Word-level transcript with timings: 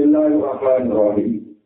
Bismillahirrahmanirrahim. 0.00 1.60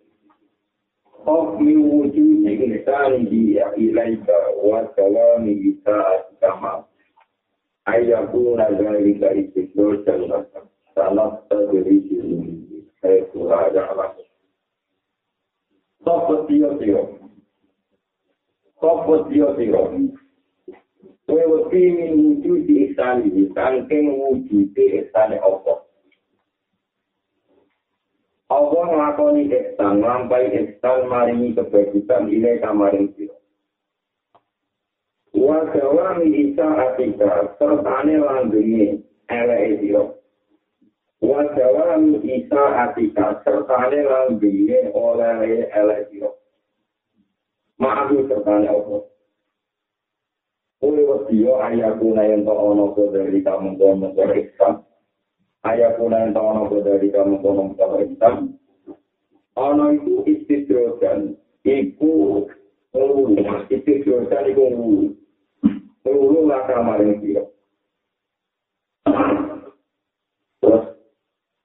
Of 1.23 1.63
mi 1.63 1.79
wujud 1.79 2.43
ihsani 2.43 3.55
ya 3.55 3.71
ilaika 3.79 4.35
wa 4.59 4.83
salami 4.99 5.55
bisa 5.55 5.95
askama. 6.19 6.83
Ayaku 7.87 8.59
nazalika 8.59 9.31
istiqlal 9.39 10.03
dan 10.03 10.67
salat 10.99 11.47
tadri 11.47 12.03
sini. 12.11 12.59
Saya 12.99 13.23
surah 13.31 13.71
Allah. 13.71 14.19
Sopo 16.03 16.51
tiyo 16.51 16.75
tiyo. 16.83 17.15
Sopo 18.83 19.31
tiyo 19.31 19.55
tiyo. 19.55 20.11
Kue 21.31 21.39
wedi 21.39 21.83
min 21.87 22.13
wujud 22.19 22.67
ihsani. 22.67 23.31
Sangking 23.55 24.11
wujud 24.19 24.75
ihsani 24.75 25.39
Allah. 25.39 25.84
Allah 28.55 28.83
ngelakoni 28.87 29.51
ihsan, 29.51 29.99
lampai 29.99 30.47
ihsan 30.55 31.11
maringi 31.11 31.59
kebajikan 31.59 32.31
ini 32.31 32.63
kamaring 32.63 33.11
siro. 33.19 33.35
Wa 35.35 35.67
jawami 35.75 36.31
isa 36.31 36.63
atika, 36.63 37.59
sertane 37.59 38.15
langgengi 38.23 39.03
ele 39.27 39.59
siro. 39.83 40.23
Wa 41.19 41.43
jawami 41.59 42.23
isa 42.23 42.63
atika, 42.87 43.43
sertane 43.43 44.07
langgengi 44.07 44.95
oleh 44.95 45.67
ele 45.75 45.99
siro. 46.15 46.39
Maafu 47.83 48.23
sertane 48.31 48.71
Allah. 48.71 49.03
Kue 50.79 51.01
wadiyo 51.03 51.59
ayakuna 51.59 52.23
yang 52.23 52.47
tak 52.47 52.61
ono 52.61 52.93
kono 52.95 53.25
ihsan. 54.39 54.75
Ayat 55.65 55.97
puna 55.97 56.29
yang 56.29 56.37
tahu 56.37 56.49
nopo 56.53 56.77
dari 56.85 57.09
kamu 57.09 57.41
kono 57.41 57.73
kalau 57.81 58.05
hitam 58.05 58.53
ono 59.57 59.85
itu 59.97 60.21
istidrogan 60.29 61.41
iku 61.65 62.45
ngulu 62.93 63.33
istidrogan 63.73 64.45
iku 64.53 64.63
ngulu 64.69 65.05
ngulu 66.05 66.41
lah 66.45 66.69
kamarin 66.69 67.17
kira 67.25 67.49
terus 70.61 70.85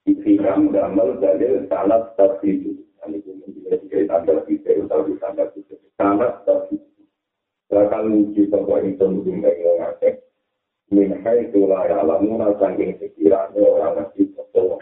ikhram 0.08 0.72
gamel 0.72 1.20
dalil 1.20 1.68
salat 1.68 2.16
tafsir 2.16 2.56
ini 2.56 3.20
pun 3.20 3.44
tidak 3.44 3.84
dikait 3.84 4.08
di 4.48 4.56
video 4.64 4.88
atau 4.88 5.04
di 5.04 5.14
tanda 5.20 5.44
itu 5.60 5.76
salat 6.00 6.40
tafsir 6.48 6.80
bakal 7.68 8.08
uji 8.08 8.48
bahwa 8.48 8.80
itu 8.80 9.04
mungkin 9.04 9.44
nggak 9.44 10.00
min 10.90 11.22
hai 11.22 11.50
tu 11.54 11.70
la 11.70 11.86
ya 11.86 12.02
la 12.02 12.18
muna 12.18 12.54
sangking 12.58 12.98
sekiranya 12.98 13.62
orang 13.62 14.10
masih 14.10 14.26
betul. 14.34 14.78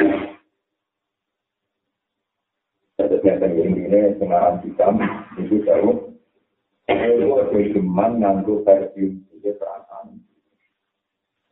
Jadi 2.98 3.16
yang 3.24 3.76
ini 3.78 4.00
sekarang 4.18 4.64
hitam 4.64 4.98
itu 5.38 5.62
tahu. 5.68 5.92
Itu 6.88 7.60
cuma 7.76 8.08
nganggu 8.10 8.64
versi 8.64 9.20
itu 9.20 9.52
perasaan. 9.60 10.24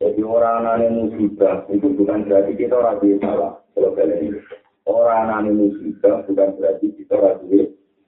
Jadi 0.00 0.20
orang 0.24 0.68
aneh 0.68 0.90
musibah 0.92 1.64
itu 1.72 1.88
bukan 1.92 2.28
berarti 2.28 2.52
kita 2.56 2.76
ragu 2.76 3.16
salah. 3.20 3.60
Kalau 3.72 3.96
kalian 3.96 4.32
ini 4.32 4.40
orang 4.84 5.32
aneh 5.32 5.52
musibah 5.52 6.24
bukan 6.28 6.56
berarti 6.56 6.86
kita 6.96 7.16
ragu 7.16 7.48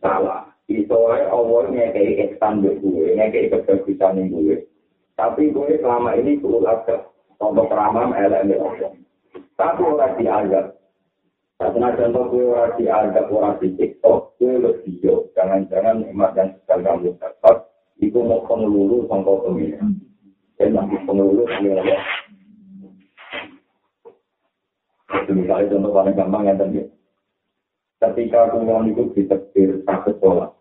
salah. 0.01 0.53
Itu 0.69 0.93
Allah 0.93 1.65
ngekei 1.73 2.21
ekstan 2.29 2.61
gue, 2.61 3.17
ngekei 3.17 3.49
kebagusan 3.49 4.21
gue. 4.29 4.68
Tapi 5.19 5.51
gue 5.51 5.83
selama 5.83 6.15
ini 6.15 6.39
kulat 6.39 6.87
ke 6.87 6.95
contoh 7.43 7.67
keramam 7.67 8.15
elek 8.15 8.55
Allah. 8.55 8.95
Tapi 9.59 9.83
orang 9.83 10.15
dianggap. 10.15 10.67
Karena 11.59 11.91
contoh 11.99 12.25
gue 12.31 12.47
orang 12.47 12.79
dianggap 12.79 13.27
orang 13.35 13.59
di 13.59 13.75
TikTok, 13.75 14.39
gue 14.39 14.63
lebih 14.63 14.95
jauh. 15.03 15.27
Jangan-jangan 15.35 16.07
emak 16.07 16.39
dan 16.39 16.55
sekali 16.63 16.87
kamu 16.87 17.19
dapat, 17.19 17.67
itu 17.99 18.19
mau 18.23 18.47
pengelulu 18.47 19.11
contoh 19.11 19.43
pemilihan. 19.43 19.91
Dan 20.55 20.79
nanti 20.79 20.95
pengelulu 21.03 21.43
pemilihan. 21.51 21.99
Itu 25.27 25.31
misalnya 25.35 25.75
contoh 25.75 25.91
paling 25.91 26.15
gampang 26.15 26.47
ya 26.47 26.55
tadi. 26.55 26.87
Ketika 27.99 28.55
aku 28.55 28.63
itu 28.87 29.03
ditekir 29.19 29.83
sakit 29.83 30.23
sholat. 30.23 30.55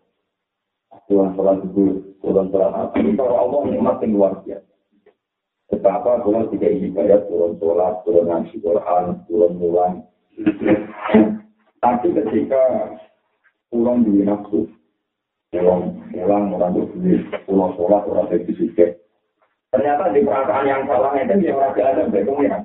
Tuhan 1.06 1.32
sholat 1.38 1.62
dulu, 1.62 2.07
Tuhan 2.22 2.50
sholat 2.50 2.72
apa? 2.74 2.96
Itu 2.98 3.22
Allah 3.22 3.60
nikmat 3.70 4.02
yang 4.02 4.10
luar 4.18 4.32
biasa. 4.42 4.72
Betapa 5.68 6.24
Tuhan 6.24 6.48
tidak 6.50 6.72
ibadah, 6.80 7.20
Tuhan 7.28 7.52
sholat, 7.60 7.94
Tuhan 8.02 8.24
ngaji 8.26 8.56
Quran, 8.58 9.04
Tuhan 9.28 9.52
mulan. 9.60 9.92
Tapi 11.78 12.06
ketika 12.10 12.62
Tuhan 13.70 13.96
di 14.02 14.26
nafsu, 14.26 14.66
Tuhan 15.54 15.80
mulang, 16.10 16.44
orang 16.56 16.72
berdiri, 16.74 17.22
Tuhan 17.46 17.70
sholat, 17.78 18.02
orang 18.08 18.26
jadi 18.32 18.98
Ternyata 19.68 20.16
di 20.16 20.24
perasaan 20.24 20.64
yang 20.64 20.88
salah 20.88 21.12
itu 21.20 21.44
ya 21.44 21.52
orang 21.52 21.76
ada 21.76 22.08
baik 22.08 22.32
ya. 22.40 22.64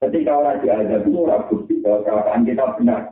Ketika 0.00 0.32
orang 0.32 0.64
ada 0.64 0.96
itu 1.04 1.20
orang 1.20 1.44
bukti 1.52 1.74
bahwa 1.84 2.00
perasaan 2.08 2.48
kita 2.48 2.64
benar. 2.80 3.02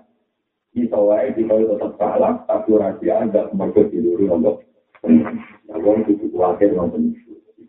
Kita 0.72 0.96
wae 1.00 1.32
kita 1.32 1.56
tetap 1.56 1.92
salah, 1.96 2.44
tapi 2.48 2.68
orang 2.72 3.00
ada 3.00 3.48
mereka 3.52 3.88
di 3.92 4.00
luar 4.00 4.36
Allah. 4.36 4.65
Nah, 5.04 5.76
orang 5.76 6.08
itu 6.08 6.30
khawatir 6.32 6.72
nonton 6.72 7.12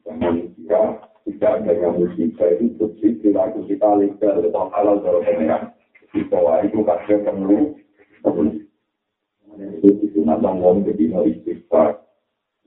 Jangan 0.07 0.39
kira 0.55 0.83
tidak 1.27 1.51
adanya 1.59 1.91
musibah 1.91 2.47
itu 2.55 2.71
bersih 2.79 3.19
perilaku 3.19 3.67
kita 3.67 3.89
legal 3.99 4.39
atau 4.39 4.71
halal 4.71 5.03
dalam 5.03 5.19
pemerintah. 5.27 5.75
Kita 6.15 6.39
wae 6.39 6.71
itu 6.71 6.79
kasih 6.87 7.19
perlu 7.27 7.75
itu 9.57 9.89
disunat 9.99 10.39
ngomong 10.39 10.87
jadi 10.87 11.03
no 11.11 11.27
istighfar. 11.27 11.99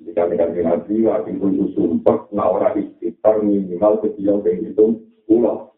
Jika 0.01 0.33
kita 0.33 0.49
nabi, 0.65 1.05
wakil 1.05 1.37
itu 1.37 1.77
sumpah, 1.77 2.29
nah 2.33 2.49
orang 2.49 2.89
istighfar 2.89 3.45
minimal 3.45 4.01
kecil 4.01 4.41
itu 4.45 4.87
pulau. 5.29 5.77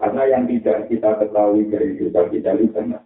Karena 0.00 0.22
yang 0.28 0.44
tidak 0.48 0.88
kita 0.88 1.20
ketahui 1.20 1.68
dari 1.68 2.00
kita 2.00 2.32
itu 2.32 2.68
benar. 2.72 3.04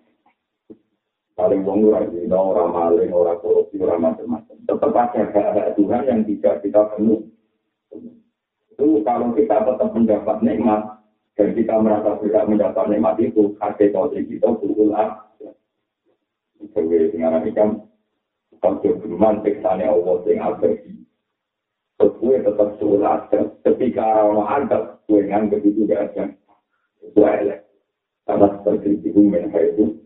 Paling 1.36 1.62
wong 1.69 1.92
ora 1.92 2.08
dina 2.08 2.34
ora 2.41 2.64
maling 2.64 3.12
ora 3.12 3.36
korupsi 3.44 3.76
ora 3.76 4.00
macam-macam 4.00 4.56
tetap 4.56 4.92
ada 4.97 5.76
Tuhan 5.76 6.02
yang 6.08 6.20
tidak 6.24 6.64
kita 6.64 6.80
penuh 6.97 7.28
itu 8.72 9.04
kalau 9.04 9.36
kita 9.36 9.56
tetap 9.60 9.91
mendapat 9.92 10.36
nikmat 10.41 10.82
dan 11.36 11.52
kita 11.52 11.76
merasa 11.76 12.16
tidak 12.25 12.44
mendapat 12.48 12.84
nikmat 12.88 13.16
itu 13.20 13.52
hati 13.60 13.92
kode 13.92 14.25
kita 14.25 14.48
berulang 14.56 15.12
sebagai 16.56 17.12
dengan 17.12 17.44
ikan 17.52 17.84
kalau 18.64 18.80
berman 18.80 19.44
teksanya 19.44 19.92
Allah 19.92 20.16
yang 20.25 20.41
abadi 20.56 20.96
sesuai 22.00 22.44
tetap 22.44 22.69
sholat 22.80 23.28
ketika 23.64 24.04
orang 24.25 24.48
ada 24.48 24.78
gue 25.04 25.20
nganggap 25.28 25.60
itu 25.64 25.84
gak 25.84 26.12
ada 26.12 26.25
itu 27.04 27.20
elek 27.20 27.60
karena 28.25 28.46
seperti 28.60 28.88
itu 29.04 29.20
mengenai 29.20 29.72
itu 29.76 30.06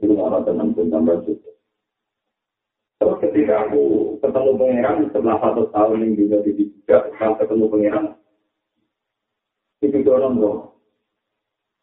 itu 0.00 0.14
ada 0.20 0.44
tenang 0.44 0.76
pun 0.76 0.92
tambah 0.92 1.24
juga. 1.24 1.50
Terus 2.96 3.16
ketika 3.20 3.68
aku 3.68 4.16
ketemu 4.24 4.50
pangeran 4.56 4.96
setelah 5.12 5.36
satu 5.40 5.62
tahun 5.68 6.00
yang 6.00 6.12
juga 6.16 6.36
di 6.48 6.52
tiga, 6.56 6.96
setelah 7.12 7.36
ketemu 7.36 7.64
pangeran, 7.68 8.04
itu 9.84 9.98
dorong 10.00 10.34
dong. 10.40 10.60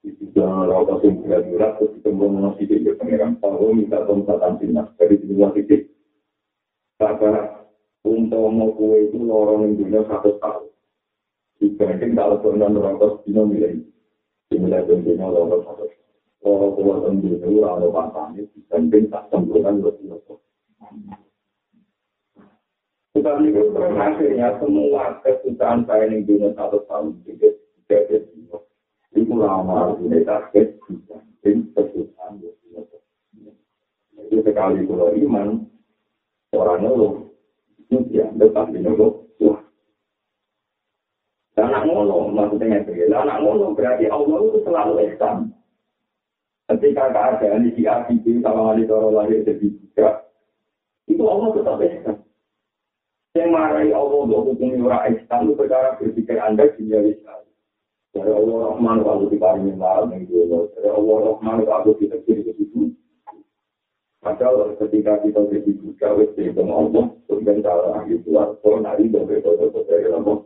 Itu 0.03 0.23
jangan 0.33 0.67
rokok 0.67 0.97
sing 1.05 1.13
berat-berat, 1.21 1.71
terus 1.77 1.93
ketemu 2.01 2.25
masih 2.33 2.65
di 2.65 2.91
pangeran. 2.97 3.37
Kalau 3.37 3.71
minta 3.77 4.01
pemutaran 4.03 4.57
sinas 4.57 4.89
dari 4.97 5.15
dua 5.21 5.53
titik, 5.53 5.93
karena 6.97 7.61
untuk 8.03 8.49
mau 8.51 8.73
kue 8.75 9.07
itu 9.07 9.21
lorong 9.21 9.69
yang 9.69 9.73
dunia 9.79 10.01
satu 10.09 10.35
tahun. 10.41 10.67
Dibanding 11.61 12.11
kalau 12.17 12.41
pernah 12.41 12.67
rokok, 12.73 13.23
dino 13.23 13.45
milih. 13.47 13.85
Dimulai 14.49 14.83
dunia 14.83 15.29
lorong 15.29 15.61
satu 15.61 15.85
tahun. 15.87 16.02
Kalau 16.43 16.75
tua 16.75 17.07
sendiri 17.07 17.39
itu 17.39 17.63
ada 17.63 17.87
pasangnya, 17.87 18.43
dibanding 18.51 19.07
tak 19.07 19.31
sempurna 19.31 19.71
lebih 19.71 20.11
lebih. 20.11 20.37
Tetapi 23.15 23.43
itu 23.47 23.61
terus 23.71 23.95
akhirnya 23.95 24.47
semua 24.59 25.23
kesusahan 25.23 25.87
saya 25.87 26.11
yang 26.11 26.27
dunia 26.27 26.51
satu 26.59 26.83
tahun 26.89 27.23
juga 27.23 27.55
jadi 27.87 28.25
itu 29.13 29.33
lama 29.37 29.93
ini 30.01 30.25
sakit, 30.25 30.67
ini 31.45 31.61
kesusahan. 31.77 32.41
Itu 34.17 34.41
sekali 34.41 34.81
kalau 34.89 35.13
iman, 35.13 35.69
orang 36.57 36.79
ngeluh, 36.81 37.13
itu 37.85 38.01
dianggap 38.09 38.73
ngeluh. 38.73 39.29
Wah. 39.45 39.61
Dan 41.53 41.69
anak 41.69 41.85
ngono, 41.85 42.33
maksudnya 42.33 42.81
ngerti. 42.81 43.13
Anak 43.13 43.37
ngono 43.45 43.77
berarti 43.77 44.09
Allah 44.09 44.37
itu 44.41 44.57
selalu 44.65 44.93
ihsan. 45.13 45.53
Ketika 46.63 47.11
keadaan 47.11 47.67
di 47.67 47.83
ACB 47.83 48.39
sama 48.39 48.71
wali 48.71 48.87
toro 48.87 49.11
lahir 49.11 49.43
jadi 49.43 49.67
buka, 49.67 50.23
itu 51.11 51.23
Allah 51.27 51.49
tetap 51.51 51.83
ihsan. 51.83 52.17
Yang 53.35 53.49
marahi 53.51 53.91
Allah 53.91 54.19
untuk 54.23 54.55
hukum 54.55 54.87
ora 54.87 55.11
ihsan 55.11 55.43
itu 55.43 55.53
perkara 55.59 55.99
berpikir 55.99 56.39
Anda 56.39 56.71
dunia 56.79 57.03
sekali. 57.03 57.51
Dari 58.15 58.31
Allah 58.31 58.57
Rahman 58.71 59.03
kalau 59.03 59.27
diparingi 59.27 59.75
malam 59.75 60.15
yang 60.15 60.23
dulu. 60.31 60.71
Dari 60.71 60.87
Allah 60.87 61.17
Rahman 61.35 61.57
kalau 61.67 61.93
kita 61.99 62.17
kiri 62.23 62.47
ke 62.47 62.53
situ. 62.55 62.95
Padahal 64.23 64.79
ketika 64.79 65.19
kita 65.19 65.43
jadi 65.51 65.71
buka, 65.83 66.07
wes 66.15 66.31
dihitung 66.39 66.71
Allah, 66.71 67.11
kemudian 67.27 67.59
cara 67.59 67.99
ahli 67.99 68.23
keluar, 68.23 68.55
nari 68.79 69.11
dobe 69.11 69.43
dobe 69.43 69.67
dobe 69.67 69.83
dari 69.83 70.07
Allah. 70.07 70.37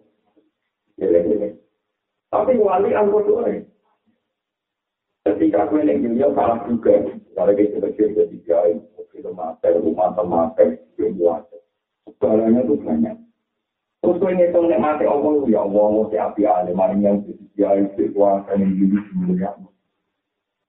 Tapi 2.27 2.53
wali 2.57 2.91
al-Qur'an 2.91 3.76
Ketika 5.27 5.67
gue 5.67 5.83
yang 5.83 5.99
dunia 5.99 6.31
salah 6.31 6.63
juga, 6.71 7.03
kalau 7.35 7.51
kita 7.51 7.83
kecil 7.83 8.15
jadi 8.15 8.37
jahit, 8.47 8.79
kita 9.11 9.27
makai, 9.35 9.75
rumah 9.75 10.15
temakai, 10.15 10.79
semua. 10.95 11.43
Segalanya 12.07 12.63
itu 12.63 12.79
banyak. 12.79 13.15
Terus 13.99 14.19
gue 14.23 14.31
ngitung 14.31 14.71
nek 14.71 14.79
mati 14.79 15.03
Allah, 15.03 15.43
ya 15.51 15.67
Allah, 15.67 15.85
mau 15.91 16.07
si 16.07 16.15
api 16.15 16.47
ale, 16.47 16.71
maring 16.71 17.03
yang 17.03 17.17
jadi 17.27 17.43
jahit, 17.59 18.15
kuasa 18.15 18.55
yang 18.55 18.71
jadi 18.71 18.97
dunia. 19.11 19.51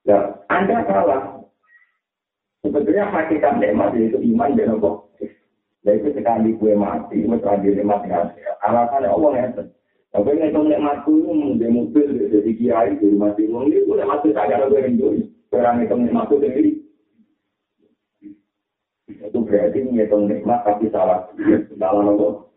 Ya, 0.03 0.19
Anda 0.51 0.83
salah. 0.91 1.23
Sebetulnya 2.67 3.07
hakikat 3.15 3.63
nikmat 3.63 3.95
itu 3.95 4.19
iman 4.35 4.59
dan 4.59 4.75
Allah. 4.75 5.07
Jadi 5.87 6.11
sekali 6.19 6.59
gue 6.59 6.75
mati, 6.75 7.23
gue 7.23 7.39
terakhir 7.39 7.79
mati 7.87 8.11
alasannya 8.67 9.07
Allah 9.07 9.31
ngerti. 9.31 9.63
Tapi 10.09 10.41
ini 10.41 10.49
kalau 10.57 10.65
nek 10.73 10.81
mati 10.81 11.13
di 11.61 11.67
mobil 11.69 12.09
jadi 12.33 12.53
kiai 12.57 12.97
di 12.97 13.13
rumah 13.13 13.37
timur 13.37 13.69
ini 13.69 13.85
udah 13.85 14.09
mati 14.09 14.33
saja 14.33 14.57
kalau 14.57 14.73
gue 14.73 14.81
enjoy. 14.89 15.21
Orang 15.53 15.85
itu 15.85 15.95
nek 16.01 16.17
mati 16.17 16.35
sendiri. 16.41 16.73
Itu 19.09 19.39
berarti 19.45 19.79
ngitung 19.85 20.25
nikmat 20.33 20.65
tapi 20.65 20.89
salah. 20.89 21.29
Salah 21.77 22.01
nopo. 22.01 22.49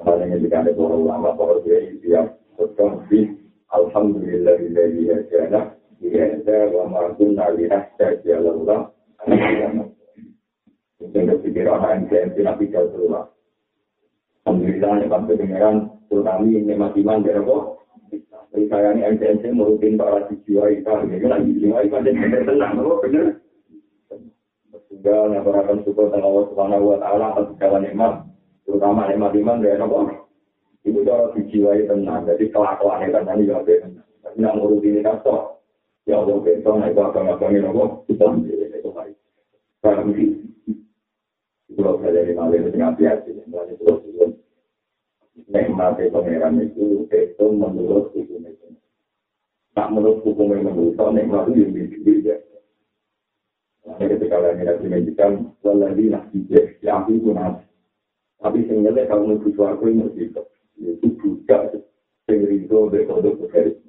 Makanya 0.00 0.40
jika 0.40 0.64
ada 0.64 0.72
para 0.72 0.96
ulama, 0.96 1.36
para 1.36 1.60
kiai 1.60 2.00
siap 2.00 2.40
berkongsi. 2.56 3.36
Alhamdulillah 3.68 4.56
dari 4.72 5.04
hajana. 5.04 5.76
Iya, 6.00 6.40
wa 6.72 6.88
ma'akun 6.88 7.36
nalihah 7.36 7.92
saja 8.00 8.40
Allah. 8.40 8.88
Mungkin 10.96 11.28
berpikir 11.28 11.68
orang 11.68 12.08
yang 12.08 12.32
tidak 12.32 12.56
bisa. 12.56 12.80
Alhamdulillah, 14.48 14.92
ya 15.04 15.06
Pak 15.12 15.20
Pengeran, 15.28 15.76
terutama 16.08 16.42
ini 16.48 16.72
masih 16.72 17.04
iman 17.04 17.20
dari 17.20 17.40
kok. 17.44 17.62
Jadi 18.50 18.64
saya 18.66 18.88
ini 18.96 19.06
MCMC 19.14 19.44
merutin 19.54 19.94
para 19.94 20.26
dijiwai 20.26 20.82
kita, 20.82 21.06
ini 21.06 21.22
lagi 21.22 21.86
pada 21.86 22.10
kita 22.10 22.38
tenang, 22.48 22.82
apa 22.82 22.94
benar? 23.06 23.26
Sehingga 24.90 25.16
ngaparakan 25.30 25.86
syukur 25.86 26.10
dengan 26.10 26.26
Allah 26.26 26.44
Subhanahu 26.50 26.84
Wa 26.90 26.98
Taala 26.98 27.26
atas 27.30 27.46
segala 27.54 27.78
nikmat, 27.78 28.12
terutama 28.66 29.06
nikmat 29.06 29.38
iman 29.38 29.62
dari 29.62 29.78
kok. 29.78 30.02
Itu 30.82 31.00
kalau 31.06 31.30
dijiwai 31.36 31.86
tenang, 31.86 32.26
jadi 32.26 32.44
itu 32.50 32.58
tadi 32.58 33.42
juga 33.46 33.62
tenang. 33.62 34.08
Tapi 34.20 34.36
nak 34.42 34.56
merutin 34.58 34.98
ini 34.98 35.06
kan 35.06 35.22
ya 36.08 36.18
Allah 36.18 36.42
besok, 36.42 36.74
nah 36.80 36.88
itu 36.90 37.00
akan-akan 37.00 37.70
apa? 37.70 37.84
Kita 38.08 38.26
itu 38.82 38.90
baik. 38.90 39.14
Karena 39.84 40.12
Pulau 41.80 41.96
Bali 41.96 42.36
Malaysia 42.36 42.68
dengan 42.68 42.92
hati-hati, 42.92 43.40
mulai 43.48 43.72
pulau 43.80 44.04
Suwon. 44.04 44.36
Nikmati 45.48 46.12
pangeran 46.12 46.60
itu 46.60 47.08
itu 47.08 47.44
menurut 47.48 48.12
hukum 48.12 48.44
itu. 48.44 48.68
Tak 49.72 49.88
menurut 49.88 50.20
hukum 50.20 50.52
yang 50.52 50.68
menurut 50.68 51.00
nikmat 51.16 51.48
itu 51.48 51.64
yang 51.64 51.72
beda. 52.04 52.36
Nah, 53.88 53.96
ketika 53.96 54.36
lagi 54.44 54.60
nanti 54.60 54.86
menjikan, 54.92 55.32
lagi 55.64 56.04
dijek, 56.36 56.84
ya 56.84 57.00
aku 57.00 57.16
pun 57.16 57.40
nanti. 57.40 57.64
Tapi 58.44 58.60
sebenarnya 58.68 59.08
kalau 59.08 59.24
menurut 59.24 59.56
suaraku 59.56 59.88
ini 59.88 60.04
itu, 60.20 60.42
itu 60.84 61.08
juga 61.16 61.80
sehingga 62.28 62.76
berkodok 62.92 63.40
berkait. 63.40 63.80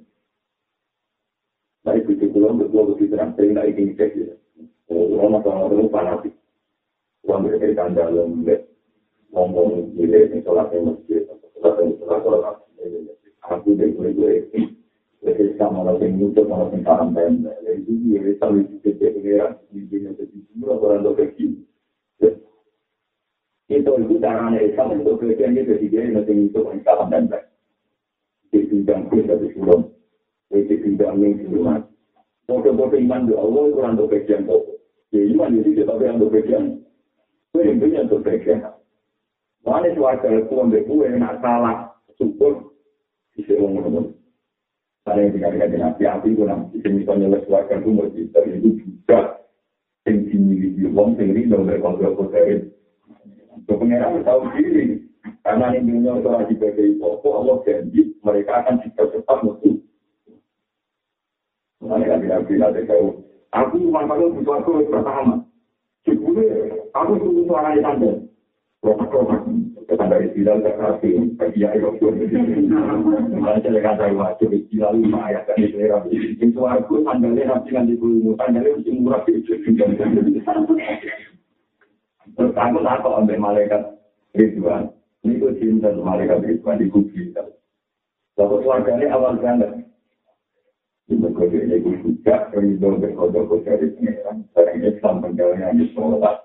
Nah, 1.84 1.92
itu 1.92 2.24
pulau 2.32 2.56
betul 2.56 2.96
betul 2.96 3.12
terang, 3.12 3.36
sehingga 3.36 3.68
ini 3.68 3.92
cek 4.00 4.16
ya. 4.16 4.32
Oh, 4.88 5.12
orang 5.20 5.44
orang 5.44 5.92
fanatik. 5.92 6.32
Uang 7.22 7.46
dari 7.46 7.70
kandang 7.78 8.18
lembek, 8.18 8.66
ngomong 9.30 9.94
di 9.94 10.10
sholat 10.42 10.74
yang 10.74 10.90
masjid, 10.90 11.22
yang 11.22 11.94
sholat 12.02 12.20
sholat. 12.26 12.56
Aku 13.42 13.74
dari 13.74 13.94
gue 13.94 14.10
gue, 14.14 14.34
jadi 15.22 15.54
sama 15.54 15.86
yang 16.02 16.18
nyucuk 16.18 16.50
sama 16.50 16.66
yang 16.74 16.82
paham 16.82 17.08
pendek. 17.14 17.58
Jadi 17.62 17.92
dia 18.02 18.18
bisa 18.26 18.46
lebih 18.50 18.78
gede 18.82 19.06
pengeran, 19.14 19.52
di 19.70 19.80
sini 19.86 20.10
jadi 20.18 20.38
semua 20.50 20.74
orang 20.82 21.06
tuh 21.06 21.14
kecil. 21.14 21.50
Itu 23.70 23.92
itu 24.02 24.14
caranya 24.18 24.58
Islam 24.58 24.98
untuk 24.98 25.22
kerjaan 25.22 25.54
dia 25.54 25.62
jadi 25.62 25.86
dia 25.86 26.02
yang 26.10 26.26
nyucuk 26.26 26.64
yang 26.74 26.82
paham 26.82 27.06
pendek. 27.06 27.44
Di 28.50 28.66
bidang 28.66 29.08
pun 29.08 29.26
dari 29.30 29.48
sulung, 29.54 29.82
di 30.50 30.74
bidang 30.74 31.16
yang 31.22 31.38
sulungan. 31.46 31.80
Foto-foto 32.50 32.98
iman 32.98 33.30
di 33.30 33.34
Allah 33.38 33.62
itu 33.70 33.78
tuh 33.78 34.08
kerjaan 34.10 34.42
pokok. 34.50 34.76
Ya 35.14 35.22
iman 35.22 35.54
jadi 35.54 35.70
kita 35.78 35.94
yang 36.02 36.18
kerjaan. 36.18 36.64
Kue 37.52 37.68
intinya 37.68 38.08
untuk 38.08 38.24
bagian. 38.24 38.64
Mana 39.60 39.92
suarga 39.92 40.26
itu 40.32 40.54
ambil 40.56 40.82
kue 40.88 41.06
nak 41.20 41.38
salah 41.44 41.92
syukur 42.16 42.72
isi 43.36 43.52
wong 43.60 43.76
ngono. 43.76 44.16
Ada 45.04 45.20
yang 45.20 45.32
tinggal 45.36 45.68
di 45.68 45.76
nabi 45.76 46.02
api 46.08 46.28
itu 46.32 46.42
nanti 46.48 46.80
isi 46.80 46.88
misalnya 46.88 47.36
les 47.36 47.44
suarga 47.44 47.76
itu 47.76 47.92
mau 47.92 48.08
tapi 48.08 48.56
itu 48.56 48.68
juga 48.80 49.44
yang 50.08 50.16
dimiliki 50.32 50.88
wong 50.96 51.12
sing 51.20 51.36
ini 51.36 51.52
dong 51.52 51.68
dari 51.68 51.84
kontrol 51.84 52.16
kotorin. 52.16 52.72
Untuk 53.52 53.76
pengeran 53.84 54.24
tahu 54.24 54.48
diri 54.56 55.04
karena 55.44 55.76
ini 55.76 55.92
dunia 55.92 56.24
itu 56.24 56.28
lagi 56.32 56.54
sebagai 56.56 56.88
pokok 57.04 57.34
Allah 57.36 57.56
janji 57.68 58.00
mereka 58.24 58.52
akan 58.64 58.80
cepat-cepat 58.80 59.38
musuh. 59.44 59.76
Mana 61.84 62.08
kan 62.08 62.24
nabi 62.24 62.54
nanti 62.56 62.88
tahu. 62.88 63.20
Aku 63.52 63.76
masalah 63.92 64.32
butuh 64.32 64.54
aku 64.64 64.88
pertama. 64.88 65.41
Sebelumnya, 66.32 66.80
aku 66.96 67.12
tunggu 67.20 67.44
suara 67.44 67.76
di 67.76 67.84
tanda. 67.84 68.12
Romak-romak. 68.80 69.44
Kita 69.84 70.08
dari 70.08 70.32
bilang 70.32 70.64
ke 70.64 70.72
kasih, 70.72 71.36
bagi 71.36 71.60
ya, 71.60 71.76
ayo. 71.76 71.92
Baca 73.36 73.68
kata 73.68 74.06
wajib, 74.16 74.56
gila 74.72 74.96
lima 74.96 75.28
ayat 75.28 75.44
dari 75.52 75.68
selera. 75.68 76.00
Itu 76.40 76.64
aku 76.64 77.04
sandalnya 77.04 77.52
nanti 77.52 77.76
nanti 77.76 78.00
dulu, 78.00 78.32
sandalnya 78.40 78.80
mesti 78.80 78.90
murah. 78.96 79.20
Terus 82.32 82.56
aku 82.56 82.78
takut 82.80 83.12
ambil 83.12 83.36
malaikat 83.36 83.82
Ridwan. 84.32 84.88
Ini 85.28 85.36
tuh 85.36 85.52
cinta 85.60 85.92
malaikat 85.92 86.40
Ridwan 86.40 86.80
di 86.80 86.88
kubri. 86.88 87.28
Lalu 88.40 88.54
keluarganya 88.64 89.12
awal 89.12 89.36
banget. 89.36 89.91
Berkode 91.42 91.58
ini 91.66 91.82
juga 91.82 92.54
ridho 92.54 93.02
berkode-kode 93.02 93.66
dari 93.66 93.90
pengeran. 93.98 94.46
Barang 94.54 94.78
Islam 94.78 95.14
penggalangan 95.26 95.74
di 95.74 95.90
sholat. 95.90 96.38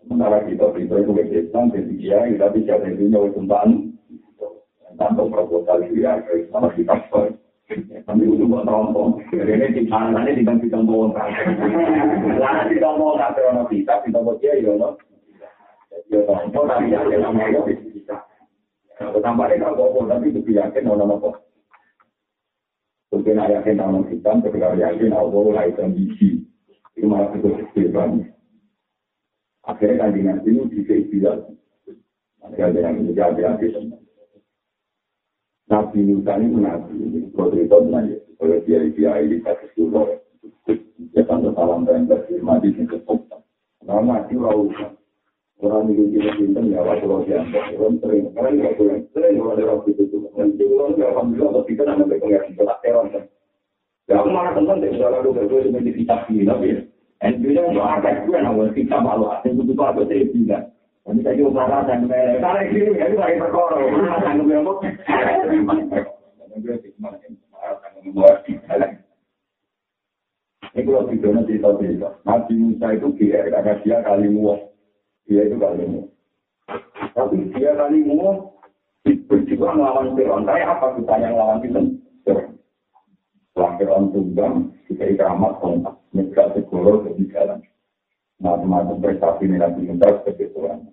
Sementara 0.00 0.40
kita 0.48 0.72
ridho 0.72 0.96
itu 1.04 1.12
bagi 1.12 1.36
Islam, 1.44 1.68
jadi 1.68 1.92
kiai, 2.00 2.32
tapi 2.40 2.64
siapa 2.64 2.88
itu 2.88 3.12
nyawa 3.12 3.28
tumpahan. 3.36 3.92
Tanpa 4.96 5.28
proposal 5.28 5.84
dia, 5.92 6.16
sama 6.48 6.72
kita 6.72 6.96
sekolah. 6.96 7.36
Tapi 8.08 8.22
itu 8.24 8.44
buat 8.48 8.64
rompong. 8.64 9.20
Ini 9.36 9.68
di 9.68 9.84
mana 9.84 10.24
ini 10.24 10.48
di 10.48 10.48
kita 10.48 10.80
mau 10.80 11.12
kan. 11.12 11.28
Lalu 12.40 12.72
kita 12.72 12.88
mau 12.96 13.20
kan 13.20 13.36
terus 13.36 13.68
kita 13.68 14.00
kita 14.00 14.18
buat 14.24 14.40
dia 14.40 14.56
ya. 14.64 14.88
Ya 16.08 16.18
rompong 16.24 16.64
tapi 16.72 16.88
ya 16.88 17.04
namanya 17.04 17.68
kita. 17.68 18.16
Tambahnya 18.96 19.60
kalau 19.76 20.08
tapi 20.08 20.32
itu 20.32 20.40
yakin 20.56 20.88
orang-orang 20.88 21.36
Mungkin 23.10 23.42
ayatnya 23.42 23.82
namun 23.82 24.06
hitam, 24.06 24.38
ketika 24.38 24.78
yakin 24.78 25.10
Allah 25.10 25.44
lah 25.50 25.64
hitam 25.66 25.90
biji. 25.94 26.46
Itu 26.94 27.10
malah 27.10 27.34
itu 27.34 27.50
kecil 27.50 27.90
banget. 27.90 28.30
Akhirnya 29.66 30.06
kan 30.06 30.10
dengan 30.14 30.38
ini 30.46 30.62
bisa 30.70 30.94
istilah. 30.94 31.42
Nanti 32.40 32.58
ada 32.62 32.78
yang 32.80 33.02
menjadi 33.02 33.40
hati 33.50 33.66
teman. 33.74 34.00
Nabi 35.70 36.02
Musa 36.02 36.34
ini 36.34 36.58
nabi, 36.58 36.94
ini 36.98 37.18
kalau 37.30 37.54
cerita 37.54 37.78
tentang 37.78 38.10
ya. 38.10 38.18
Kalau 38.42 38.58
dia 38.66 38.78
dia 38.90 39.10
ini 39.22 39.38
kasih 39.38 39.70
suruh, 39.78 40.08
ya 41.14 41.22
tanda 41.30 41.54
salam 41.54 41.86
dan 41.86 42.10
berfirman 42.10 42.58
di 42.58 42.74
sini 42.74 42.90
kesempatan. 42.90 43.40
Nah, 43.86 44.02
mati 44.02 44.34
rauh. 44.34 44.66
Orang 45.60 45.92
itu 45.92 46.08
kita 46.16 46.40
cinta 46.40 46.60
ya 46.64 46.80
waktu 46.80 47.04
lo 47.04 47.20
siapa, 47.28 47.76
orang 47.76 48.00
sering, 48.00 48.32
karena 48.32 48.48
nggak 48.48 48.74
boleh, 48.80 48.96
sering 49.12 49.36
kalau 49.36 49.52
ada 49.52 49.64
waktu 49.76 49.92
itu. 49.92 50.16
Dan 50.32 50.56
itu 50.56 50.64
orang 50.72 50.96
alhamdulillah, 50.96 51.52
tapi 51.60 51.70
kita 51.76 51.82
nggak 51.84 52.08
boleh 52.08 52.18
pengen 52.24 52.56
kita 52.56 52.74
teror 52.80 53.06
malah 54.30 54.52
teman 54.56 54.82
deh, 54.82 54.90
soalnya 54.96 55.22
lu 55.22 55.36
berdua 55.36 55.66
cuma 55.68 55.78
di 55.84 55.92
kitab 55.94 56.26
gila, 56.26 56.54
ya. 56.64 56.82
Dan 57.20 57.44
dia 57.44 57.62
untuk 57.68 57.84
akad 57.84 58.24
gue, 58.24 58.38
nah, 58.40 58.56
gue 58.56 58.72
kita 58.72 58.96
malu, 58.96 59.28
asing 59.28 59.60
butuh 59.60 59.92
apa, 59.92 60.08
saya 60.08 60.24
bilang. 60.32 60.64
Ini 61.10 61.20
tadi 61.26 61.42
usaha 61.42 61.78
dan 61.84 62.06
mereka, 62.06 62.38
karena 62.40 62.60
ini 62.70 62.96
ya, 62.96 63.04
itu 63.10 63.16
lagi 63.18 63.36
perkara, 63.36 63.76
usaha 63.82 64.16
dan 64.24 64.34
mereka, 64.40 64.72
ini 70.70 70.86
kalau 70.86 71.02
videonya 71.10 71.42
cerita-cerita, 71.50 72.08
Nabi 72.22 72.54
Musa 72.56 72.86
itu 72.94 73.08
GR, 73.18 73.46
karena 73.50 73.72
dia 73.82 73.98
kali 74.06 74.26
muat, 74.30 74.69
dia 75.30 75.46
itu 75.46 75.56
kali. 75.62 75.86
Tapi 77.14 77.36
dia 77.54 77.70
kali 77.78 78.02
muat, 78.02 78.50
berjuang 79.06 79.78
melawan 79.78 80.18
Fir'aun, 80.18 80.42
kayak 80.42 80.74
apa 80.74 80.98
gunanya 80.98 81.30
melawan 81.30 81.62
Fir'aun? 81.62 81.86
Setelah 82.26 83.70
Fir'aun 83.78 84.10
tunggang, 84.10 84.74
kita 84.90 85.06
ikramat 85.14 85.62
kontak, 85.62 85.94
negara 86.10 86.50
segoro 86.58 87.06
jadi 87.06 87.22
jalan. 87.30 87.62
Macam-macam 88.42 88.98
prestasi 88.98 89.46
Nabi 89.46 89.86
Musa 89.86 90.18
sebagai 90.18 90.50
Tuhan. 90.50 90.90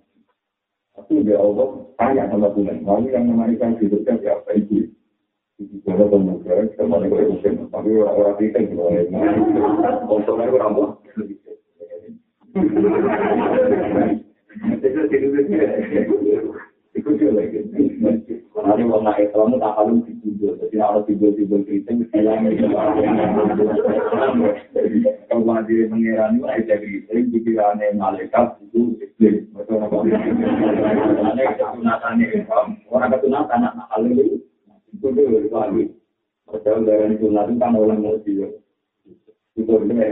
Tapi 0.93 1.25
dia 1.25 1.41
Allah 1.41 1.67
tanya 1.97 2.29
sama 2.29 2.53
Tuhan, 2.53 2.85
lalu 2.85 3.17
yang 3.17 3.25
memanikan 3.25 3.73
hidupnya 3.81 4.21
siapa 4.21 4.53
itu? 4.53 4.93
Kalau 5.89 6.13
tapi 7.73 7.89
orang-orang 7.97 8.37
kita 8.37 8.57
yang 8.61 8.77
konsolnya 10.05 10.53
gue 10.53 10.61
rambut. 10.61 11.01
Itu. 16.97 17.13
Nanti 18.57 18.83
kalau 18.89 19.05
nak 19.05 19.21
Islam 19.21 19.53
tak 19.61 19.73
kalau 19.77 20.01
tidur, 20.01 20.57
jadi 20.57 20.75
kalau 20.81 21.01
tidur 21.05 21.31
tidur 21.37 21.61
keriting, 21.61 22.09
hilang 22.09 22.49
itu. 22.49 22.65
Kalau 25.29 25.43
masih 25.45 25.87
mengirani 25.93 26.41
lah 26.41 26.57
itu 26.57 26.73
keriting, 26.73 27.29
pikirannya 27.31 27.93
malaikat 27.93 28.57
itu 28.65 28.97
iklim. 28.97 29.45
Betul 29.53 29.77
apa? 29.85 29.97
Karena 30.03 31.43
ketunatannya 31.53 32.25
Islam, 32.33 32.67
orang 32.89 33.11
ketunatan 33.13 33.61
anak 33.61 33.87
hal 33.93 34.03
itu. 34.09 34.41
itu 34.97 35.07
dulu 35.13 35.47
lagi. 35.53 35.93
Padahal 36.49 36.81
dari 36.87 37.13
itu 37.13 37.27
kan 37.29 37.75
orang 37.77 38.01
mau 38.01 38.17
dia. 38.25 38.49
Itu 39.53 39.73
dia. 39.85 40.07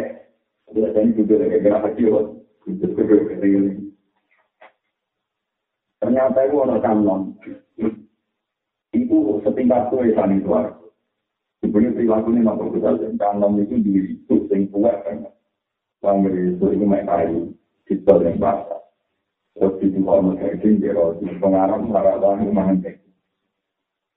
Dia 0.70 0.90
tadi 0.94 1.18
juga 1.18 1.42
lagi 1.42 1.58
gerak 1.64 1.82
kecil. 1.90 2.44
Itu 2.70 2.86
juga 2.94 3.16
kecil. 3.34 3.90
Ternyata 6.06 6.40
itu 6.46 6.56
orang 6.62 6.82
kanon. 6.86 7.22
Itu 8.94 9.18
setingkat 9.42 9.90
kue 9.90 10.14
tani 10.14 10.38
suara. 10.46 10.70
Sebenarnya 11.66 11.98
perilaku 11.98 12.30
ini 12.30 12.42
mampu 12.46 12.78
kita 12.78 12.94
kanon 13.18 13.58
itu 13.66 13.82
diri 13.82 14.22
itu 14.22 14.46
sing 14.46 14.70
kuat 14.70 15.02
kan. 15.02 15.26
Bangri 16.06 16.54
itu 16.54 16.66
itu 16.70 16.86
main 16.86 17.10
kayu. 17.10 17.58
Kita 17.90 18.22
yang 18.22 18.38
basah. 18.38 18.86
Terus 19.58 19.82
itu 19.82 19.98
kalau 20.06 20.30
mereka 20.30 20.62
itu 20.62 20.78
dia 20.78 20.94
pengarang 21.42 21.90
harapan 21.90 22.54
menghentikan. 22.54 23.06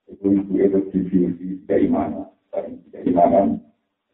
itu 0.08 0.26
ibu 0.40 0.52
itu 0.56 0.78
divisi 0.88 1.48
keimanan 1.68 2.32
keimanan 2.90 3.60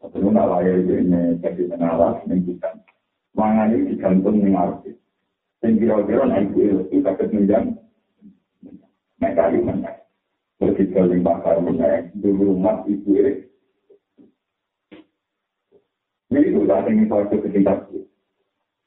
atau 0.03 0.19
nama 0.19 0.59
lahir 0.59 0.83
ini 0.83 1.39
jadi 1.39 1.71
menalas 1.71 2.19
menunjukkan 2.27 2.83
mangan 3.33 3.71
ini 3.73 3.95
digantung 3.95 4.43
dengan 4.43 4.75
arti 4.75 4.91
dan 5.65 5.81
kira-kira 5.81 6.29
nah 6.29 6.37
ibu 6.37 6.85
itu 6.93 7.01
dapat 7.01 7.33
menjang 7.33 7.73
mereka 9.17 9.49
itu 9.49 9.65
menaik 9.65 9.97
begitu 10.61 10.93
lima 11.09 11.41
kali 11.41 11.59
menaik 11.65 12.13
dulu 12.21 12.53
rumah 12.53 12.85
itu 12.85 13.41
ini 16.29 16.37
itu 16.37 16.69
tak 16.69 16.85
ingin 16.85 17.09
suatu 17.09 17.41
kecintaan 17.41 17.81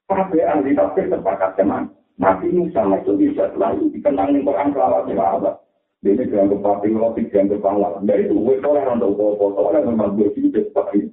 tapi 0.06 0.38
ahli 0.38 0.78
tafsir 0.78 1.10
terpakat 1.10 1.58
teman 1.58 1.90
Nabi 2.14 2.46
Musa 2.54 2.86
itu 3.02 3.10
bisa 3.18 3.50
selalu 3.58 3.90
dikenang 3.98 4.38
dengan 4.38 4.46
Quran 4.46 4.68
selawat 4.70 5.02
selawat 5.10 5.54
Ini 5.98 6.30
dianggap 6.30 6.62
pati 6.62 6.94
roti, 6.94 7.26
dianggap 7.26 7.58
pahlawan. 7.58 8.06
Dari 8.06 8.30
itu, 8.30 8.38
gue 8.38 8.62
soleh 8.62 8.86
untuk 8.86 9.18
foto, 9.18 9.50
soleh 9.50 9.82
memang 9.82 10.14
gue 10.14 10.30
sih 10.30 10.46
seperti 10.46 11.10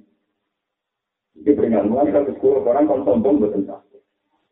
ini. 1.42 1.50
Peringatan 1.58 1.90
mulai 1.90 2.14
satu 2.14 2.30
sekolah 2.38 2.62
orang 2.70 2.86
kan 2.86 3.02
sombong 3.02 3.42
betul 3.42 3.66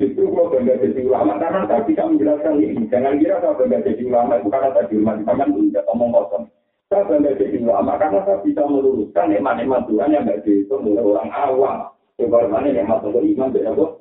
Justru 0.04 0.36
kalau 0.36 0.52
bangga 0.52 0.76
jadi 0.84 1.00
ulama, 1.08 1.40
karena 1.40 1.64
tadi 1.64 1.96
kami 1.96 2.20
menjelaskan 2.20 2.60
ini. 2.60 2.84
Jangan 2.92 3.16
kira 3.16 3.40
saya 3.40 3.56
bangga 3.56 3.78
jadi 3.88 4.02
ulama 4.04 4.32
itu 4.36 4.48
karena 4.52 4.68
saya 4.76 4.84
di 4.92 4.96
di 5.00 5.24
itu 5.24 5.60
tidak 5.72 5.88
omong 5.88 6.10
kosong. 6.12 6.44
Saya 6.92 7.08
bangga 7.08 7.32
jadi 7.40 7.56
ulama 7.64 7.92
karena 7.96 8.20
saya 8.28 8.36
bisa 8.44 8.62
meluruskan 8.68 9.26
nikmat-nikmat 9.32 9.82
Tuhan 9.88 10.12
yang 10.12 10.24
tidak 10.28 10.44
dihitung 10.44 10.84
oleh 10.84 11.00
orang 11.00 11.30
awam. 11.32 11.76
Sebagaimana 12.20 12.68
nikmat 12.68 13.00
untuk 13.00 13.24
iman, 13.24 13.48
beda 13.48 13.70
kok. 13.72 13.92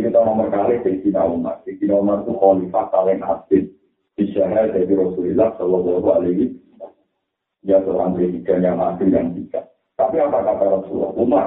Kita 0.00 0.20
nomor 0.24 0.48
kali 0.48 0.80
Sayyidina 0.80 1.22
Umar. 1.28 1.60
Sayyidina 1.68 1.94
Umar 2.00 2.24
itu 2.24 2.32
khalifah 2.40 2.84
paling 2.88 3.20
asli. 3.20 3.58
Bisyahar 4.16 4.72
dari 4.72 4.88
Rasulullah 4.96 5.52
Shallallahu 5.60 6.08
Alaihi 6.08 6.56
Ya 7.60 7.76
seorang 7.84 8.16
presiden 8.16 8.64
yang 8.64 8.80
mati 8.80 9.04
dan 9.12 9.36
tidak. 9.36 9.68
Tapi 10.00 10.16
apa 10.16 10.40
kata 10.40 10.64
Rasulullah? 10.64 11.12
Umar, 11.12 11.46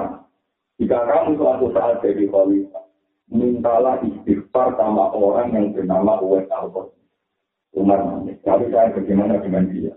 jika 0.82 0.98
kamu 1.06 1.38
suatu 1.38 1.70
saat 1.70 2.02
jadi 2.02 2.26
khalifah, 2.26 2.84
mintalah 3.30 4.02
istighfar 4.02 4.74
sama 4.74 5.14
orang 5.14 5.54
yang 5.54 5.66
bernama 5.70 6.18
Uwais 6.18 6.50
al 6.50 6.70
Umar 7.74 8.00
nangis. 8.06 8.38
Tapi 8.46 8.70
saya 8.70 8.94
bagaimana 8.94 9.42
dengan 9.42 9.66
dia? 9.70 9.94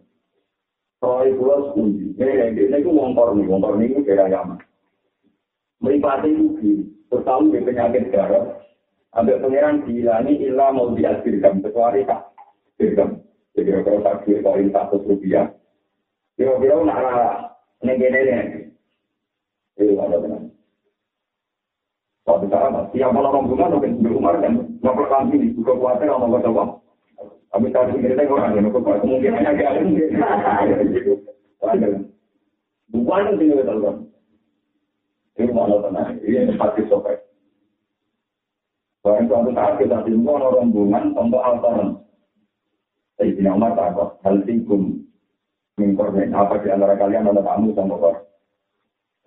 Soal 0.97 1.29
pulau 1.37 1.73
setuju. 1.73 2.17
Ini 2.17 2.57
ini 2.57 2.77
itu 2.81 2.89
wongkor 2.89 3.37
nih, 3.37 3.45
wongkor 3.45 3.77
ini 3.77 4.01
kira 4.01 4.25
Yaman. 4.33 4.57
Meripati 5.77 6.33
itu 6.33 6.89
bertahu 7.13 7.53
di 7.53 7.61
penyakit 7.61 8.09
darah. 8.09 8.57
Ambil 9.13 9.41
pangeran 9.41 9.85
dihilangi 9.85 10.41
ilah 10.49 10.73
mau 10.73 10.93
diakhirkan 10.93 11.61
kecuali 11.61 12.01
tak 12.05 12.33
dirham. 12.81 13.21
Jadi 13.53 13.69
kalau 13.85 14.01
tak 14.01 14.25
kira 14.25 14.41
koin 14.41 14.69
satu 14.73 15.01
rupiah, 15.05 15.53
kira-kira 16.33 16.81
nak 16.81 17.01
negara 17.85 18.21
ini. 18.21 18.73
Itu 19.77 20.01
ada 20.01 20.17
benar. 20.17 20.46
Suatu 22.27 22.43
cara 22.51 22.67
mas, 22.67 22.91
siapa 22.91 23.15
orang 23.15 23.47
bunga 23.47 23.71
mungkin 23.71 24.03
di 24.03 24.11
rumah 24.11 24.35
kan, 24.43 24.59
ngobrol 24.83 25.07
kami 25.07 25.39
di 25.39 25.55
buka 25.55 25.79
kuasa 25.79 26.03
orang 26.03 26.27
ngobrol 26.27 26.43
sama. 26.43 26.63
Tapi 27.55 27.71
kalau 27.71 27.95
di 27.95 28.03
kita 28.03 28.27
orang 28.27 28.51
yang 28.51 28.67
ngobrol 28.67 28.83
kuasa 28.83 29.07
mungkin 29.07 29.31
hanya 29.31 29.55
dia 29.55 29.79
mungkin. 29.79 30.11
Bukan 32.91 33.23
yang 33.31 33.35
tinggal 33.39 33.59
di 33.59 33.63
dalam. 33.63 33.95
Ini 35.39 35.51
mana 35.55 35.79
tenang, 35.79 36.19
ini 36.19 36.51
hati 36.59 36.83
sopek. 36.91 37.15
Barang 39.07 39.31
suatu 39.31 39.55
saat 39.55 39.79
kita 39.79 40.03
timbul 40.03 40.35
orang 40.35 40.75
bunga 40.75 40.99
untuk 41.15 41.39
altaran. 41.39 42.03
Sayyidina 43.15 43.55
Umar 43.55 43.71
takut, 43.79 44.19
hal 44.27 44.43
tingkum 44.43 44.99
mengkorban 45.79 46.35
apa 46.35 46.59
di 46.59 46.75
antara 46.75 46.99
kalian 46.99 47.31
ada 47.31 47.39
tamu 47.39 47.71
sama 47.71 47.95
kor. 47.95 48.26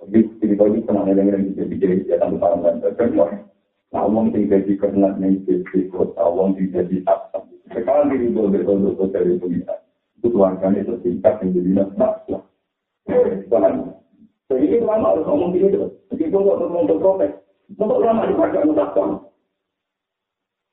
Jadi 0.01 0.19
cerita 0.41 0.65
ini 0.65 0.81
pernah 0.81 1.05
ada 1.05 1.21
yang 1.21 1.45
bisa 1.53 1.63
bikin 1.69 2.09
ya 2.09 2.17
tamu 2.17 2.41
barang 2.41 2.65
dan 2.65 2.81
terkenal. 2.81 3.29
Nah, 3.91 4.07
uang 4.07 4.33
tinggal 4.33 4.63
di 4.65 4.75
kernet 4.79 5.19
nih 5.21 5.43
di 5.45 5.81
kota, 5.93 6.25
uang 6.25 6.57
tinggal 6.57 6.87
di 6.89 7.05
atas. 7.05 7.43
Sekarang 7.69 8.09
di 8.09 8.33
itu 8.33 8.41
betul 8.49 8.81
betul 8.81 9.09
dari 9.13 9.37
pemirsa. 9.37 9.77
Itu 10.17 10.33
tuan 10.33 10.57
kami 10.63 10.87
itu 10.87 10.95
tingkat 11.05 11.43
yang 11.45 11.49
jadi 11.53 11.71
nak 11.77 11.91
lah. 12.31 12.43
Tuhan, 13.51 13.75
jadi 14.47 14.83
lama 14.83 15.07
harus 15.15 15.27
ngomong 15.27 15.51
gitu. 15.59 15.91
Jadi 16.15 16.31
kok 16.31 16.59
untuk 16.71 16.99
protes, 17.03 17.33
untuk 17.75 18.01
lama 18.01 18.31
dipakai 18.31 18.67
mutakon. 18.67 19.31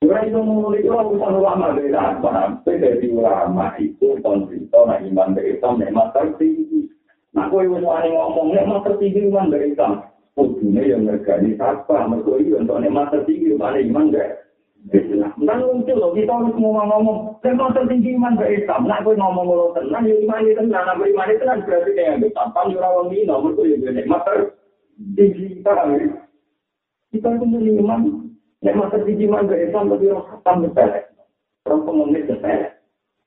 Ora 0.07 0.23
itu 0.23 0.39
mulai 0.39 0.85
itu 0.85 0.93
urusan 0.93 1.41
ulama 1.41 1.73
dari 1.73 1.89
apa? 1.91 2.61
Dari 2.63 3.09
ulama 3.11 3.73
itu 3.81 4.15
konflikto 4.21 4.85
nah 4.85 5.01
iman 5.01 5.33
dari 5.33 5.57
Islam 5.57 5.81
memang 5.81 6.13
tertinggi. 6.13 6.85
Nah, 7.35 7.51
kau 7.51 7.59
yang 7.59 7.83
ngomong 7.83 8.55
memang 8.55 8.83
tertinggi 8.87 9.27
iman 9.27 9.51
dari 9.51 9.75
Islam. 9.75 10.03
Ujungnya 10.37 10.85
yang 10.85 11.09
ngergani 11.09 11.57
siapa? 11.57 12.07
Mereka 12.07 12.31
itu 12.39 12.55
untuk 12.61 12.77
memang 12.77 13.09
tertinggi 13.09 13.57
mana 13.57 13.81
iman 13.81 14.13
dari 14.13 14.37
Islam. 14.93 15.33
Dan 15.41 15.65
muncul 15.65 15.97
loh 15.97 16.11
kita 16.13 16.29
harus 16.29 16.55
ngomong 16.55 16.87
ngomong 16.87 17.17
memang 17.41 17.73
tertinggi 17.73 18.15
iman 18.15 18.37
dari 18.37 18.63
Islam. 18.63 18.85
Nah, 18.85 19.01
kau 19.01 19.17
ngomong 19.17 19.45
ngomong 19.49 19.71
tenang, 19.75 20.03
ya 20.05 20.15
iman 20.23 20.45
itu 20.45 20.55
tenang. 20.55 20.85
Nah, 20.85 20.95
iman 20.95 21.31
itu 21.33 21.41
tenang 21.41 21.59
berarti 21.65 21.91
kayak 21.97 22.15
gitu. 22.21 22.35
Tanpa 22.37 22.59
nyurawang 22.69 23.07
ini, 23.11 23.27
nomor 23.27 23.51
itu 23.57 23.61
yang 23.65 23.93
nikmat 23.97 24.21
tertinggi 24.23 25.61
kita. 25.61 25.73
Kita 27.07 27.27
itu 27.33 27.45
iman 27.81 28.27
Nek 28.57 28.73
masa 28.73 28.97
dijiman 29.05 29.45
ke 29.45 29.69
Islam 29.69 29.93
tapi 29.93 30.09
orang 30.09 30.27
khatam 30.33 30.65
sepele. 30.65 31.01
Orang 31.69 31.85
pengemis 31.85 32.25
sepele. 32.25 32.73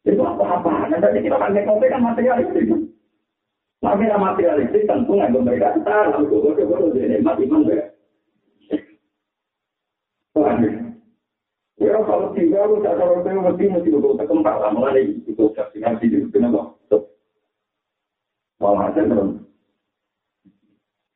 Itu 0.02 0.22
apa-apa. 0.26 0.90
Nah, 0.90 0.98
tadi 0.98 1.22
kita 1.22 1.38
kan 1.38 1.54
nekong 1.54 1.78
kan 1.78 2.02
materialistik. 3.80 4.12
Makanya 4.12 4.16
materialistik 4.20 4.84
tentu 4.84 5.12
nggak 5.16 5.32
mereka 5.32 5.68
kita 5.80 5.96
lalu 6.12 6.24
gue 6.28 6.52
gue 6.52 6.64
gue 6.68 6.92
jadi 6.96 7.06
nikmat 7.16 7.36
iman 7.40 7.60
gue. 7.64 7.80
Ya 11.80 11.96
kalau 12.04 12.28
tiga 12.36 12.68
lu 12.68 12.84
tak 12.84 13.00
kalau 13.00 13.24
gue 13.24 13.32
mesti 13.32 13.64
mesti 13.72 13.88
gue 13.88 14.18
terkembang 14.20 14.58
lah 14.60 14.70
mulai 14.76 15.16
itu 15.24 15.48
saksikan 15.56 15.96
sih 15.96 16.12
itu 16.12 16.28
kenapa? 16.28 16.76
Walhasil 18.60 19.08
belum. 19.08 19.30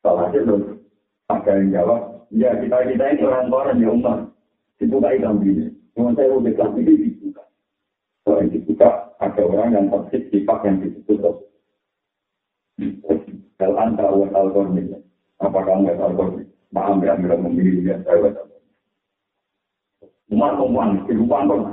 Salah 0.01 0.33
aja 0.33 0.41
loh. 0.41 0.81
Ada 1.29 1.61
yang 1.61 1.69
jawab, 1.73 2.01
ya 2.33 2.53
kita 2.57 2.77
kita 2.89 3.05
ini 3.13 3.21
orang 3.25 3.53
orang 3.53 3.81
ya 3.81 3.89
umat. 3.93 4.19
Dibuka 4.81 5.13
ikan 5.17 5.41
bini. 5.41 5.73
Cuma 5.93 6.13
saya 6.17 6.33
udah 6.33 6.53
kelas 6.53 6.73
ini 6.81 6.93
dibuka. 7.05 7.43
Yang 8.25 8.49
dibuka, 8.49 8.89
ada 9.21 9.41
orang 9.45 9.69
yang 9.73 9.85
toksik 9.93 10.29
sifat 10.33 10.57
yang 10.65 10.81
disebut 10.81 11.21
Kalau 13.55 13.79
anda 13.79 14.03
awal 14.03 14.31
alkorni, 14.35 14.83
apa 15.39 15.59
kamu 15.63 15.95
awal 15.95 16.11
alkorni? 16.11 16.43
Maaf 16.75 16.99
ya, 16.99 17.15
ambil 17.15 17.39
memilih 17.39 17.87
ya, 17.87 17.95
saya 18.03 18.19
awal 18.19 18.35
alkorni. 18.35 18.69
Umat 20.35 20.59
umat, 20.59 20.89
kehidupan 21.07 21.47
kok. 21.47 21.63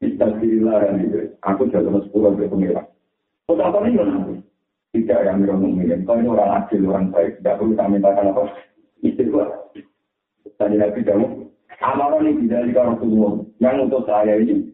Kita 0.00 0.26
dirilah 0.40 0.96
itu. 0.96 1.36
Aku 1.44 1.68
jalan 1.68 2.00
sepuluh 2.08 2.32
ke 2.36 2.48
pengira. 2.48 2.84
Kok 3.44 3.60
apa 3.60 3.84
nih 3.84 4.00
nanti? 4.00 4.34
Tidak 4.96 5.20
yang 5.28 5.44
ambil 5.44 5.60
memilih. 5.60 6.00
Kau 6.08 6.16
ini 6.16 6.32
orang 6.32 6.64
adil, 6.64 6.88
orang 6.88 7.12
baik. 7.12 7.36
Tidak 7.40 7.56
perlu 7.60 7.76
kami 7.76 8.00
mintakan 8.00 8.32
apa? 8.32 8.42
Istighfar. 9.04 9.48
Tadi 10.56 10.80
Nabi 10.80 11.00
kamu, 11.04 11.26
amaran 11.84 12.24
ini 12.24 12.48
tidak 12.48 12.64
di 12.64 12.72
Rasulullah. 12.72 13.32
Yang 13.60 13.76
untuk 13.84 14.02
saya 14.08 14.34
ini, 14.40 14.72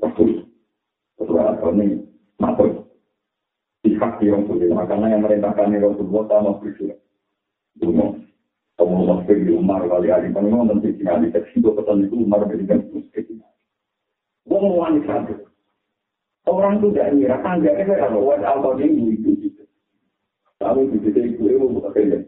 Rasul. 0.00 0.48
Rasulullah 1.20 1.60
ini, 1.76 2.00
makhluk. 2.40 2.87
Sifat 3.86 4.18
di 4.18 4.30
Rasulullah. 4.30 4.84
Karena 4.86 5.06
yang 5.14 5.22
merintahkan 5.22 5.74
Rasulullah 5.78 6.24
sama 6.30 6.52
bersyukur. 6.58 6.98
Dunia. 7.78 8.28
Kamu 8.78 9.10
maksud 9.10 9.42
di 9.42 9.50
Umar 9.58 9.82
kali 9.90 10.06
hari 10.06 10.30
kan 10.30 10.46
memang 10.46 10.70
nanti 10.70 10.94
di 10.94 11.02
seksi 11.02 11.58
itu 11.58 11.74
pesan 11.74 12.06
itu 12.06 12.14
Umar 12.14 12.46
berikan 12.46 12.78
terus 12.86 13.10
ke 13.10 13.26
sini. 13.26 13.42
Wong 14.46 14.78
wanita 14.78 15.26
Orang 16.46 16.78
itu 16.78 16.94
tidak 16.94 17.10
ngira 17.18 17.36
tangga 17.42 17.74
itu 17.74 17.92
kalau 17.98 18.30
alkohol 18.32 18.78
ini 18.78 19.18
itu 19.18 19.30
di 19.34 19.50
situ 19.50 21.20
itu 21.26 21.42
itu 21.42 21.58
bukan 21.58 21.90
kerja. 21.90 22.18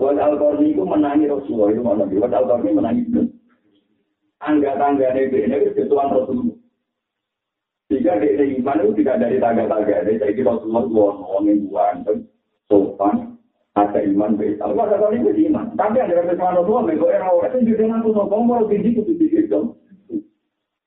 Buat 0.00 0.16
alkohol 0.16 0.64
itu 0.64 0.80
menangi 0.80 1.28
Rasulullah 1.28 1.68
itu 1.76 1.82
mana? 1.84 2.08
Alkohol 2.08 2.64
ini 2.64 2.72
menangi 2.72 3.02
itu. 3.04 3.22
Angga 4.40 4.80
tangga 4.80 5.12
ini 5.12 5.76
itu 5.76 5.92
Rasulullah. 5.92 6.55
Jika 7.86 8.18
dia 8.18 8.42
iman 8.58 8.82
itu 8.82 8.92
tidak 9.02 9.22
dari 9.22 9.38
tangga-tangga, 9.38 10.10
jadi 10.10 10.42
Rasulullah 10.42 11.14
orang 11.22 11.46
yang 11.46 11.58
buan, 11.70 11.96
sopan, 12.66 13.36
ada 13.76 14.00
iman 14.00 14.40
baik. 14.40 14.56
Kalau 14.56 14.80
ada 14.80 14.96
kali 14.96 15.20
itu 15.20 15.52
iman. 15.52 15.76
Tapi 15.76 16.00
ada 16.00 16.16
yang 16.16 16.32
sama 16.40 16.64
tua, 16.64 16.80
mereka 16.80 17.12
era 17.12 17.28
orang 17.28 17.60
itu 17.60 17.76
juga 17.76 17.84
nanti 17.92 18.08
sokong 18.08 18.42
mau 18.48 18.64
tinggi 18.66 18.96
itu 18.96 19.02
tinggi 19.04 19.44
itu. 19.44 19.60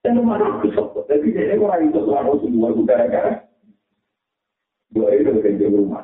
Dan 0.02 0.26
mana 0.26 0.58
aku 0.58 0.74
sokong. 0.74 1.06
Tapi 1.06 1.30
dia 1.30 1.54
orang 1.54 1.94
itu 1.94 2.02
tuan 2.02 2.26
rasul 2.26 2.50
dua 2.50 2.74
itu 2.74 2.82
gara-gara. 2.90 3.46
Dua 4.90 5.08
itu 5.14 5.30
bukan 5.30 5.60
di 5.62 5.66
rumah. 5.70 6.04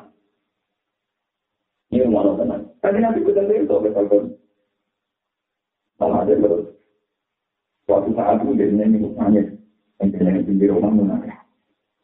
Ini 1.90 2.06
mana 2.06 2.38
tenang. 2.38 2.62
Tapi 2.78 2.98
nanti 3.02 3.20
kita 3.26 3.42
lihat 3.50 3.66
itu 3.66 3.76
betul 3.82 4.22
Sama 5.98 6.22
aja 6.22 6.38
terus. 6.38 6.70
Suatu 7.90 8.10
saat 8.14 8.46
itu 8.46 8.52
dia 8.54 8.70
nyanyi 8.70 9.10
nangis. 9.18 9.55
Nyanyi 9.96 10.60
di 10.60 10.66
rumah 10.68 10.92
menangis. 10.92 11.32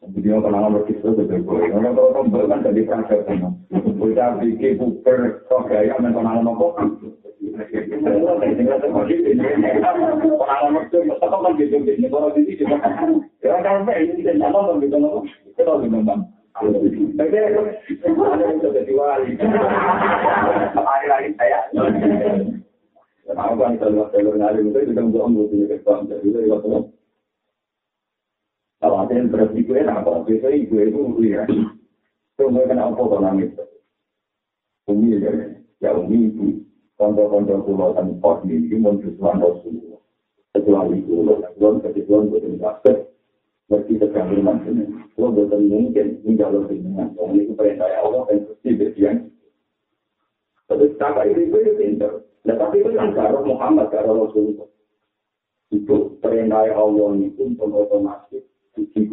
Jadi 0.02 0.28
orang 0.34 0.56
orang 0.56 0.74
berkisah 0.80 1.12
betul 1.14 1.46
boleh. 1.46 1.70
Orang 1.76 1.94
orang 1.94 2.32
orang 2.34 2.48
kan 2.50 2.66
jadi 2.72 2.82
perasaan 2.88 3.22
sama. 3.22 3.48
Kita 3.70 4.40
bikin 4.42 4.80
buper 4.80 5.46
kok 5.46 5.70
gaya 5.70 5.94
menton 6.00 6.26
orang 6.26 6.42
nopo. 6.42 6.74
Orang 6.74 6.90
orang 10.42 10.74
itu 10.88 10.98
tetap 11.06 11.38
kan 11.38 11.52
gitu 11.60 11.76
gitu. 11.86 12.06
Kalau 12.10 12.34
di 12.34 12.42
sini 12.48 12.64
juga. 12.64 12.76
Ya 13.44 13.60
kalau 13.60 13.86
kita 13.86 14.34
kan. 14.34 14.42
Kita 14.42 14.50
kalau 23.32 23.70
kalau 24.10 24.32
ngalir 24.34 24.64
itu 24.66 24.80
juga 24.90 25.02
nggak 25.06 25.26
mau 25.30 25.46
punya 25.46 25.66
kesempatan. 25.70 26.10
Jadi 26.10 26.28
itu 26.42 26.80
Kalau 28.82 29.06
ada 29.06 29.14
yang 29.14 29.30
berarti 29.30 29.62
gue 29.62 29.78
apa? 29.86 30.26
Biasa 30.26 30.48
ibu 30.50 30.74
itu 30.82 31.00
lihat. 31.22 31.46
Itu 31.46 32.50
gue 32.50 32.66
kena 32.66 32.90
apa 32.90 32.98
kalau 32.98 33.22
nangis? 33.22 33.54
Umi 34.90 35.22
ya, 35.22 35.30
ya 35.78 35.94
umi 35.94 36.26
ibu. 36.26 36.66
Konco-konco 36.98 37.62
pulau 37.62 37.94
dan 37.94 38.18
pos 38.18 38.42
ini 38.42 38.74
mau 38.82 38.98
sesuatu 38.98 39.62
Rasulullah. 39.62 40.02
Kecuali 40.50 40.98
pulau, 41.06 41.38
pulau 41.54 41.78
kecuali 41.78 42.26
bukan 42.26 42.54
kasih. 42.58 42.96
Berarti 43.70 43.92
sedang 44.02 44.34
rumah 44.34 44.58
sini. 44.66 44.84
Pulau 45.14 45.30
bukan 45.30 45.62
mungkin 45.70 46.18
menjalur 46.26 46.66
dengan. 46.66 47.14
Orang 47.14 47.38
itu 47.38 47.54
perintah 47.54 47.86
Allah 48.02 48.26
dan 48.26 48.50
pasti 48.50 48.70
berjian. 48.74 49.30
Tapi 50.66 50.90
kakak 50.98 51.30
itu 51.30 51.54
itu 51.54 51.70
pintar. 51.78 52.12
Nah, 52.42 52.58
tapi 52.58 52.82
itu 52.82 52.90
kan 52.98 53.14
Muhammad, 53.46 53.94
karo 53.94 54.26
Rasulullah. 54.26 54.66
Itu 55.70 56.18
perintah 56.18 56.66
Allah 56.66 57.10
itu 57.22 57.46
pun 57.54 57.70
otomatis 57.70 58.51
jadi 58.72 59.04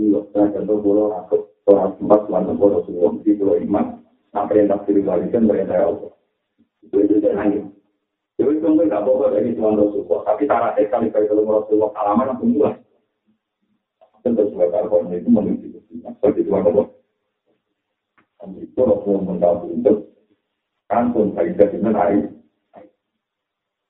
kantun 20.89 21.37
faidah 21.37 21.67
dengan 21.69 21.93
air 21.95 22.38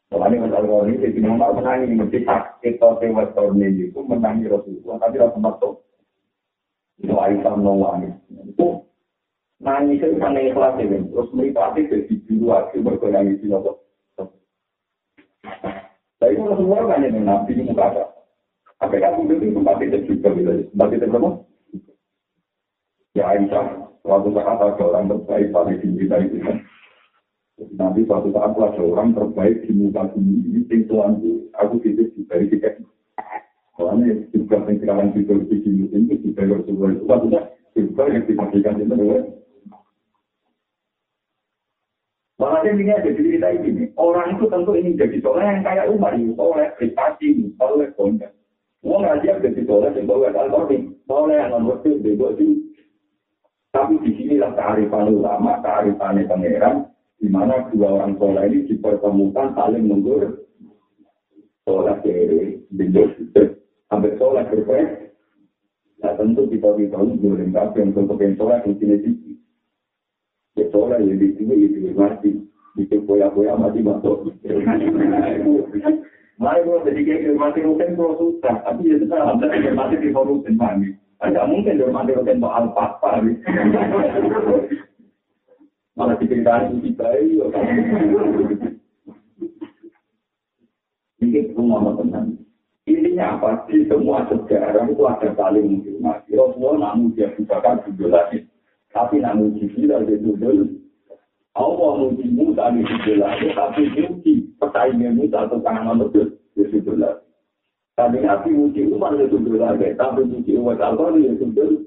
Soalnya 0.09 0.49
masalah 0.49 0.89
ini, 0.89 1.05
jadi 1.05 1.21
mau 1.21 1.53
menangi, 1.53 1.93
mesti 1.93 2.25
sakit 2.25 2.81
atau 2.81 2.97
tewas 2.97 3.29
tahun 3.37 3.61
ini, 3.61 3.93
itu 3.93 4.01
menangi 4.01 4.49
Rasulullah, 4.49 4.97
tapi 5.05 5.21
rasa 5.21 5.37
masuk. 5.37 5.85
Itu 6.97 7.13
Aisyah 7.13 7.53
menolak 7.53 8.17
Itu 8.49 8.89
nangis 9.61 10.01
itu 10.01 10.17
kan 10.17 10.33
ikhlas 10.33 10.81
ini, 10.81 11.05
terus 11.13 11.29
meripati 11.29 11.85
jadi 11.85 12.13
biru 12.25 12.49
aja, 12.49 12.73
berkenangi 12.81 13.37
di 13.37 13.45
nopo. 13.53 13.85
Tapi 16.19 16.35
kalau 16.35 16.57
semua 16.57 16.89
kan 16.89 17.05
yang 17.05 17.21
nabi 17.23 17.53
ini 17.53 17.69
muka 17.69 17.93
apa? 17.93 18.03
Apa 18.81 18.97
yang 18.97 19.13
aku 19.13 19.29
bilang 19.29 19.77
itu 19.77 19.97
juga, 20.09 20.31
tempat 20.33 20.89
itu 20.89 21.05
berapa? 21.05 21.29
Ya 23.13 23.23
Aisyah, 23.29 23.65
waktu 24.01 24.29
saat 24.33 24.57
ada 24.57 24.83
orang 24.83 25.05
terbaik, 25.05 25.53
paling 25.53 25.77
tinggi 25.85 26.09
dari 26.09 26.27
itu. 26.33 26.49
Nanti 27.75 28.07
suatu 28.07 28.31
saat 28.31 28.55
ada 28.55 28.79
orang 28.79 29.11
terbaik 29.11 29.67
di 29.67 29.75
muka 29.75 30.07
bumi 30.15 30.47
ini, 30.47 30.59
sing 30.71 30.87
tuan 30.87 31.19
aku 31.59 31.83
dari 31.83 32.47
tiket. 32.47 32.79
Soalnya 33.75 34.27
juga 34.35 34.63
yang 34.67 34.79
sekarang 34.79 35.07
di 35.15 35.23
televisi 35.23 35.71
itu 35.71 36.15
juga 36.23 36.41
harus 36.47 36.67
sebuah 36.67 36.89
itu, 36.95 37.03
maksudnya 37.07 37.41
juga 37.75 38.03
yang 38.11 38.23
dipastikan 38.27 38.79
itu 38.79 38.91
adalah 38.91 39.23
Makanya 42.39 42.71
ini 42.71 42.91
ada 42.95 43.11
cerita 43.11 43.47
ini, 43.51 43.91
orang 43.99 44.39
itu 44.39 44.47
tentu 44.47 44.71
ingin 44.71 44.95
jadi 44.95 45.19
soleh 45.19 45.43
yang 45.43 45.59
kayak 45.59 45.91
Umar, 45.91 46.15
soleh 46.15 46.71
prestasi, 46.79 47.51
soleh 47.59 47.91
konten. 47.99 48.31
Mau 48.79 49.03
ngajar 49.03 49.43
jadi 49.43 49.59
soleh 49.67 49.91
yang 49.91 50.07
bawa 50.07 50.31
alkohol, 50.31 50.71
soleh 51.03 51.35
yang 51.35 51.51
nomor 51.51 51.83
itu, 51.83 52.15
Tapi 53.75 53.93
di 54.01 54.11
sinilah 54.15 54.55
kearifan 54.55 55.11
ulama, 55.13 55.59
kearifan 55.59 56.23
pangeran, 56.25 56.88
di 57.19 57.27
mana 57.27 57.67
dua 57.75 57.99
orang 57.99 58.15
soleh 58.15 58.47
ini 58.47 58.67
dipertemukan 58.71 59.53
saling 59.53 59.85
mundur. 59.91 60.47
Soleh 61.67 61.95
kiri 62.01 62.63
bingung 62.71 63.11
sampai 63.91 64.15
soleh 64.17 64.47
berpek 64.47 65.11
nah 65.99 66.15
tentu 66.15 66.47
kita 66.47 66.79
kita 66.79 66.95
ini 66.95 67.19
boleh 67.19 67.51
kabeh 67.51 67.83
yang 67.83 67.91
untuk 67.91 68.23
yang 68.23 68.39
soleh 68.39 68.57
di 68.63 68.71
sini 68.79 68.95
sih. 69.03 69.13
Ya 70.55 70.65
soleh 70.71 71.03
yang 71.03 71.19
di 71.19 71.35
sini 71.35 71.53
itu 71.67 71.91
mati 71.91 72.31
itu 72.79 72.95
boya-boya 73.03 73.59
mati 73.59 73.83
masuk. 73.83 74.31
Mari 76.39 76.63
kalau 76.63 76.87
jadi 76.87 77.01
kayak 77.03 77.35
mati 77.35 77.59
mungkin 77.67 77.99
kalau 77.99 78.15
susah, 78.15 78.63
tapi 78.63 78.87
ya 78.87 78.95
sudah 79.03 79.35
ada 79.35 79.75
mati 79.75 79.99
di 79.99 80.15
forum 80.15 80.39
sendiri. 80.47 80.95
Tidak 81.19 81.49
mungkin 81.51 81.75
dia 81.75 81.91
mati 81.91 82.15
mungkin 82.15 82.39
soal 82.39 82.71
apa 82.79 83.19
malah 85.99 86.15
diceritakan 86.15 86.79
di 86.79 86.95
bayi. 86.95 87.43
Ini 91.19 91.51
semua 91.51 91.91
tenang. 91.99 92.39
Intinya 92.87 93.35
apa? 93.35 93.67
Di 93.67 93.83
semua 93.91 94.23
sejarah 94.31 94.87
itu 94.87 95.03
ada 95.03 95.29
saling 95.35 95.67
menghormati. 95.67 96.31
Rasulullah 96.39 96.95
namun 96.95 97.11
dia 97.11 97.27
bukakan 97.35 97.83
judul 97.83 98.15
lagi. 98.15 98.47
Tapi 98.95 99.19
namun 99.19 99.59
judul 99.59 99.91
ada 99.91 100.15
judul. 100.15 100.79
Allah 101.59 101.91
muji 101.99 102.31
Musa 102.31 102.71
di 102.71 102.81
judul 102.87 103.19
lagi. 103.19 103.51
Tapi 103.51 103.81
muji 103.91 104.33
persaingan 104.55 105.19
Musa 105.19 105.51
atau 105.51 105.59
tangan 105.59 105.99
betul 105.99 106.39
di 106.55 106.63
judul 106.71 107.03
lagi. 107.03 107.27
Tapi 107.99 108.23
Nabi 108.23 108.49
muji 108.55 108.87
Umar 108.87 109.19
di 109.19 109.27
judul 109.27 109.59
lagi. 109.59 109.91
Tapi 109.99 110.23
muji 110.23 110.55
Umar 110.55 110.79
al-Qadri 110.79 111.27
di 111.27 111.35
judul. 111.43 111.83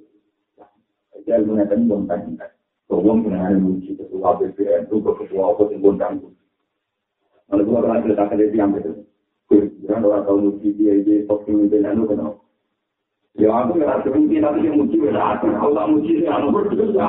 Jadi 1.24 1.48
mengatakan 1.48 1.88
belum 1.88 2.04
tanya. 2.04 2.51
Wong 2.90 3.26
senengane 3.26 3.58
muji 3.58 3.98
ketua 3.98 4.38
BPN 4.38 4.86
itu 4.86 4.96
ketua 5.02 5.54
apa 5.54 5.62
sing 5.70 5.78
gondang. 5.82 6.22
Kalau 7.50 7.62
gua 7.66 7.84
kan 7.84 8.02
cerita 8.06 8.24
ke 8.30 8.34
dia 8.38 8.54
yang 8.56 8.72
itu. 8.78 8.92
Kan 9.84 10.06
orang 10.06 10.24
tahu 10.24 10.38
muji 10.38 10.72
dia 10.78 10.96
dia 11.04 11.26
top 11.28 11.44
pemimpin 11.44 11.84
anu 11.84 12.08
kenal. 12.08 12.40
Ya 13.36 13.48
aku 13.52 13.76
nggak 13.76 14.06
mungkin 14.08 14.44
tapi 14.44 14.64
yang 14.64 14.76
muji 14.80 14.96
beda. 14.96 15.40
Kalau 15.40 15.76
tak 15.76 15.88
muji 15.90 16.10
sih 16.20 16.28
anu 16.28 16.48
berdua. 16.52 17.06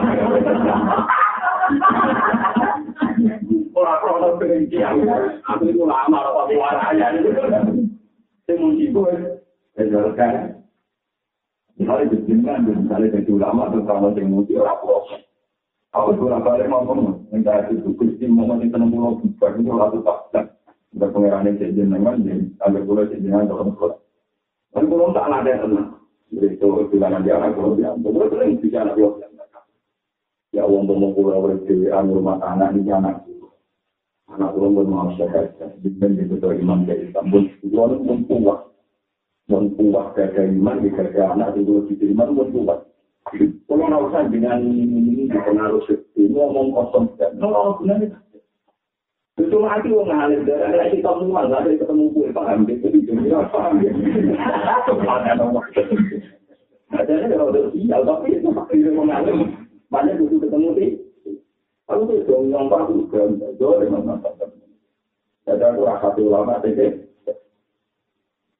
Orang 3.74 4.02
orang 4.06 4.36
berhenti 4.40 4.78
aku 4.84 5.66
itu 5.68 5.84
lama 5.84 6.20
apa 6.20 6.42
waranya. 6.52 7.08
Saya 8.44 8.56
muji 8.60 8.92
gue. 8.92 9.14
Ya 9.80 10.00
kan. 10.16 10.64
Misalnya 11.74 12.14
jenengan, 12.14 12.70
misalnya 12.70 13.18
jadi 13.18 13.32
ulama, 13.34 13.74
terus 13.74 13.90
yang 13.90 14.30
muji 14.30 14.54
orang 14.62 14.78
proses. 14.86 15.23
Aku 15.94 16.18
bolak 16.18 16.42
balik 16.42 16.74
ngomong, 16.74 17.30
enggak 17.30 17.70
itu 17.70 17.94
kristi 17.94 18.26
mau 18.26 18.50
ngomong 18.50 18.66
tenang 18.74 18.90
pulau 18.90 19.14
bukan 19.22 19.62
itu 19.62 19.72
lalu 19.78 20.02
tak 20.02 20.50
Enggak 20.90 21.10
pengiran 21.14 21.46
yang 21.46 21.58
jadi 21.62 21.74
jenengan, 21.74 22.26
jadi 22.26 22.46
agak 22.66 22.86
boleh 22.90 23.06
jadi 23.14 23.22
jenengan 23.22 23.50
dalam 23.54 23.78
sekolah. 23.78 23.98
Tapi 24.74 24.86
kalau 24.90 25.14
tak 25.14 25.30
ada 25.30 25.54
tenang, 25.62 25.90
jadi 26.34 26.48
itu 26.58 26.68
bilangan 26.90 27.22
di 27.22 27.30
anak 27.30 27.54
pulau 27.54 27.78
dia, 27.78 27.94
boleh 27.94 28.26
sering 28.34 28.58
bisa 28.58 28.78
anak 28.82 28.98
pulau 28.98 29.22
dia. 29.22 29.30
Ya 30.54 30.66
uang 30.66 30.86
mau 30.90 31.14
pulau 31.14 31.46
berdewan 31.46 32.10
rumah 32.10 32.38
anak 32.42 32.74
ini 32.74 32.90
anak. 32.90 33.26
Anak 34.34 34.50
pulau 34.58 34.74
pun 34.74 34.90
mau 34.90 35.14
sehat, 35.14 35.62
jadi 35.62 36.26
itu 36.26 36.42
tuh 36.42 36.58
imam 36.58 36.90
dari 36.90 37.10
Istanbul, 37.10 37.54
itu 37.62 37.74
orang 37.78 38.02
pun 38.02 38.18
kuat, 38.26 38.60
pun 39.46 39.70
kuat 39.78 40.18
dari 40.18 40.58
iman, 40.58 40.82
di 40.82 40.90
anak. 41.22 41.54
Itu 41.54 41.86
di 41.86 42.06
iman 42.18 42.34
pun 42.34 42.50
kuat. 42.50 42.93
Kalau 43.32 43.86
nggak 43.88 44.04
usah 44.12 44.22
dengan 44.28 44.60
ini 44.60 45.32
pengaruh 45.32 45.80
seperti 45.88 46.28
ngomong 46.30 46.76
kosong. 46.76 47.08
Dan 47.16 47.40
nol 47.40 47.80
gunanya. 47.80 48.20
Itu. 49.40 49.58
Mati 49.58 49.90
wong 49.90 50.12
ngalir. 50.12 50.46
Dari 50.46 50.76
lagi 50.78 50.98
kamu 51.02 51.32
malah 51.32 51.64
dari 51.64 51.80
ketemu 51.80 52.12
gue 52.14 52.30
paham 52.36 52.68
gitu 52.70 52.86
di 52.92 53.02
dunia 53.08 53.48
paham 53.50 53.82
ya. 53.82 53.92
Ada 56.94 57.26
yang 57.26 57.50
udah 57.50 57.74
sial 57.74 58.02
tapi 58.06 58.38
itu 58.38 58.50
itu 58.54 58.92
mengalir 58.94 59.34
banyak 59.90 60.22
butuh 60.22 60.38
ketemu 60.46 60.70
sih. 60.78 60.90
Aku 61.90 62.06
tuh 62.06 62.22
dong 62.30 62.54
yang 62.54 62.70
baru 62.70 63.10
jauh 63.58 63.82
dengan 63.82 64.06
mantan. 64.06 64.54
Jadi 65.50 65.64
aku 65.66 65.82
rasa 65.82 66.14
ulama 66.22 66.62
tadi. 66.62 67.10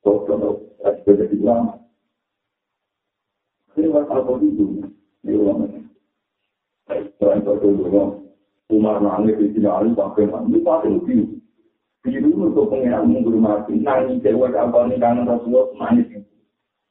Kok 0.02 0.18
kalau 0.26 0.58
jadi 1.06 1.38
ulama 1.38 1.83
Waktu 3.74 4.46
itu? 4.54 4.66
Itu 5.24 5.44
Umar 8.74 8.98
nangis 9.04 9.38
di 9.38 9.54
sini 9.54 9.70
alim 9.70 9.94
pakai 9.94 10.26
mandi 10.26 10.58
pakai 10.66 10.98
biru. 11.06 11.38
Biru 12.04 12.30
untuk 12.36 12.74
pengiran 12.74 13.06
menghormati. 13.06 13.78
Nangis 13.80 14.20
cewek 14.26 14.58
apa 14.58 14.90
nih 14.90 14.98
kangen 14.98 15.30
Rasulullah 15.30 15.70
manis. 15.78 16.10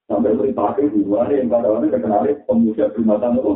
Sampai 0.07 0.37
beri 0.37 0.53
pakai 0.55 0.92
dua 0.92 1.27
ada 1.27 1.35
yang 1.35 1.49
pada 1.51 1.73
orang 1.73 1.90
terkenal 1.90 2.27
pemuda 2.47 2.92
primatan 2.92 3.38
itu. 3.38 3.53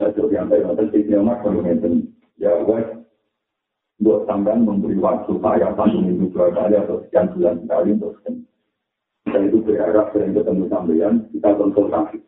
Saya 0.00 0.16
coba 0.16 0.32
yang 0.32 0.46
saya 0.48 0.60
nonton 0.64 0.90
di 0.92 1.00
sini 1.04 1.16
Umar 1.20 1.36
kalau 1.44 1.62
ya 2.40 2.52
wes 2.64 2.88
buat 4.00 4.24
sampean 4.24 4.64
memberi 4.64 4.96
waktu 4.96 5.32
saya 5.44 5.76
tanggung 5.76 6.08
itu 6.08 6.32
dua 6.32 6.48
kali 6.56 6.74
atau 6.76 7.04
sekian 7.04 7.28
bulan 7.36 7.60
sekali 7.60 7.88
untuk 8.00 8.16
dan 9.30 9.42
itu 9.48 9.58
berharap 9.62 10.10
sering 10.12 10.34
ketemu 10.34 10.64
sampean, 10.66 11.14
kita 11.30 11.50
konsultasi. 11.54 12.18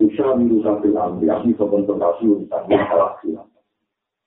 Usha 0.00 0.32
miru 0.36 0.64
safil 0.64 0.96
amri, 0.96 1.28
aku 1.28 1.52
bisa 1.52 1.64
konsultasi 1.68 2.24
urusan 2.24 2.62
masalah 2.72 3.20
silam. 3.20 3.48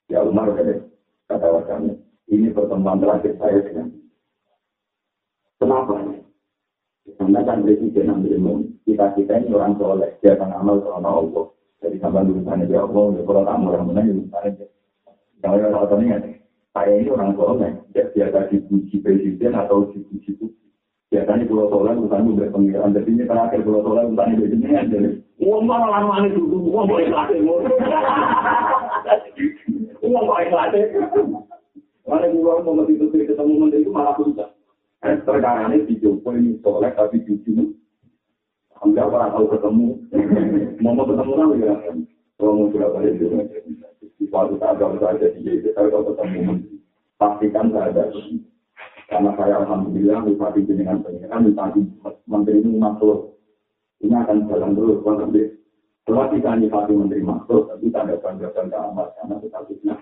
Ya 0.05 0.21
Umar 0.21 0.53
kata 0.53 1.47
wajahnya, 1.49 1.97
ini 2.29 2.53
pertemuan 2.53 3.01
terakhir 3.01 3.33
saya 3.41 3.59
dengan 3.65 3.89
Kenapa? 5.57 5.95
Karena 7.15 7.39
kan 7.47 7.63
presiden 7.63 8.11
ambil 8.11 8.35
kita 8.83 9.15
kita 9.15 9.33
ini 9.39 9.55
orang 9.55 9.79
soleh, 9.79 10.11
dia 10.19 10.35
akan 10.35 10.51
amal 10.59 10.83
karena 10.83 11.09
Allah. 11.09 11.45
Jadi 11.79 11.97
sampai 12.03 12.27
urusannya 12.27 12.67
dia 12.67 12.83
Allah, 12.83 13.05
ya 13.15 13.21
kalau 13.23 13.41
tak 13.47 13.57
mau 13.59 13.71
orang 13.71 13.87
menang, 13.91 14.27
urusannya 14.27 14.49
dia. 14.59 14.67
Yang 15.39 15.71
orang 15.71 16.03
ini 16.03 16.31
saya 16.75 16.93
ini 16.99 17.09
orang 17.09 17.31
soleh, 17.39 17.71
dia 17.95 18.05
biasa 18.11 18.51
dipuji 18.51 18.95
presiden 18.99 19.55
atau 19.55 19.87
dipuji 19.95 20.35
publik. 20.35 20.72
Biasanya 21.13 21.45
pulau 21.45 21.69
soleh 21.69 21.93
bukan 21.93 22.33
udah 22.33 22.49
pengiran 22.49 22.97
jadi 22.97 23.09
ini 23.13 23.23
terakhir 23.29 23.61
pulau 23.61 23.85
bukan 23.85 24.33
itu 24.33 24.49
jenengan 24.57 24.89
jadi 24.89 25.09
uang 25.45 25.63
mana 25.69 25.87
lama 25.93 26.25
ini 26.25 26.33
dulu 26.33 26.57
uang 26.73 26.89
boleh 26.89 27.07
latih 27.13 27.37
uang 30.01 30.25
boleh 30.25 30.49
latih 30.49 30.83
mana 32.09 32.25
pulau 32.33 32.65
mau 32.65 32.81
itu 32.89 33.05
ketemu 33.13 33.53
menteri 33.61 33.85
itu 33.85 33.93
malah 33.93 34.17
puncak 34.17 34.49
perkara 35.21 35.69
ini 35.69 35.85
dicoba 35.85 36.33
ini 36.33 36.57
soleh 36.65 36.89
tapi 36.97 37.21
di 37.21 37.37
sini 37.45 37.69
enggak 38.83 39.07
orang 39.07 39.31
tahu 39.31 39.47
ketemu. 39.55 39.87
Mau 40.83 41.03
ketemu 41.07 41.33
lagi 41.39 41.63
ya. 41.63 41.75
Kalau 42.35 42.53
mau 42.59 42.67
sudah 42.75 42.89
balik 42.91 43.15
juga 43.15 43.47
di 44.19 44.25
suatu 44.27 44.59
saat 44.59 44.75
kalau 44.75 44.99
saya 44.99 45.15
jadi 45.15 45.39
jadi 45.39 45.69
kalau 45.71 46.11
ketemu 46.11 46.59
pastikan 47.15 47.71
saya 47.71 47.95
ada 47.95 48.03
Karena 49.11 49.31
saya 49.35 49.63
alhamdulillah 49.63 50.23
bupati 50.23 50.63
dengan 50.63 51.03
pengiran 51.03 51.47
bupati 51.51 51.81
menteri 52.27 52.63
ini 52.63 52.79
masuk. 52.79 53.35
Ini 54.03 54.15
akan 54.19 54.47
jalan 54.51 54.71
terus 54.75 54.99
kan 55.03 55.15
nanti. 55.19 55.43
Setelah 56.03 56.27
kita 56.35 56.49
nyifati 56.59 56.91
menteri 56.91 57.21
masuk, 57.23 57.71
tapi 57.71 57.87
tanda 57.87 58.19
banggakan 58.19 58.67
keamat 58.67 59.07
karena 59.15 59.35
kita 59.39 59.59
fitnah. 59.71 59.99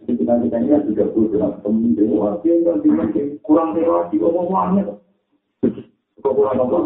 Jadi 0.00 0.12
kita 0.24 0.32
kita 0.40 0.56
ini 0.56 0.86
juga 0.88 1.04
perlu 1.12 1.28
dengan 1.28 1.52
pemimpin. 1.60 2.08
Wah, 2.16 2.40
dia 2.40 2.56
di 2.56 2.88
mana 2.88 3.20
kurang 3.44 3.76
dewasa, 3.76 4.16
omongannya. 4.16 4.84
Kok 6.24 6.32
kurang 6.32 6.64
apa? 6.64 6.78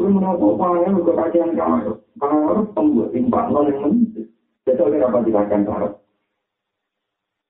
Terus 0.00 0.16
menurut 0.16 0.40
opanya 0.40 0.94
juga 0.94 1.12
kajian 1.26 1.58
kamu. 1.58 1.92
Kalau 2.16 2.38
harus 2.48 2.66
pembuat 2.72 3.08
timbang 3.12 3.52
nol 3.52 3.68
yang 3.68 3.80
menit. 3.84 4.32
Jadi 4.64 4.80
oleh 4.80 5.00
apa 5.04 5.18
dikatakan 5.26 5.66
syarat? 5.66 5.92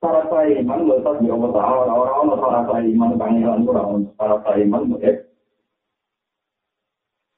Para 0.01 0.25
saya 0.33 0.57
iman, 0.65 0.89
letak 0.89 1.21
di 1.21 1.29
Allah 1.29 1.51
Ta'ala. 1.53 1.93
Orang-orang 1.93 2.41
para 2.41 2.59
saya 2.65 2.85
iman, 2.89 3.21
pangeran 3.21 3.61
kurang. 3.69 4.09
Para 4.17 4.41
saya 4.41 4.65
iman, 4.65 4.97
ya. 4.97 5.13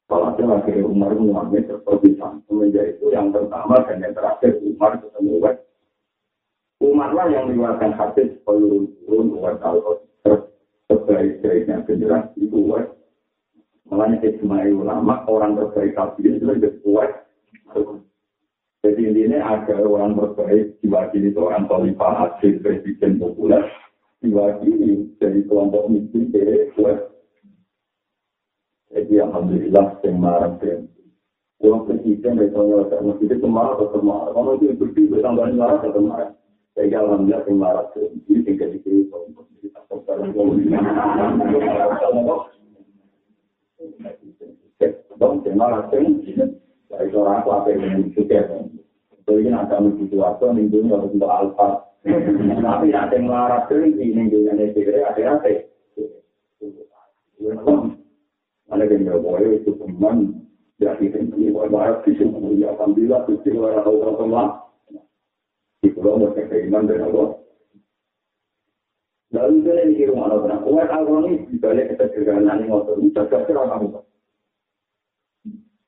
Kalau 0.08 0.30
ada 0.32 0.44
lagi 0.46 0.78
Umar 0.80 1.12
Muhammad 1.18 1.66
seperti 1.66 2.14
itu 2.14 3.06
yang 3.10 3.34
pertama 3.34 3.82
dan 3.84 3.98
yang 3.98 4.14
terakhir 4.14 4.62
Umar 4.62 5.02
ketemu 5.02 5.42
Wes. 5.42 5.58
Umar 6.80 7.10
lah 7.18 7.28
yang 7.34 7.50
mengeluarkan 7.50 7.98
hadis 7.98 8.30
pelurun-urun 8.46 9.42
Wes 9.42 9.58
kalau 9.58 10.06
sebaik-baiknya 10.86 11.82
generasi 11.90 12.46
itu 12.46 12.60
Wes. 12.62 12.88
Makanya 13.90 14.22
Ismail 14.22 14.72
ulama 14.86 15.26
orang 15.26 15.58
terbaik 15.58 15.98
kafir 15.98 16.30
itu 16.30 16.46
lebih 16.46 16.78
Wes. 16.86 17.12
Jadi 18.84 19.00
intinya 19.00 19.40
ada 19.48 19.80
orang 19.80 20.20
terbaik 20.20 20.76
diwakili 20.84 21.32
seorang 21.32 21.72
khalifah 21.72 22.14
hasil 22.20 22.60
presiden 22.60 23.16
populer 23.16 23.64
diwakili 24.20 25.08
dari 25.24 25.40
kelompok 25.48 25.88
miskin 25.88 26.28
dari 26.36 26.68
kuat. 26.76 27.00
Jadi 28.92 29.24
alhamdulillah 29.24 30.04
yang 30.04 30.20
marah 30.20 30.52
dan 30.60 30.92
orang 31.64 31.88
presiden 31.88 32.36
dari 32.36 32.52
kelompok 32.52 33.00
masjid 33.08 33.32
itu 33.32 33.48
marah 33.48 33.80
atau 33.80 34.04
marah. 34.04 34.36
Kalau 34.36 34.52
itu 34.60 34.76
berdiri 34.76 35.12
bersama 35.16 35.48
marah 35.48 35.80
atau 35.80 36.04
marah. 36.04 36.32
Jadi 36.76 36.92
alhamdulillah 36.92 37.44
yang 37.48 37.58
marah 37.64 37.86
dan 37.96 38.12
ini 38.28 38.40
tinggal 38.44 38.68
di 38.68 38.80
sini 38.84 39.08
kelompok 39.08 39.48
masjid 39.48 39.72
atau 39.80 39.98
kelompok 40.04 40.44
Dong, 45.24 45.40
marah 45.56 45.88
dan 45.88 46.20
dari 46.94 47.10
seorang 47.10 47.42
aku 47.42 47.50
apa 47.50 47.68
yang 47.74 48.06
juga 48.14 48.40
jadi 49.24 49.40
ini 49.40 49.50
ada 49.56 49.82
menuju 49.82 50.14
suatu 50.14 50.54
minggu 50.54 50.78
ini 50.78 50.94
harus 50.94 51.10
untuk 51.10 51.32
alfa 51.32 51.70
tapi 52.62 52.88
ada 52.94 53.16
yang 53.18 53.26
larat 53.26 53.66
ini 53.74 54.14
minggu 54.14 54.38
yang 54.46 54.62
ada 54.62 54.70
ada 55.10 55.22
apa 55.40 55.52
ada 58.70 58.84
yang 58.86 59.02
nggak 59.10 59.22
boleh 59.26 59.50
itu 59.58 59.72
teman 59.74 60.18
jadi 60.78 61.06
ini 61.10 61.50
wajar 61.50 62.06
di 62.06 62.14
sini 62.14 62.62
ya 62.62 62.78
alhamdulillah 62.78 63.26
itu 63.26 63.50
orang 63.58 63.82
tahu 63.82 64.14
semua 64.22 64.44
di 65.82 65.90
pulau 65.92 66.22
mereka 66.22 66.48
keiman 66.48 66.86
dan 66.86 67.10
Allah 67.10 67.44
Lalu 69.34 69.66
dia 69.66 69.82
ini 69.90 70.06
rumah 70.06 70.30
Allah. 70.30 70.62
Kuat 70.62 70.94
Allah 70.94 71.26
ini 71.26 71.50
dibalik 71.50 71.98
ketegangan 71.98 72.54
ini 72.54 72.70
ngotot. 72.70 73.02
Ini 73.02 73.18
kira 73.18 73.66
kamu. 73.66 74.03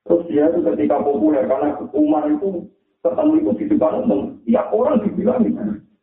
Terus 0.06 0.24
dia 0.30 0.46
itu 0.54 0.62
ketika 0.62 1.02
populer 1.02 1.50
karena 1.50 1.82
Umar 1.98 2.30
itu 2.30 2.70
ketemu 3.02 3.32
itu 3.42 3.52
di 3.58 3.66
depan 3.74 4.06
umum. 4.06 4.22
Ya 4.46 4.62
orang 4.70 5.02
dibilang 5.02 5.42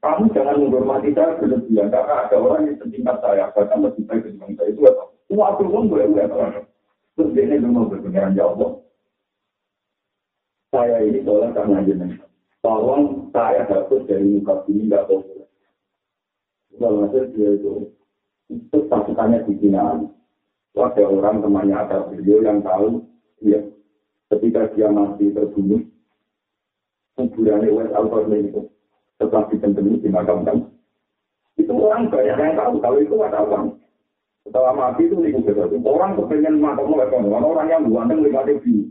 kamu 0.03 0.35
jangan 0.35 0.59
menghormati 0.59 1.15
saya 1.15 1.39
berlebihan 1.39 1.87
karena 1.95 2.27
ada 2.27 2.37
orang 2.43 2.67
yang 2.67 2.77
setingkat 2.83 3.17
saya 3.23 3.55
bahkan 3.55 3.87
lebih 3.87 4.03
baik 4.11 4.27
dibanding 4.27 4.59
saya 4.59 4.69
itu 4.75 4.83
apa? 4.91 5.03
Waktu 5.31 5.63
pun 5.71 5.87
boleh 5.87 6.07
boleh 6.11 6.67
Terus 7.15 7.31
dia 7.39 7.45
ini 7.47 7.67
mau 7.71 7.87
berpengiran 7.87 8.35
ya 8.35 8.51
Allah. 8.51 8.83
Saya 10.75 10.97
ini 11.07 11.23
tolong 11.23 11.55
karena 11.55 11.85
jenengan. 11.87 12.27
Tolong 12.65 13.31
saya 13.31 13.63
dapat 13.69 14.03
dari 14.11 14.27
muka 14.27 14.65
bumi 14.67 14.91
nggak 14.91 15.07
populer. 15.07 15.49
Kalau 16.73 17.05
hasil 17.07 17.25
dia 17.37 17.51
itu, 17.55 17.73
itu 18.49 18.79
pasukannya 18.89 19.45
di 19.45 19.55
Cina. 19.61 20.03
Ada 20.73 21.05
orang 21.05 21.45
temannya 21.45 21.77
ada 21.77 22.09
beliau 22.09 22.41
yang 22.41 22.65
tahu, 22.65 23.05
ya, 23.45 23.61
ketika 24.33 24.73
dia 24.73 24.89
masih 24.89 25.37
terbunuh, 25.37 25.85
kuburannya 27.21 27.69
West 27.77 27.93
Albert 27.93 28.33
itu 28.33 28.65
setelah 29.21 29.45
ditempeli 29.53 30.01
dimakamkan. 30.01 30.73
Itu 31.61 31.77
orang 31.77 32.09
banyak 32.09 32.37
yang 32.41 32.57
tahu 32.57 32.81
kalau 32.81 32.99
itu 32.99 33.15
ada 33.21 33.45
orang. 33.45 33.77
Setelah 34.43 34.73
mati 34.75 35.07
itu 35.07 35.21
nih 35.21 35.39
Orang 35.85 36.19
kepengen 36.19 36.59
makam 36.59 36.91
orang 36.97 37.69
yang 37.71 37.87
buang 37.87 38.11
lima 38.11 38.43
ribu. 38.43 38.91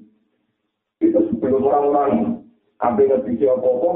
Itu 1.01 1.19
sebelum 1.27 1.65
orang-orang 1.65 2.45
ambil 2.79 3.05
ngerti 3.09 3.43
apa-apa, 3.49 3.91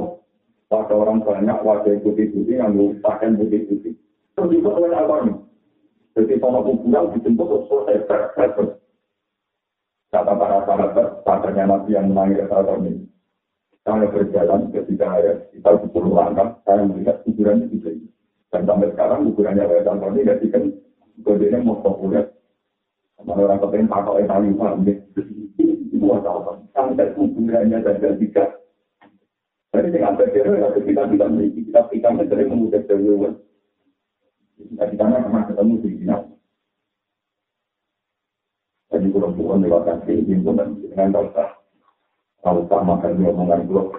pada 0.67 0.93
orang 0.97 1.21
banyak 1.21 1.57
wajah 1.61 1.95
putih-putih 2.01 2.57
yang 2.57 2.73
pakaian 2.99 3.37
putih-putih. 3.37 3.93
Terus 4.35 4.51
juga 4.51 4.69
oleh 4.81 4.91
apa 4.97 5.15
nih? 5.29 5.37
Jadi 6.17 6.33
sama 6.41 6.65
kuburan 6.65 7.13
dijemput 7.15 7.69
selesai. 7.69 8.81
Kata 10.15 10.31
para 10.31 10.63
sahabat, 10.63 11.27
padanya 11.27 11.75
Nabi 11.75 11.91
yang 11.91 12.07
menangis 12.07 12.47
saat 12.47 12.71
ini. 12.79 13.03
Saya 13.83 14.07
berjalan 14.07 14.71
ketika 14.71 15.11
ada 15.11 15.43
sekitar 15.43 15.75
10 15.83 15.91
langkah, 16.07 16.55
saya 16.63 16.87
melihat 16.87 17.19
kuburannya 17.27 17.67
di 17.67 17.83
sini. 17.83 18.07
Dan 18.47 18.63
sampai 18.63 18.95
sekarang 18.95 19.27
kuburannya 19.27 19.67
ada 19.67 19.83
tahun 19.83 20.15
ini, 20.15 20.23
jadi 20.23 20.45
kan 20.55 20.63
kodenya 21.19 21.59
mau 21.67 21.83
populer. 21.83 22.31
Sama 23.19 23.43
orang 23.43 23.59
kepengen 23.59 23.91
pakai 23.91 24.23
tali 24.23 24.55
paham 24.55 24.87
Itu 24.87 26.05
apa? 26.15 26.63
Sampai 26.71 27.11
kuburannya 27.11 27.77
saja 27.83 28.09
tiga. 28.15 28.45
Jadi 29.75 29.99
dengan 29.99 30.15
berjalan, 30.15 30.63
ya 30.63 30.79
kita 30.79 31.01
tidak 31.11 31.27
memiliki. 31.27 31.67
Kita 31.67 31.91
pikirnya 31.91 32.23
sering 32.31 32.47
memudah 32.55 32.81
jalan. 32.87 33.35
Kita 34.63 34.83
pikirnya 34.87 35.23
pernah 35.27 35.43
ketemu 35.43 35.73
di 35.83 35.89
sini. 35.91 36.15
Jadi 39.45 39.53
kurang-kurang 39.53 39.61
lewatkan 39.61 39.97
kehidupan 40.09 40.69
dengan 40.89 41.09
dosa. 41.13 41.45
Kalau 42.41 42.61
tak 42.65 42.81
makan 42.81 43.21
omongan 43.21 43.61
blog. 43.69 43.89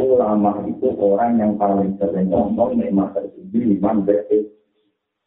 Ulama 0.00 0.64
itu 0.64 0.88
orang 0.96 1.36
yang 1.36 1.52
paling 1.60 2.00
sering 2.00 2.32
ngomong 2.32 2.80
nikmat 2.80 3.12
tertinggi 3.12 3.76
iman 3.76 4.00
BS. 4.08 4.48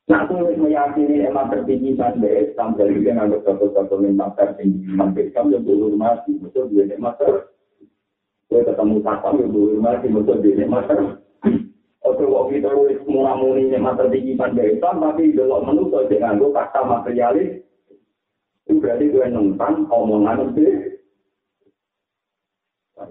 Nah, 0.10 0.26
aku 0.26 0.42
meyakini 0.58 1.30
emang 1.30 1.54
tertinggi 1.54 1.94
iman 1.94 2.18
BS 2.18 2.58
sampai 2.58 2.90
juga 2.90 3.22
nganggap 3.22 3.42
satu-satu 3.46 4.02
nikmat 4.02 4.34
tertinggi 4.34 4.82
iman 4.98 5.14
BS 5.14 5.30
kamu 5.38 5.62
yang 5.62 5.64
dulu 5.70 5.94
mati, 5.94 6.32
betul 6.42 6.74
dia 6.74 6.90
nikmat 6.90 7.22
ter. 7.22 7.54
Gue 8.50 8.66
ketemu 8.66 8.98
satpam 9.06 9.38
yang 9.46 9.54
dulu 9.54 9.78
mati, 9.78 10.10
betul 10.10 10.38
dia 10.42 10.58
nikmat 10.58 10.90
ter. 10.90 11.02
Oke, 12.02 12.24
waktu 12.26 12.66
kita 12.66 12.70
wis 12.82 12.98
murah-murni 13.06 13.70
nikmat 13.70 13.94
tertinggi 14.02 14.34
iman 14.42 14.58
BS 14.58 14.82
tapi 14.82 15.38
delok 15.38 15.70
tuh 15.70 16.02
dengan 16.10 16.42
gue 16.42 16.50
kata 16.50 16.82
materialis. 16.82 17.62
Itu 18.74 18.82
berarti 18.82 19.06
gue 19.14 19.26
nentang 19.30 19.86
omongan 19.94 20.50
itu 20.58 20.98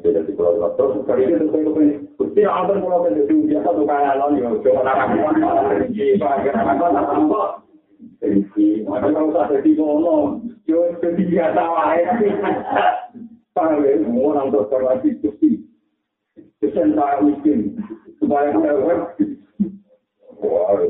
Beda 0.03 0.27
di 0.27 0.35
pulau 0.35 0.75
terus 0.75 1.07
kali 1.07 1.31
ini 1.31 1.47
itu 1.47 1.71
ini. 1.79 2.03
Kusti 2.19 2.43
akan 2.43 2.83
pulau 2.83 3.07
kan 3.07 3.15
jadi 3.15 3.31
biasa 3.31 3.69
tuh 3.71 3.87
kayak 3.87 4.19
lawan 4.19 4.41
yo. 4.41 4.59
Coba 4.59 4.83
nak 4.83 4.99
apa? 5.07 5.79
Jadi 5.87 6.19
pakai 6.19 6.51
apa 6.51 6.73
apa 6.91 7.15
apa. 7.15 7.43
Jadi 8.19 8.83
mana 8.83 9.07
kalau 9.15 9.31
tak 9.31 9.63
jadi 9.63 9.71
ngono, 9.79 10.43
yo 10.67 10.99
jadi 10.99 11.23
biasa 11.23 11.63
wae. 11.63 12.03
Pakai 13.55 14.03
orang 14.03 14.51
dokter 14.51 14.81
lagi 14.83 15.15
kusti. 15.23 15.63
Kesen 16.59 16.99
tak 16.99 17.23
miskin 17.23 17.79
supaya 18.19 18.51
web. 18.59 19.15
Wah, 20.43 20.83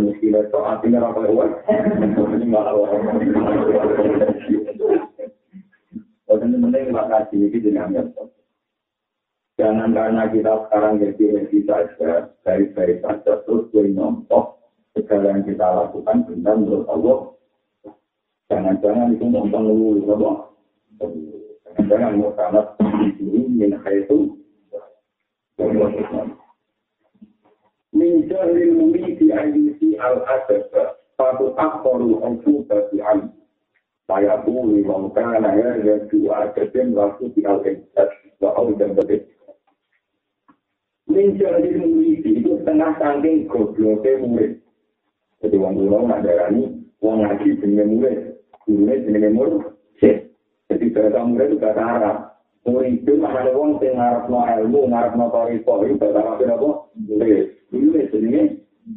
miskin 0.00 0.36
itu 0.36 0.58
artinya 0.58 1.10
apa 1.10 1.20
ya? 1.28 1.46
Ini 2.30 2.46
malah 2.46 2.74
ini 7.34 7.48
dengan 7.58 7.94
Jangan 9.60 9.92
karena 9.92 10.24
kita 10.32 10.52
sekarang 10.64 11.04
jadi 11.04 11.24
ready 11.36 11.60
saja, 11.68 12.32
baik-baik 12.48 13.04
saja, 13.04 13.44
terus 13.44 13.68
gue 13.68 13.92
nonton 13.92 14.56
segala 14.96 15.36
yang 15.36 15.44
kita 15.44 15.68
lakukan 15.68 16.24
benar 16.24 16.56
menurut 16.56 16.88
Allah. 16.88 17.36
Jangan-jangan 18.48 19.12
itu 19.12 19.28
nonton 19.28 19.62
dulu, 19.68 20.00
apa? 20.16 20.30
Jangan-jangan 21.76 22.16
mau 22.16 22.32
sangat 22.40 22.66
ini 23.20 23.52
min 23.52 23.76
itu. 23.76 24.40
Min 27.90 28.30
jahlil 28.30 28.78
muridi 28.78 29.34
ayyusi 29.34 29.98
al-adab, 29.98 30.70
satu 31.18 31.52
akhoru 31.58 32.22
al-fuqa 32.22 32.86
bagi 32.86 33.02
alim. 33.02 33.30
saya 34.10 34.42
bumi 34.42 34.82
mengkana 34.82 35.54
ya 35.54 35.70
ya 35.86 35.94
dua 36.10 36.50
kesim 36.58 36.98
waktu 36.98 37.30
di 37.30 37.46
al-Qadis 37.46 38.34
bahwa 38.42 38.74
dan 38.74 38.98
berbeda. 38.98 39.30
Menjadi 41.06 41.70
murid 41.78 42.22
itu 42.26 42.58
setengah 42.62 42.98
saking 42.98 43.46
gobloknya 43.46 44.18
murid. 44.18 44.52
Jadi 45.42 45.56
orang 45.58 45.74
dulu 45.78 45.96
nggak 46.06 46.22
darani, 46.26 46.62
orang 47.02 47.18
ngaji 47.26 47.48
dengan 47.62 47.86
murid, 47.90 48.18
gurunya 48.66 48.94
dengan 49.06 49.32
murid. 49.34 49.62
Jadi 50.70 50.86
bahasa 50.94 51.18
murid 51.26 51.46
itu 51.50 51.56
bahasa 51.58 51.82
Arab. 51.82 52.16
Murid 52.66 53.02
itu 53.02 53.12
mana 53.18 53.46
ada 53.46 53.50
orang 53.54 53.82
yang 53.82 53.94
ngarap 53.98 54.24
no 54.30 54.38
ilmu, 54.42 54.80
ngarap 54.90 55.12
no 55.18 55.26
itu 55.50 55.66
bahasa 55.98 56.18
Arab 56.18 56.38
itu 56.38 56.50
apa? 56.50 56.68
Murid. 56.98 57.46
Murid 57.70 58.10
jadi 58.10 58.28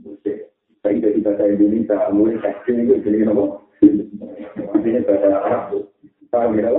murid. 0.02 0.40
Tapi 0.84 1.00
dari 1.00 1.22
bahasa 1.24 1.46
Indonesia, 1.48 2.10
murid 2.10 2.42
tekstil 2.42 2.78
itu 2.84 2.96
jadi 3.06 3.30
apa? 3.30 3.46
Ini 4.84 5.00
bahasa 5.08 5.28
Arab. 5.32 5.64
Tahu 6.34 6.50
ya? 6.58 6.70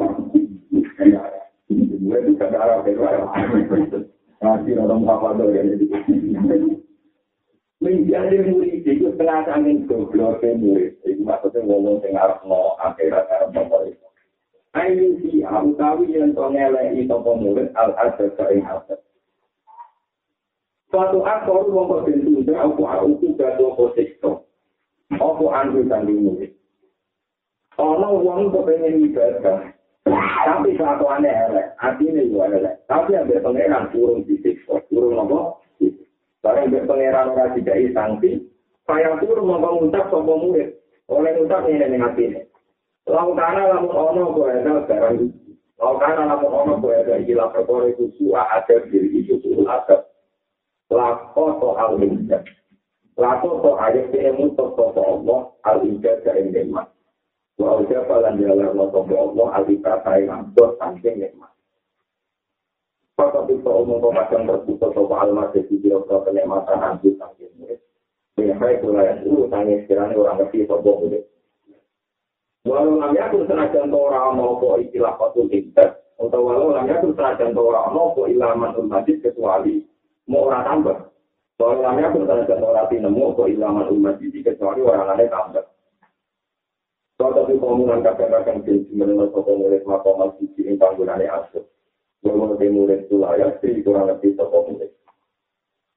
Gue 1.71 2.19
itu 2.21 2.31
bahasa 2.37 2.57
Arab, 2.59 2.85
ya, 2.85 2.99
Pak. 2.99 3.15
Nanti 4.45 4.71
orang 4.77 5.09
apa 5.09 5.29
tuh 5.39 5.49
ya? 5.55 5.63
Menjadi 7.81 8.37
murid 8.49 8.83
itu 8.83 9.09
setengah 9.15 9.49
angin 9.55 9.87
goblok 9.89 10.43
murid. 10.43 10.99
Itu 11.07 11.23
maksudnya 11.23 11.65
ngomong 11.65 12.03
yang 12.05 12.19
Arab 12.19 12.41
no 12.45 12.77
akhirat 12.83 13.29
Arab 13.29 13.57
no 13.57 13.89
Ayo 14.75 15.07
si 15.23 15.39
utawi 15.47 16.19
yang 16.19 16.35
to 16.35 16.51
ngeleki 16.51 17.07
sapa 17.07 17.31
murid 17.39 17.71
al 17.79 17.95
adab 17.95 18.35
ing 18.51 18.67
adab. 18.67 18.99
Suatu 20.95 21.27
akor 21.27 21.67
wong 21.75 21.91
kok 21.91 22.07
bentuk 22.07 22.55
aku 22.55 22.87
aku 22.87 23.35
gado 23.35 23.75
posisi. 23.75 24.15
Apa 25.11 25.45
anu 25.59 25.83
sanding 25.91 26.23
murid. 26.23 26.55
Ono 27.83 28.23
wong 28.23 28.55
kepengen 28.55 29.03
ibadah, 29.11 29.75
tapi 30.07 30.79
satu 30.79 31.11
aneh 31.11 31.35
elek, 31.35 31.75
artinya 31.83 32.23
juga 32.23 32.47
elek. 32.55 32.75
Tapi 32.87 33.11
yang 33.11 33.27
berpengeran 33.27 33.91
turun 33.91 34.23
di 34.23 34.39
siksa, 34.39 34.79
turun 34.87 35.19
apa? 35.19 35.59
Barang 36.47 36.71
berpengeran 36.71 37.35
orang 37.35 37.59
tidak 37.59 37.91
sanksi, 37.91 38.47
saya 38.87 39.19
turun 39.19 39.51
mau 39.51 39.75
ngucap 39.75 40.15
sama 40.15 40.39
murid. 40.39 40.79
Oleh 41.11 41.35
ngucap 41.35 41.67
ini 41.67 41.83
dengan 41.83 42.15
hati 42.15 42.23
ini. 42.31 42.41
Laukana 43.11 43.67
lamun 43.67 43.91
ono 43.91 44.31
ada 44.47 44.87
barang 44.87 45.19
Laukana 45.83 46.23
lamun 46.23 46.55
ono 46.55 46.75
ada 46.87 47.19
ilah 47.19 47.51
perkara 47.51 47.91
itu 47.91 48.15
suah 48.15 48.47
ada 48.63 48.79
diri 48.87 49.27
itu 49.27 49.43
suah 49.43 49.83
ada. 49.83 50.14
Lako 50.93 51.45
to 51.61 51.69
al-injad. 51.81 52.45
Lako 53.17 53.63
to 53.63 53.71
ayat 53.81 54.13
ini 54.13 54.31
mutok 54.37 54.77
to 54.77 55.01
Allah 55.01 55.49
al-injad 55.65 56.21
ke 56.21 56.31
endemat. 56.35 56.93
Wa 57.55 57.79
uja 57.79 58.03
falan 58.11 58.43
jalan 58.43 58.75
lo 58.75 58.91
sobo 58.91 59.15
Allah 59.15 59.63
alika 59.63 60.03
kai 60.03 60.27
ngambil 60.27 60.75
saking 60.75 61.23
nikmat. 61.23 61.55
Papa 63.15 63.47
bisa 63.47 63.71
umum 63.71 64.03
pemadam 64.03 64.51
terbuka 64.51 64.91
sobo 64.91 65.15
almas 65.15 65.55
jadi 65.55 65.71
biro-biro 65.79 66.27
kenikmatan 66.27 66.83
anjir 66.83 67.15
saking 67.15 67.55
murid. 67.55 67.79
Biasanya 68.35 68.75
itu 68.75 68.87
layak 68.91 69.17
dulu 69.23 69.47
tanya 69.55 69.75
sekiranya 69.87 70.19
orang 70.19 70.37
ngerti 70.43 70.67
sobo 70.67 70.91
murid. 71.07 71.25
Walau 72.67 72.99
namanya 72.99 73.31
aku 73.31 73.47
senajan 73.47 73.93
to 73.93 73.99
orang 74.03 74.35
mau 74.35 74.59
kok 74.59 74.83
istilah 74.83 75.15
patul 75.15 75.47
indah. 75.55 75.95
Atau 76.19 76.43
walau 76.43 76.75
namanya 76.75 76.99
aku 76.99 77.15
senajan 77.15 77.55
to 77.55 77.63
orang 77.63 77.95
mau 77.95 78.11
kok 78.19 78.27
ilaman 78.35 78.75
umadis 78.83 79.23
kecuali 79.23 79.87
mau 80.29 80.49
orang 80.49 80.65
tambah. 80.65 80.97
Walau 81.55 81.81
namanya 81.81 82.11
aku 82.11 82.27
senajan 82.27 82.61
to 82.61 82.67
orang 82.67 82.89
tinemu 82.91 83.33
kok 83.39 83.47
ilaman 83.47 83.87
umadis 83.89 84.35
kecuali 84.43 84.81
orang 84.83 85.17
lain 85.17 85.31
tambah. 85.31 85.65
Kau 87.15 87.31
tapi 87.31 87.55
komunan 87.63 88.03
kakak-kakak 88.03 88.67
di 88.67 88.91
menurut 88.91 89.31
sopo 89.31 89.55
murid 89.55 89.87
makomal 89.87 90.35
sisi 90.37 90.67
ini 90.67 90.75
panggungannya 90.75 91.31
asuh. 91.31 91.63
Walau 92.27 92.59
di 92.59 92.67
murid 92.67 93.07
itu 93.07 93.23
layak, 93.23 93.63
sih 93.63 93.81
kurang 93.87 94.11
lebih 94.11 94.35
sopo 94.35 94.67
murid. 94.67 94.91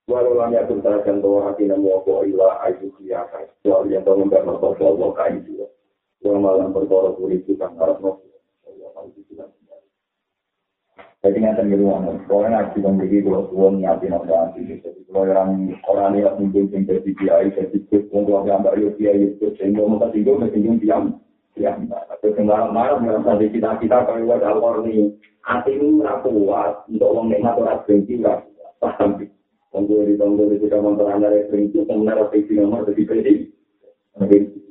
Walau 0.08 0.38
lami 0.38 0.62
aku 0.62 0.78
terakan 0.80 1.26
bahwa 1.26 1.52
hati 1.52 1.66
namu 1.66 2.00
aku 2.00 2.22
ilah 2.30 2.64
ayu 2.70 2.94
kiyakan. 3.02 3.50
Soal 3.66 3.90
yang 3.90 4.06
tahu 4.06 4.24
enggak 4.24 4.46
nopo 4.46 4.78
Allah 4.78 5.10
kain 5.18 5.42
juga. 5.42 5.68
Walau 6.22 6.40
malam 6.40 6.70
berkorok 6.70 7.18
kulit 7.18 7.44
itu 7.44 7.58
kan 7.58 7.74
harap 7.82 7.98
nopo. 7.98 8.24
Allah 8.64 8.90
kain 8.94 9.67
Jadi 11.28 11.44
nggak 11.44 11.60
tenggiri 11.60 11.84
uang, 11.84 12.24
kalau 12.32 12.48
ngaji 12.48 12.78
membeli 12.80 13.20
kalau 13.20 13.52
suwon 13.52 13.84
nyati 13.84 14.08
nopo 14.08 14.32
hati. 14.32 14.64
Jadi 14.64 15.04
kalau 15.12 15.28
orang 15.28 15.76
orang 15.84 16.16
ini 16.16 16.24
mungkin 16.40 16.72
yang 16.72 16.88
jadi 16.88 17.12
kiai, 17.20 17.52
jadi 17.52 17.78
kus, 17.92 18.08
mungkin 18.16 18.48
yang 18.48 18.64
mbak 18.64 18.80
yo 18.80 18.96
kiai 18.96 19.36
itu, 19.36 19.52
sehingga 19.60 19.84
mau 19.84 20.00
tak 20.00 20.16
tinggal, 20.16 20.40
tak 20.40 20.56
tinggal 20.56 20.80
diam, 20.80 21.04
diam. 21.60 21.84
Tapi 21.92 22.32
tinggal 22.32 22.72
marah, 22.72 23.04
merasa 23.04 23.44
di 23.44 23.52
kita 23.52 23.76
kita 23.76 24.08
kalau 24.08 24.24
buat 24.24 24.40
alor 24.40 24.88
nih, 24.88 25.12
hati 25.44 25.76
ini 25.76 26.00
nggak 26.00 26.24
kuat 26.24 26.88
untuk 26.88 27.12
atau 27.12 27.76
benci 27.84 28.14
nggak 28.24 28.48
paham. 28.80 29.28
Tunggu 29.76 30.08
di 30.08 30.16
tunggu 30.16 30.48
di 30.48 30.64
kita 30.64 30.80
motor 30.80 31.12
anda 31.12 31.28
referensi, 31.28 31.76
kemudian 31.84 32.24
referensi 32.24 32.56
nomor 32.56 32.88
jadi 32.88 33.04
benci. 33.04 33.34
Mungkin 34.16 34.44
itu 34.48 34.56
jadi 34.56 34.64
sampai 34.64 34.67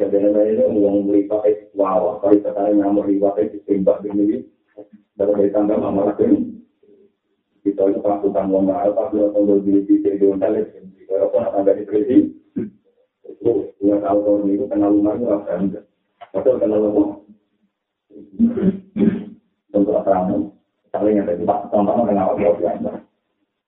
Kadang-kadang 0.00 0.80
uang 0.80 1.12
beli 1.12 1.28
pakai 1.28 1.68
wow, 1.76 2.16
kalau 2.24 2.32
kita 2.32 2.72
nyamur 2.72 3.04
di 3.04 3.20
pakai 3.20 3.52
ditembak 3.52 4.00
begini, 4.00 4.48
baru 5.12 5.36
dari 5.36 5.52
tangga 5.52 5.76
mama 5.76 6.08
lagi. 6.08 6.56
Kita 7.60 7.84
itu 7.84 8.00
pasukan 8.00 8.48
uang 8.48 8.64
mahal, 8.64 8.96
tapi 8.96 9.20
uang 9.20 9.36
tunggu 9.36 9.60
di 9.60 9.84
di 9.84 10.00
di 10.00 10.24
hotel 10.24 10.64
itu, 10.64 11.04
kalau 11.04 11.28
pun 11.28 11.44
ada 11.44 11.76
di 11.76 11.84
presi, 11.84 12.32
itu 13.28 13.52
uang 13.84 14.00
tahun 14.00 14.48
itu 14.48 14.64
kenal 14.72 14.88
rumah 14.88 15.12
itu 15.20 15.26
apa 15.28 15.52
enggak? 15.60 15.84
Betul 16.32 16.56
kenal 16.56 16.80
rumah. 16.80 17.20
Untuk 19.76 20.00
apa 20.00 20.10
kamu? 20.16 20.48
Saling 20.96 21.20
ada 21.20 21.36
di 21.36 21.44
pak, 21.44 21.68
contohnya 21.68 22.08
kenal 22.08 22.40
apa 22.40 23.04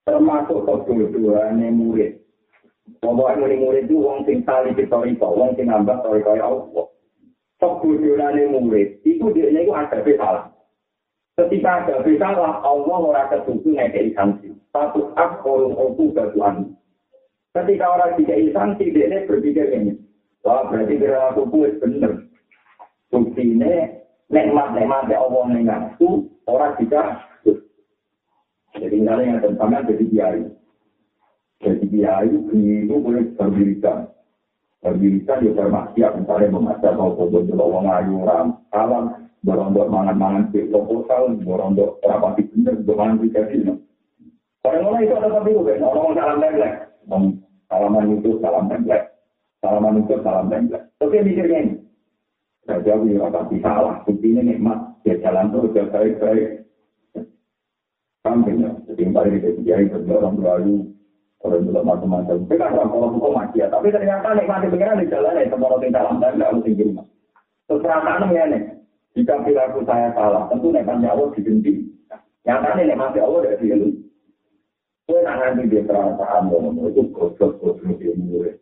Termasuk 0.09 0.65
kebutuhannya 0.65 1.69
murid. 1.69 2.22
Pokoknya 3.03 3.35
murid-murid 3.35 3.91
itu 3.91 3.99
wong 3.99 4.23
sing 4.23 4.47
tali 4.47 4.71
historika, 4.79 5.27
wong 5.27 5.59
sing 5.59 5.67
nambah 5.67 5.99
historika 5.99 6.39
ya 6.39 6.47
Allah. 6.47 6.87
Kebudayaan 7.59 8.55
murid, 8.55 9.03
itu 9.03 9.27
dia 9.35 9.51
itu 9.51 9.75
ada 9.75 9.99
salah. 9.99 10.47
Ketika 11.35 11.83
ada 11.83 11.99
salah, 11.99 12.63
Allah 12.63 12.97
ora 13.03 13.23
ketutup 13.27 13.75
ngekei 13.75 14.15
sanksi. 14.15 14.55
Satu 14.71 15.11
akhorun 15.19 15.75
oku 15.75 16.15
batuan. 16.15 16.79
Ketika 17.51 17.85
orang 17.91 18.15
dikei 18.15 18.55
sanksi, 18.55 18.95
dia 18.95 19.27
berpikir 19.27 19.67
ini. 19.75 19.99
Wah, 20.47 20.67
berarti 20.67 20.99
kira 20.99 21.31
aku 21.31 21.47
kuat 21.51 21.79
bener. 21.83 22.27
Bukti 23.11 23.55
ini, 23.55 23.99
nekmat-nekmat 24.31 25.11
ya 25.11 25.21
Allah 25.23 25.43
mengaku, 25.47 26.27
orang 26.47 26.75
jika 26.79 27.23
Jadi 28.73 29.05
misalnya 29.05 29.29
yang 29.29 29.39
tentangnya 29.39 29.85
jadi 29.85 30.05
kiai. 30.09 30.41
Jadi 31.63 31.85
kiai 31.87 32.27
itu 32.27 32.95
boleh 32.99 33.23
berdirikan. 33.39 34.11
Berdirikan 34.83 35.47
ya 35.47 35.51
bermaksiat, 35.55 36.11
misalnya 36.19 36.51
membaca 36.51 36.89
mau 36.91 37.15
kubur 37.15 37.47
di 37.47 37.55
bawah 37.55 37.87
ngayu, 37.87 38.19
ram, 38.27 38.59
salam, 38.67 39.31
berondok 39.39 39.87
mangan-mangan 39.87 40.51
di 40.51 40.67
proposal, 40.67 41.39
berondok 41.39 42.03
rapati 42.03 42.43
bener, 42.51 42.83
bermangan 42.83 43.23
di 43.23 43.31
kasino. 43.31 43.73
Orang-orang 44.63 45.07
itu 45.07 45.13
ada 45.15 45.27
tapi 45.39 45.55
bukan, 45.55 45.83
orang 45.83 46.15
salam 46.15 46.37
template. 46.39 46.77
Salaman 47.67 48.15
itu 48.15 48.29
salam 48.39 48.65
template. 48.69 49.07
Salaman 49.59 49.99
itu 50.03 50.15
salam 50.23 50.45
template. 50.47 50.85
Oke 51.03 51.17
mikirnya 51.19 51.57
ini. 51.63 51.73
Saya 52.63 52.79
jauh 52.85 53.03
ya 53.09 53.27
pasti 53.27 53.59
salah. 53.59 54.05
Ini 54.07 54.39
nikmat. 54.39 55.03
Ya 55.03 55.19
jalan 55.19 55.51
terus, 55.51 55.75
ya 55.75 55.83
baik-baik. 55.91 56.63
Kambing 58.23 58.63
ya. 58.63 58.71
Jadi 58.87 59.01
yang 59.03 59.11
paling 59.11 59.35
dikiai 59.43 59.91
berdorong 59.91 60.39
lalu 60.39 60.92
orang 61.43 61.67
juga 61.67 61.81
macam-macam. 61.83 62.35
Tapi 62.47 62.55
kan 62.55 62.71
kalau 62.71 63.11
hukum 63.11 63.35
maksiat, 63.35 63.69
tapi 63.69 63.91
ternyata 63.91 64.31
nikmati 64.31 64.71
pengiran 64.71 65.03
di 65.03 65.11
jalan 65.11 65.39
ya, 65.39 65.51
semua 65.51 65.69
orang 65.75 65.91
dalam 65.91 66.15
dan 66.23 66.31
nggak 66.39 66.49
harus 66.55 66.63
tinggi 66.63 66.87
rumah. 66.87 67.05
Perasaan 67.67 68.31
ya 68.31 68.43
nih, 68.47 68.63
jika 69.13 69.43
perilaku 69.43 69.83
saya 69.83 70.15
salah, 70.15 70.47
tentu 70.47 70.71
nikmatnya 70.71 71.11
Allah 71.11 71.27
dibenci. 71.35 71.83
Yang 72.47 72.59
tadi 72.63 72.81
nikmati 72.87 73.19
Allah 73.19 73.39
dari 73.43 73.57
diri. 73.59 73.89
Kue 75.03 75.19
nak 75.19 75.35
nanti 75.35 75.67
dia 75.67 75.83
perasaan 75.83 76.47
ngomong 76.47 76.87
itu 76.87 77.11
goblok-goblok 77.11 77.99
dia 77.99 78.15
murid. 78.15 78.55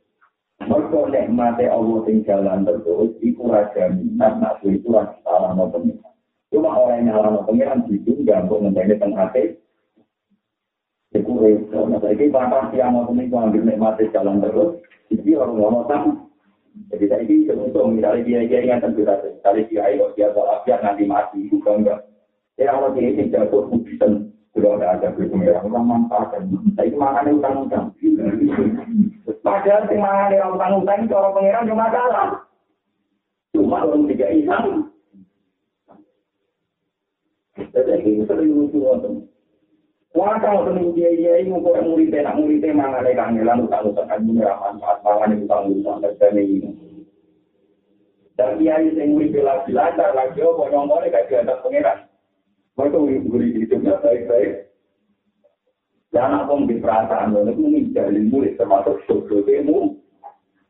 Mereka 0.65 0.99
nikmati 1.13 1.65
Allah 1.69 1.97
di 2.05 2.13
jalan 2.25 2.65
terus, 2.65 3.13
itu 3.21 3.41
raja 3.45 3.93
minat, 3.93 4.41
nafsu 4.41 4.73
itu 4.73 4.89
raja 4.89 5.17
salah 5.21 5.53
mau 5.53 5.69
pengiran. 5.69 6.13
Cuma 6.49 6.73
orang 6.73 7.05
yang 7.05 7.13
salah 7.13 7.29
mau 7.29 7.45
pengiran, 7.45 7.85
itu 7.93 8.09
nggak 8.25 8.49
untuk 8.49 8.59
menjadi 8.65 8.93
tengah 8.97 9.29
Iku 11.11 11.43
repot. 11.43 11.91
Nah, 11.91 11.99
saya 11.99 12.15
bapak 12.31 12.71
siang 12.71 12.95
mau 12.95 13.11
ini 13.11 13.27
ambil 13.27 13.67
nikmati 13.67 14.07
jalan 14.15 14.39
terus. 14.39 14.79
Jadi 15.11 15.35
orang 15.35 15.59
ngomong 15.59 15.83
sama. 15.91 16.11
Jadi 16.87 17.05
saya 17.11 17.23
ini 17.27 17.51
untung 17.51 17.99
misalnya 17.99 18.23
dia 18.23 18.47
dia 18.47 18.63
yang 18.63 18.79
tentu 18.79 19.03
saja. 19.03 19.27
Misalnya 19.27 19.67
dia 19.67 19.81
ayo 19.91 20.15
dia 20.15 20.31
biar 20.31 20.79
nanti 20.79 21.03
mati 21.03 21.51
bukan 21.51 21.83
enggak. 21.83 21.99
Ya 22.55 22.71
kalau 22.71 22.95
dia 22.95 23.11
ini 23.11 23.27
jatuh 23.27 23.67
kubisan 23.67 24.31
sudah 24.55 24.79
ada 24.79 24.87
ada 24.95 25.07
berpengiran 25.11 25.67
orang 25.67 25.87
manfaatkan. 25.87 26.47
Saya 26.79 26.95
makan 26.95 27.43
utang-utang. 27.43 27.85
Padahal 29.43 29.83
si 29.91 29.95
makan 29.99 30.55
utang-utang 30.55 30.99
itu 31.03 31.15
orang 31.15 31.35
pengiran 31.35 31.67
cuma 31.67 31.85
salah. 31.91 32.29
Cuma 33.51 33.83
orang 33.83 34.07
tiga 34.07 34.27
isang. 34.31 34.67
Jadi 37.75 37.99
ini 37.99 38.23
sering 38.23 38.51
lucu 38.55 38.79
kalau 40.11 40.67
temen 40.67 40.91
dia 40.91 41.07
dia 41.15 41.39
ini 41.39 41.55
kok 41.55 41.87
murid 41.87 42.11
nak 42.11 42.35
murid 42.35 42.59
mangan 42.75 42.99
ada 42.99 43.15
kangelan 43.15 43.63
utang 43.63 43.95
utang 43.95 44.07
kan 44.11 44.19
ini 44.19 44.43
ramah 44.43 44.75
manfaat 44.75 44.99
mangan 45.07 45.31
itu 45.31 45.43
utang 45.47 45.63
utang 45.71 45.97
dan 46.19 46.35
ini. 46.35 46.69
Dan 48.35 48.59
dia 48.59 48.75
ini 48.83 48.99
yang 48.99 49.15
murid 49.15 49.39
lagi 49.39 49.71
lancar 49.71 50.11
lagi 50.11 50.43
oh 50.43 50.59
boleh 50.59 51.07
kayak 51.07 51.47
ada 51.47 51.63
pangeran. 51.63 52.11
Mereka 52.75 52.97
murid 52.99 53.51
hidupnya 53.55 54.03
baik 54.03 54.27
baik. 54.27 54.51
Dan 56.11 56.35
apa 56.35 56.51
di 56.67 56.75
perasaan 56.75 57.31
lo 57.31 57.47
itu 57.47 57.63
menjadi 57.63 58.19
murid 58.27 58.59
termasuk 58.59 58.99
sosial 59.07 59.47
demo. 59.47 59.95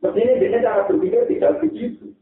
Mestinya 0.06 0.38
dia 0.38 0.62
cara 0.62 0.86
berpikir 0.86 1.26
tidak 1.26 1.58
begitu. 1.66 2.14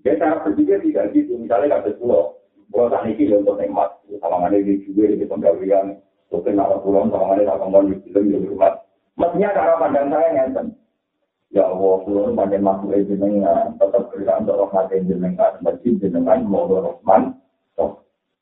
Dia 0.00 0.16
cara 0.16 0.40
berpikir 0.44 0.80
tidak 0.80 1.12
begitu. 1.12 1.36
Misalnya 1.36 1.76
kata 1.76 1.92
pulau. 2.00 2.40
Kalau 2.72 2.88
tak 2.88 3.04
niki 3.04 3.28
ya 3.28 3.40
untuk 3.40 3.56
nikmat, 3.56 3.95
ada 4.22 4.58
di 4.58 4.74
juga 4.86 5.12
di 5.12 5.26
penggawean, 5.26 5.98
mungkin 6.30 6.54
nak 6.54 6.80
pulang 6.86 7.10
ada 7.10 7.42
tak 7.42 7.58
kembali 7.58 7.92
di 7.92 8.08
film 8.14 8.24
di 8.30 8.48
rumah. 8.48 8.78
Mestinya 9.16 9.56
cara 9.56 9.74
pandang 9.80 10.12
saya 10.12 10.28
ngeten. 10.34 10.66
Ya 11.54 11.64
Allah, 11.66 11.94
pulang 12.04 12.36
pada 12.36 12.58
masuk 12.58 12.92
jenengan, 13.06 13.78
tetap 13.80 14.12
berikan 14.12 14.44
untuk 14.44 14.66
rahmat 14.66 14.92
jenengan, 14.92 15.52
masjid 15.64 15.94
jenengan, 15.96 16.44
mau 16.44 16.68
rahman. 16.68 17.38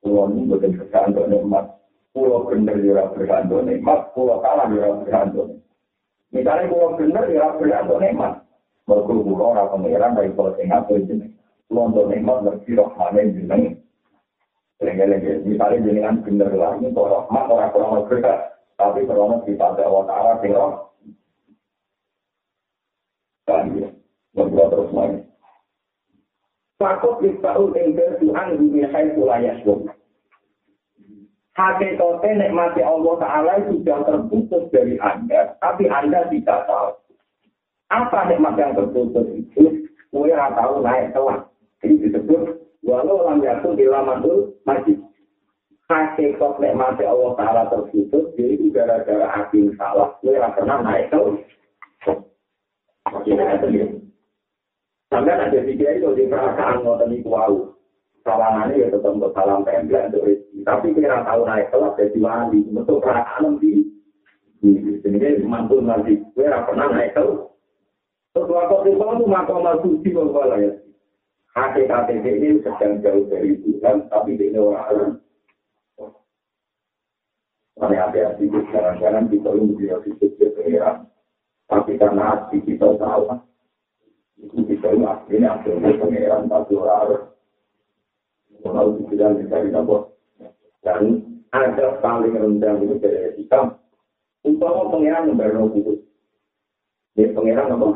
Pulau 0.05 0.29
ini 0.29 0.45
bukan 0.53 0.77
kerjaan 0.77 1.17
untuk 1.17 1.33
nikmat. 1.33 1.65
Pulau 2.13 2.45
bener 2.45 2.77
juga 2.77 3.09
berikan 3.17 3.49
untuk 3.49 3.65
nikmat, 3.65 4.13
pulau 4.13 4.37
kalah 4.45 4.69
berikan 4.69 5.33
untuk 5.33 5.49
nikmat. 5.49 5.65
Misalnya 6.29 6.69
pulau 6.69 6.93
bener 7.01 7.25
juga 7.33 7.57
berikan 7.57 7.85
untuk 7.89 8.01
nikmat. 8.05 8.33
Mereka 8.85 9.13
pulau 9.25 9.57
orang 9.57 9.73
pengiran 9.73 10.13
dari 10.13 10.31
pulau 10.37 10.53
Singapura 10.61 11.07
jenengan. 11.09 11.33
Pulau 11.73 11.89
untuk 11.89 12.07
nikmat 12.13 12.37
berarti 12.45 12.71
rahman 12.77 13.33
jenengan. 13.33 13.84
Lengi-lengi, 14.83 15.47
misalnya 15.47 15.87
jenengan 15.87 16.19
bener 16.27 16.51
lah, 16.59 16.75
ini 16.83 16.91
kok 16.91 17.07
rahmat 17.07 17.47
orang 17.47 17.71
kurang 17.71 18.05
berkah, 18.11 18.39
tapi 18.75 19.07
kita 19.07 19.15
Allah 19.87 20.05
Ta'ala 20.11 20.33
kira. 20.43 20.67
Dan 23.47 23.65
ya, 23.79 23.89
berdua 24.35 24.65
terus 24.73 24.91
lagi. 24.91 25.21
Fakut 26.75 27.23
yukba'ul 27.23 27.71
ingkir 27.79 28.19
Tuhan 28.19 28.59
bumi 28.59 28.83
hai 28.91 29.15
kulaya 29.15 29.63
syum. 29.63 29.87
Hakikatnya 31.55 32.51
nikmati 32.51 32.83
Allah 32.83 33.15
Ta'ala 33.23 33.55
sudah 33.71 33.99
terputus 34.03 34.67
dari 34.75 34.99
Anda, 34.99 35.55
tapi 35.63 35.87
Anda 35.87 36.27
tidak 36.35 36.67
tahu. 36.67 36.99
Apa 37.95 38.27
nikmat 38.27 38.59
yang 38.59 38.75
terputus 38.75 39.31
itu? 39.39 39.87
Kue 40.11 40.35
tahu 40.35 40.83
naik 40.83 41.15
kelas. 41.15 41.47
Ini 41.87 42.11
disebut 42.11 42.64
walau 42.85 43.27
lam 43.27 43.41
yakun 43.41 43.81
ilamanul 43.81 44.55
majid. 44.69 45.01
Hakikat 45.85 46.65
nikmati 46.65 47.05
Allah 47.05 47.37
Ta'ala 47.37 47.63
terputus, 47.69 48.33
jadi 48.41 48.73
gara-gara 48.73 49.29
hati 49.29 49.69
salah, 49.77 50.17
gue 50.25 50.33
gak 50.33 50.57
pernah 50.57 50.81
naik 50.81 51.13
ke 51.13 51.21
Sampai 55.13 55.31
ada 55.31 55.61
tiga 55.63 55.89
itu 55.95 56.11
di 56.17 56.25
perasaan 56.27 56.83
ngoten 56.83 57.15
itu 57.15 57.31
wow. 57.31 57.53
Sawangannya 58.25 58.81
ya 58.81 58.89
tetap 58.89 59.15
untuk 59.15 59.37
salam 59.37 59.63
template 59.63 60.11
untuk 60.11 60.25
rezeki. 60.27 60.59
Tapi 60.65 60.97
kira 60.97 61.23
tahu 61.29 61.45
naik 61.45 61.69
kelas 61.69 61.93
jadi 62.01 62.19
wali. 62.25 62.61
Untuk 62.73 62.99
perasaan 63.05 63.61
di 63.61 63.85
ini 64.65 65.45
mantul 65.45 65.85
nanti. 65.85 66.19
Gue 66.33 66.49
pernah 66.49 66.89
naik 66.89 67.15
ke 67.15 67.25
Terus 68.35 68.51
waktu 68.51 68.97
itu 68.97 69.25
makom 69.31 69.63
suci 69.87 70.09
bapak 70.11 70.59
ya. 70.59 70.71
Hakikat 71.55 72.11
ini 72.11 72.59
sedang 72.67 72.99
jauh 72.99 73.31
dari 73.31 73.55
Tuhan, 73.63 74.11
tapi 74.11 74.35
ini 74.35 74.59
orang 74.59 75.23
Kami 77.79 77.95
hati-hati, 77.95 78.51
kadang-kadang 78.71 79.31
kita 79.31 79.51
ini 79.55 79.75
tidak 79.79 80.03
disebut 80.07 80.51
pengiran. 80.59 81.07
Tapi 81.71 81.99
karena 81.99 82.23
hati 82.35 82.59
kita 82.63 82.99
tahu, 82.99 83.39
itu 84.39 84.59
kita 84.67 84.95
ini 84.95 85.07
aslinya 85.07 85.59
aslinya 85.59 85.91
pengiran, 85.99 86.43
tapi 86.51 86.73
orang 86.75 87.31
Kalau 88.63 88.97
dibilang 88.99 89.39
dicari 89.39 89.71
apa? 89.75 89.97
Dan 90.83 91.03
ada 91.55 91.87
paling 92.03 92.35
rendah 92.35 92.75
itu 92.83 92.95
dari 92.99 93.31
kita. 93.39 93.79
Umpama 94.43 94.91
pengiran 94.91 95.31
membayar 95.31 95.67
putus. 95.71 96.03
Dia 97.15 97.31
pengiran 97.31 97.79
apa? 97.79 97.89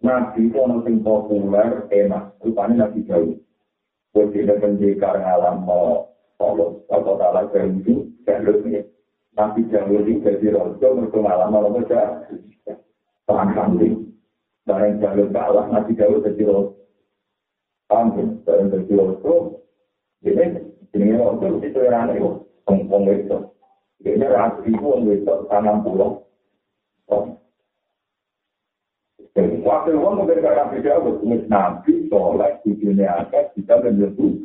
Nabi. 0.00 0.48
Itu 0.48 0.56
yang 0.58 1.04
populer, 1.04 1.86
enak. 1.92 2.24
Rupanya 2.40 2.88
nabi 2.88 3.04
jauh. 3.04 3.36
Buat 4.10 4.34
tidak 4.34 4.58
pendekar 4.58 5.14
ngalam 5.22 5.62
mau 5.62 6.10
tolong, 6.34 6.82
atau 6.90 7.14
salah 7.14 7.46
itu, 7.46 8.10
jalur 8.26 8.58
ini. 8.66 8.82
Nabi 9.38 9.70
jauh 9.70 10.02
ini 10.02 10.18
jadi 10.24 10.50
rojo, 10.50 10.86
berpengalaman 10.98 11.62
orang 11.62 11.74
besar. 11.78 12.26
Perang 13.28 13.54
kambing. 13.54 14.10
Barang 14.66 14.98
jalur 14.98 15.28
kalah, 15.30 15.70
nabi 15.70 15.94
jauh 15.94 16.18
jadi 16.24 16.42
rojo. 16.42 16.74
Paham 17.86 18.42
Barang 18.42 18.72
jadi 18.72 18.92
rojo, 18.98 19.62
ini, 20.26 20.44
ini 20.96 21.14
rojo, 21.14 21.60
itu 21.62 21.78
yang 21.78 22.10
aneh, 22.10 22.18
pengpong 22.66 23.04
itu. 23.14 23.38
Ini 24.00 24.24
rapi 24.24 24.72
pun 24.80 25.04
bisa 25.04 25.44
tanam 25.52 25.84
pulau. 25.84 26.24
Waktu 29.40 29.94
itu 29.94 30.02
mungkin 30.02 30.42
karena 30.42 30.66
beda, 30.72 31.04
mis 31.22 31.44
nabi, 31.46 32.10
sholat, 32.10 32.58
di 32.66 32.74
dunia 32.80 33.22
akhir, 33.22 33.54
kita 33.54 33.78
menyebut. 33.78 34.42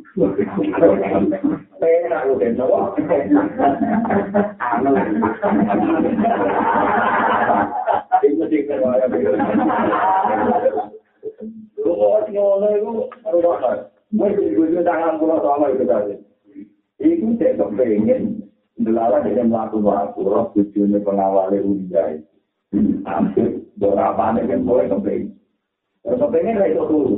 Enak, 1.82 2.22
udah 2.30 2.50
tahu. 2.54 2.76
Itu 8.22 8.44
sih 8.46 8.60
keluarga. 8.70 9.06
Lu 11.82 11.92
mau 11.98 12.22
ngono 12.22 12.66
itu, 12.70 12.92
rumah. 13.26 13.90
Mungkin 14.14 14.54
gue 14.54 14.80
tangan 14.86 15.18
pulau 15.18 15.42
sama 15.42 15.74
itu 15.74 15.84
tadi. 15.84 16.14
Itu 17.02 17.34
saya 17.36 17.58
kepengen 17.58 18.45
Delala 18.76 19.24
dia 19.24 19.40
melakukan 19.40 19.88
waktu, 19.88 20.20
roh 20.20 20.52
tujuannya 20.52 21.00
pengawalnya 21.00 21.64
Unda 21.64 22.02
itu. 22.12 22.36
Hampir, 23.08 23.64
berapa 23.80 24.36
nih 24.36 24.44
kan 24.52 24.60
boleh 24.68 24.86
kepengen. 24.92 25.32
Kepengen 26.04 26.60
lah 26.60 26.68
itu 26.68 26.84
dulu. 26.84 27.14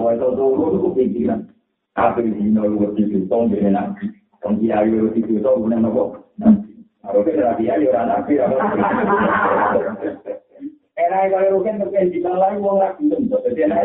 Mau 0.00 0.08
itu 0.08 0.28
dulu 0.32 0.62
itu 0.72 0.78
kepikiran. 0.88 1.40
Apa 2.00 2.24
di 2.24 2.32
sini 2.32 2.56
lu 2.56 2.80
berarti 2.80 3.28
tong 3.28 3.52
dia 3.52 3.68
nanti. 3.68 4.08
Tong 4.40 4.56
dia 4.56 4.80
ayo 4.80 5.10
berarti 5.10 5.20
tong 5.42 5.68
guna 5.68 5.76
nopo. 5.84 6.16
Kalau 7.04 7.20
kita 7.28 7.42
lagi 7.52 7.68
ayo 7.68 7.92
orang 7.92 8.08
nabi. 8.08 8.40
Era 10.96 11.18
kalau 11.28 11.60
rugen 11.60 11.82
kepengen 11.82 12.08
di 12.08 12.18
dalam 12.24 12.40
lagi 12.40 12.56
mau 12.56 12.80
lagi 12.80 13.04
tentu. 13.04 13.36
Jadi 13.44 13.68
enak. 13.68 13.84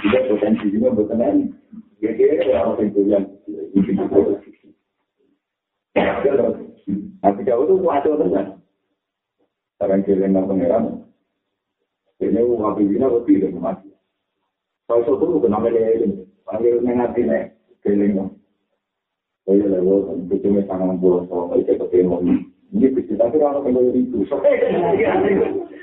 Juga 0.00 0.18
potensi 0.28 0.66
juga 0.72 0.88
berkenan. 0.96 1.54
Jadi, 2.00 2.22
orang 2.48 2.80
yang 2.80 2.88
punya, 2.96 3.18
Nanti 7.20 7.40
jauh 7.44 7.64
itu 7.68 7.74
wajar 7.84 8.16
teman. 8.16 8.46
Sekarang 9.76 10.00
kalian 10.04 10.32
nggak 10.32 10.48
pengeran. 10.48 10.84
Ini 12.20 12.40
uang 12.44 12.76
pimpinan 12.76 13.16
lebih 13.16 13.40
dari 13.40 13.56
mati. 13.56 13.88
Kalau 14.84 15.00
itu 15.04 15.12
tuh 15.16 15.40
kenapa 15.40 15.72
dia 15.72 16.04
ini? 16.04 16.28
Panggil 16.44 16.84
mengerti 16.84 17.24
nih, 17.24 17.48
kalian. 17.80 18.28
Oh 19.48 19.56
iya 19.56 19.66
lah, 19.72 19.80
gue 19.80 20.28
itu 20.28 20.34
cuma 20.44 20.60
sangat 20.68 21.00
bolos. 21.00 21.24
Kalau 21.32 21.56
itu 21.56 21.72
ketemu 21.80 22.16
ini 22.76 22.86
bisa 22.92 23.16
tapi 23.16 23.40
orang 23.40 23.64
kembali 23.64 23.90
itu. 24.04 24.18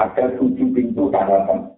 ada 0.00 0.24
tujuh 0.40 0.72
pintu 0.72 1.12
daratan. 1.12 1.76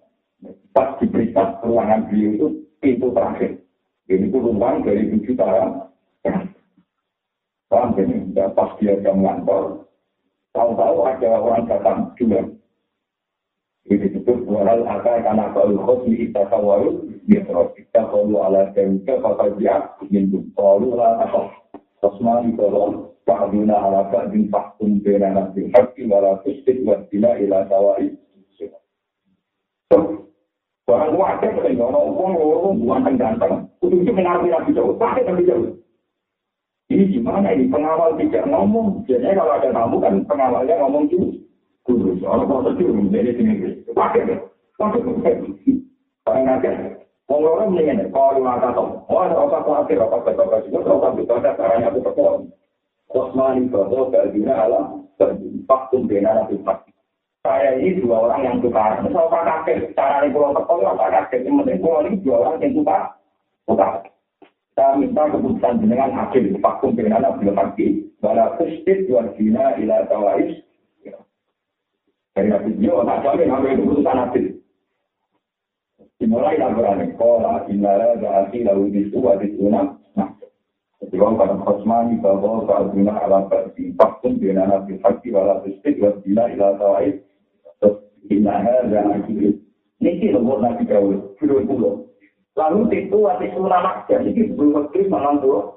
Pas 0.71 0.95
diperiksa 1.03 1.59
ruangan 1.67 2.07
beliau 2.07 2.31
itu 2.31 2.47
pintu 2.79 3.11
terakhir. 3.11 3.59
Ini 4.07 4.31
itu 4.31 4.37
ruang 4.39 4.83
dari 4.87 5.11
tujuh 5.11 5.35
daratan. 5.35 5.91
Paham 7.67 7.97
ini? 7.99 8.31
Ya, 8.37 8.47
pas 8.53 8.77
dia 8.77 9.01
jam 9.01 9.25
ngantor, 9.25 9.89
tahu-tahu 10.53 10.97
ada 11.09 11.29
orang 11.41 11.65
datang 11.65 12.13
juga. 12.13 12.45
Ini 13.89 13.99
disebut 13.99 14.47
walau 14.47 14.85
akan 14.87 15.25
karena 15.25 15.51
kalau 15.51 15.81
khosmi 15.83 16.15
kita 16.15 16.47
kawaru, 16.47 17.03
ya 17.27 17.43
terus 17.43 17.73
kita 17.75 18.07
kalau 18.07 18.45
ala 18.45 18.71
jauhnya 18.71 19.19
kata 19.19 19.45
dia 19.59 19.75
minum 20.07 20.47
kalau 20.55 20.95
lah 20.95 21.19
atau 21.27 21.51
Osman 21.99 22.55
kalau 22.55 23.12
Fa'aduna 23.23 23.75
ala 23.79 24.11
ba'din 24.11 24.51
fahkum 24.51 24.99
bina 24.99 25.31
nabi 25.31 25.71
haqqi 25.71 26.07
wala 26.11 26.43
tustik 26.43 26.83
wasdina 26.83 27.39
ila 27.39 27.63
sawai. 27.71 28.11
Orang 30.83 31.15
wadah 31.15 31.51
kan, 31.57 31.79
orang-orang 31.79 32.37
orang 32.37 32.75
bukan 32.77 33.15
ganteng. 33.15 33.53
Untuk 33.79 34.03
itu 34.03 34.11
mengaku 34.11 34.51
nabi 34.51 34.75
jauh, 34.75 34.93
pakai 34.99 35.25
nabi 35.25 35.47
jauh. 35.47 35.79
Ini 36.91 37.09
gimana 37.09 37.55
ini 37.55 37.71
pengawal 37.71 38.19
tidak 38.19 38.45
ngomong. 38.51 39.07
Biasanya 39.07 39.39
kalau 39.39 39.53
ada 39.55 39.69
tamu 39.71 39.97
kan 40.03 40.13
pengawalnya 40.27 40.75
ngomong 40.83 41.07
dulu. 41.09 41.39
Dulu, 41.87 42.19
soalnya 42.19 42.45
kalau 42.45 42.61
tadi 42.69 42.83
jadi 42.85 43.31
sini 43.33 43.53
pakai 43.95 44.27
deh. 44.27 44.39
Pakai 44.77 44.99
pakai. 45.01 45.33
Pakai 46.27 46.43
aja. 46.45 46.71
Orang 47.31 47.73
mendingan 47.73 48.11
kalau 48.11 48.43
nggak 48.43 48.61
tahu. 48.75 48.87
Oh, 49.09 49.19
ada 49.23 49.35
apa 49.39 49.57
khawatir 49.63 49.97
apa 49.97 50.17
betul 50.21 50.45
betul 50.51 50.61
juga 50.69 50.79
kalau 50.85 51.01
tapi 51.01 51.21
ada 51.25 51.51
caranya 51.57 51.87
aku 51.89 51.99
perform. 52.03 52.41
Kosmani 53.13 53.69
bahwa 53.69 54.09
berdina 54.09 54.65
alam 54.65 55.05
faktum 55.69 56.09
bina 56.09 56.33
nabi 56.33 56.57
Saya 57.43 57.75
ini 57.75 57.99
dua 57.99 58.23
orang 58.23 58.41
yang 58.47 58.57
tukar. 58.63 59.03
Misal 59.03 59.27
pak 59.27 59.43
kakek, 59.43 59.91
cara 59.99 60.23
ini 60.23 60.31
pulau 60.31 60.55
tekol, 60.55 60.79
pak 60.95 61.11
kakek. 61.11 61.43
Yang 61.43 61.55
penting 61.59 61.79
pulau 61.83 61.99
ini 62.07 62.23
dua 62.23 62.35
orang 62.39 62.55
yang 62.63 62.71
tukar. 62.71 63.01
Tukar. 63.67 63.91
Kita 64.73 64.87
minta 64.97 65.27
keputusan 65.27 65.85
dengan 65.85 66.09
hakim 66.17 66.57
vakum 66.63 66.97
dengan 66.97 67.21
Abdul 67.29 67.53
Haki, 67.53 68.09
wala 68.25 68.57
tusbit 68.57 69.05
dua 69.05 69.27
dina 69.37 69.75
ila 69.77 70.07
tawais. 70.09 70.55
Dari 72.33 72.49
Nabi 72.49 72.73
Dio, 72.81 73.05
tak 73.05 73.21
jamin 73.21 73.51
sampai 73.53 73.77
keputusan 73.77 74.17
hakim. 74.17 74.45
Dimulai 76.17 76.57
laporan 76.57 77.05
sekolah, 77.13 77.67
inara 77.69 78.17
berarti 78.17 78.63
lalu 78.63 78.89
disu, 78.89 79.19
wadis 79.19 79.53
unam. 79.59 79.99
Nah, 81.03 81.11
ketika 81.11 81.35
pada 81.35 81.55
khosmani 81.67 82.15
bahwa 82.23 82.63
ka'aduna 82.63 83.11
ala 83.27 83.43
berarti 83.51 83.91
vakum 83.99 84.39
dengan 84.39 84.71
Abdul 84.71 85.03
Haki, 85.03 85.35
wala 85.35 85.59
tusbit 85.67 85.99
dua 85.99 86.15
dina 86.23 86.47
ila 86.55 86.79
tawais. 86.79 87.19
Terus, 87.83 88.07
inara 88.31 88.87
berarti 88.87 89.59
ini 89.99 90.31
lembut 90.31 90.63
Nabi 90.63 90.87
Dawud, 90.87 91.35
pulau-pulau. 91.39 92.07
Lalu 92.55 92.79
itu 93.07 93.17
waktu 93.19 93.51
itu 93.51 93.59
ulama 93.59 94.07
jadi 94.07 94.31
belum 94.31 94.71
ngerti 94.75 95.11
malam 95.11 95.43
tuh. 95.43 95.75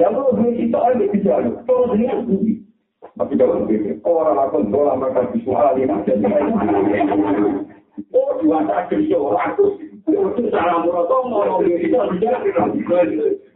Yang 0.00 0.12
perlu 0.16 0.36
beli 0.36 0.50
itu 0.68 0.78
aja 0.80 1.04
bisa. 1.12 1.32
Kalau 1.68 1.94
ini 1.96 2.08
beli. 2.26 2.54
Tapi 3.16 3.32
kalau 3.36 3.64
beli 3.68 3.96
orang 4.04 4.40
akan 4.40 4.72
dolar 4.72 4.96
mereka 5.00 5.32
visual 5.32 5.76
ini 5.76 5.96
jadi. 6.04 6.28
Oh 8.16 8.30
dua 8.40 8.68
tak 8.68 8.92
kerja 8.92 9.16
ratus. 9.16 9.72
Itu 10.08 10.42
salah 10.50 10.82
murah 10.82 11.04
tuh 11.08 11.20
mau 11.28 11.60
beli 11.60 11.88
itu 11.88 11.96
tidak. 12.18 12.40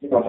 Akhirnya 0.00 0.24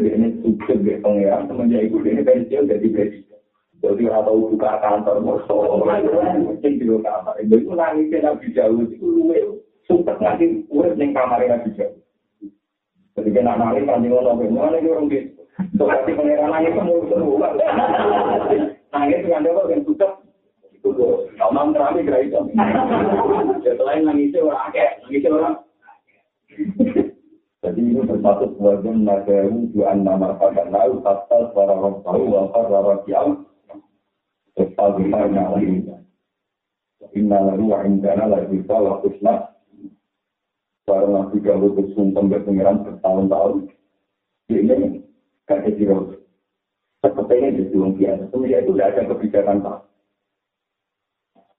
dia 0.00 0.16
ini 0.16 0.40
sukses 0.40 0.80
di 0.80 0.96
pengeran, 1.00 1.44
semenjak 1.44 1.84
itu 1.84 2.00
dia 2.00 2.16
ini 2.16 2.24
pensiun 2.24 2.72
jadi 2.72 2.88
presiden. 2.88 3.40
Jadi 3.84 4.08
orang 4.08 4.24
tahu 4.24 4.56
buka 4.56 4.80
kantor, 4.80 5.16
musuh, 5.20 5.84
mungkin 6.40 6.72
di 6.80 6.88
kamar. 6.88 7.36
Jadi 7.44 7.60
itu 7.60 7.72
nangisnya 7.76 8.18
Nabi 8.24 8.56
Jauh, 8.56 8.80
itu 8.88 9.04
luwe. 9.04 9.60
Sukses 9.84 10.16
ngasih 10.16 10.64
urut 10.72 10.96
di 10.96 11.12
kamar 11.12 11.44
Nabi 11.44 11.68
Jauh. 11.76 12.00
Jadi 13.16 13.28
kena 13.28 13.60
nangis, 13.60 13.84
nanti 13.84 14.08
ngono, 14.08 14.40
mana 14.40 14.80
ini 14.80 14.88
orang 14.88 15.12
gitu. 15.12 15.44
Soalnya 15.76 16.16
pengeran 16.16 16.48
nangis, 16.48 16.72
semua 16.80 17.52
Nangis 18.88 19.20
dengan 19.20 19.44
dia. 19.44 19.76
Itu 19.76 19.92
loh, 20.94 21.26
kalau 21.34 21.74
terakhir 21.74 22.02
kira 22.06 22.18
itu. 22.22 22.40
Selain 23.64 24.06
nangisnya 24.06 24.46
orang 24.46 24.62
akeh, 24.70 24.90
nangisnya 25.02 25.30
orang. 25.32 25.54
Jadi 27.66 27.82
ini 27.82 27.98
termasuk 28.06 28.54
wajib 28.62 28.94
nagaru 28.94 29.66
dua 29.74 29.90
nama 29.98 30.38
pada 30.38 30.70
lalu 30.70 31.02
pasal 31.02 31.50
para 31.50 31.74
orang 31.74 31.98
tahu 32.06 32.22
wafat 32.30 32.64
para 32.70 32.94
kiam 33.02 33.28
lima 35.02 35.18
yang 35.26 35.50
lain. 35.50 35.82
Inna 37.16 37.38
lalu 37.42 37.64
wa 37.74 37.82
indana 37.82 38.24
lagi 38.30 38.62
salah 38.70 39.02
kusna 39.02 39.50
para 40.86 41.10
nabi 41.10 41.42
galuh 41.42 41.74
bersumpah 41.74 42.22
berpengiran 42.22 42.86
bertahun-tahun. 42.86 43.74
Ini 44.46 45.02
kan 45.50 45.66
kecil. 45.66 46.22
Sepertinya 47.02 47.50
di 47.50 47.62
dunia 47.74 47.98
biasa. 47.98 48.22
Sebenarnya 48.30 48.58
itu 48.62 48.72
tidak 48.78 48.90
ada 48.94 49.02
kebijakan 49.10 49.58
tak. 49.66 49.78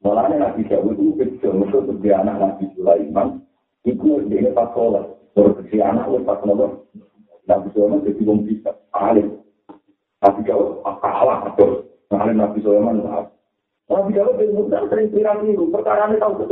Mulanya 0.05 0.37
Nabi 0.37 0.61
Dawud 0.69 0.93
itu 0.93 1.17
kecil, 1.17 1.57
untuk 1.57 1.89
sebagai 1.89 2.13
anak 2.13 2.37
Nabi 2.37 2.69
Sulaiman, 2.77 3.41
itu 3.81 4.21
dia 4.29 4.53
pas 4.53 4.69
sholat. 4.77 5.09
Terus 5.33 5.57
anak 5.73 6.05
lu 6.09 6.21
pas 6.21 6.37
nopo, 6.45 6.85
Nabi 7.49 7.67
Sulaiman 7.73 8.05
jadi 8.05 8.21
belum 8.21 8.45
bisa, 8.45 8.77
alim. 8.93 9.41
Nabi 10.21 10.41
Dawud 10.45 10.85
kalah 11.01 11.49
terus, 11.57 11.89
alim 12.13 12.37
Nabi 12.37 12.61
Sulaiman 12.61 13.01
maaf. 13.01 13.33
Nabi 13.89 14.13
Dawud 14.13 14.37
bin 14.37 14.53
Musa 14.53 14.85
sering 14.85 15.09
pirang 15.09 15.41
itu, 15.49 15.65
perkara 15.73 16.13
ini 16.13 16.21
tahu 16.21 16.45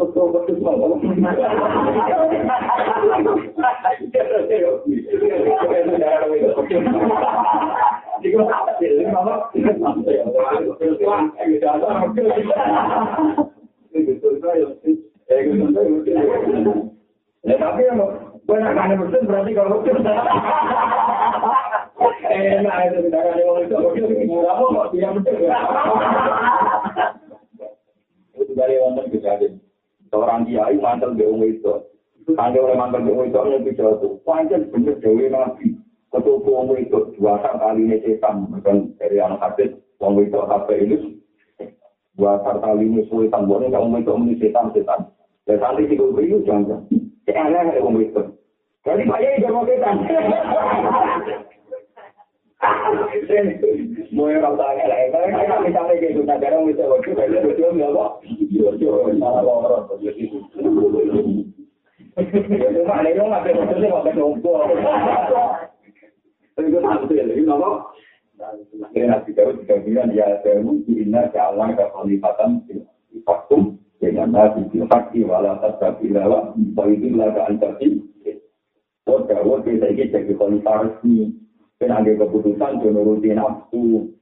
tapi 17.46 17.82
banyak 18.46 18.98
mesin 19.02 19.26
berarti 19.26 19.52
kalau 19.58 19.82
enak 22.26 22.78
itu 22.92 22.98
kita 23.10 23.20
kan 23.20 23.38
mau 23.42 23.58
itu 23.62 23.76
murah 24.30 24.56
kok 24.60 24.88
dia. 24.94 25.10
Itu 28.36 28.52
dari 28.54 28.76
wonten 28.82 29.06
kejadian. 29.10 29.62
Seorang 30.12 30.46
kiai 30.46 30.78
mantel 30.78 31.16
dewa 31.16 31.46
itu. 31.48 31.74
Tangga 32.36 32.60
oleh 32.60 32.78
mantel 32.78 33.06
dewa 33.06 33.24
itu 33.26 33.40
yang 33.40 33.64
bisa 33.64 33.84
itu. 33.98 34.10
Panjang 34.28 34.68
bener 34.70 34.96
dewa 35.00 35.26
nabi. 35.32 35.75
Ketua 36.16 36.48
wong 36.48 36.72
itu 36.80 37.12
dua 37.20 37.36
kali 37.44 37.84
ini 37.84 38.00
setan. 38.00 38.48
Bukan 38.48 38.96
dari 38.96 39.20
anak 39.20 39.44
hadis. 39.44 39.76
Wong 40.00 40.24
itu 40.24 40.40
apa 40.40 40.72
ini. 40.72 41.20
Dua 42.16 42.40
kali 42.40 42.88
ini 42.88 43.04
sulit 43.12 43.36
tambahnya. 43.36 43.76
Wong 43.76 44.00
itu 44.00 44.16
ini 44.16 44.40
setan-setan. 44.40 45.12
Dan 45.44 45.60
saat 45.60 45.76
itu 45.84 46.00
itu 46.00 46.40
jangan. 46.48 46.88
Kayak 47.28 47.52
aneh 47.52 47.84
wong 47.84 48.00
itu. 48.00 48.24
Jadi 48.88 49.04
Pak 49.04 49.20
Yai 49.20 49.44
mau 49.52 49.68
setan. 49.68 49.96
Mau 54.16 54.32
yang 54.32 54.42
kau 54.42 54.56
tanya 54.56 54.88
lah, 54.88 54.98
kalau 55.12 55.60
misalnya 55.62 56.02
gitu, 56.02 56.24
tak 56.24 56.40
ada 56.40 56.56
waktu 56.56 56.72
itu, 56.72 57.20
itu 57.20 57.52
dia 57.60 57.68
nggak 57.68 57.92
kok, 57.94 58.12
itu 58.26 58.88
lorot. 58.88 59.84
Itu 62.16 62.82
mah 62.88 63.04
ada 63.04 63.12
yang 63.12 63.28
nggak 63.28 63.44
bisa 63.44 63.76
itu 63.76 63.86
nggak 63.92 64.04
bisa 64.08 64.22
ngumpul. 64.24 64.56
Itu 66.56 66.80
satu 66.80 67.12
ya, 67.12 67.24
itu 67.28 67.52
kok. 67.52 67.78
Akhirnya 68.36 69.16
Nabi 69.16 69.32
Dawud 69.32 69.56
juga 69.64 69.76
bilang, 69.84 70.12
ya 70.12 70.28
Dawud, 70.44 70.88
inna 70.92 71.32
ja'alna 71.32 71.76
kafalifatan 71.76 72.68
fakum 73.24 73.80
dengan 74.04 74.36
Nabi 74.36 74.68
Bilhaqi 74.72 75.24
wala 75.24 75.56
tasbabi 75.64 76.12
lawa, 76.12 76.52
wa 76.56 76.84
idillah 76.88 77.32
ka'antasi. 77.32 78.04
Oh, 79.08 79.24
Dawud 79.24 79.64
kita 79.64 79.92
ini 79.94 80.12
jadi 80.12 80.34
khalifah 80.36 80.76
resmi. 80.84 81.32
Dan 81.76 81.92
ada 81.92 82.08
keputusan 82.08 82.80
untuk 82.80 82.92
nuruti 82.96 83.36
nafsu. 83.36 84.16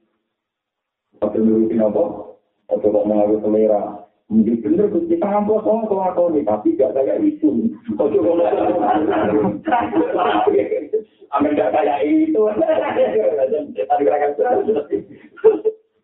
Atau 1.22 1.38
nuruti 1.38 1.78
apa? 1.78 2.04
Atau 2.68 2.90
kok 2.90 3.06
mengaku 3.06 3.38
selera. 3.46 4.04
Mungkin 4.26 4.60
bener 4.64 4.88
kita 4.90 5.26
ngampus 5.28 5.62
sama 5.62 5.84
kelakuan 5.86 6.42
tapi 6.42 6.74
gak 6.80 6.96
kayak 6.96 7.22
itu. 7.22 7.70
Kok 7.94 8.08
Amin 11.32 11.56
gak 11.56 11.72
kayak 11.72 12.04
itu. 12.04 12.42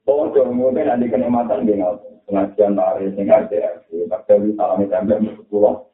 Oh, 0.09 0.27
mungkin 0.51 0.91
ada 0.91 1.07
kenikmatan 1.07 1.69
dengan 1.71 2.01
pengajian 2.27 2.75
tarik, 2.75 3.15
dengan 3.15 3.47
ada. 3.47 3.79
Tapi 3.87 4.55
salamnya 4.59 4.87
sampai 4.91 5.23
sepuluh. 5.39 5.87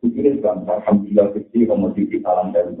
Ini 0.00 0.40
kan, 0.40 0.64
Alhamdulillah, 0.64 1.36
kecil, 1.36 1.68
komoditi 1.68 2.24
salam 2.24 2.54
dan 2.56 2.78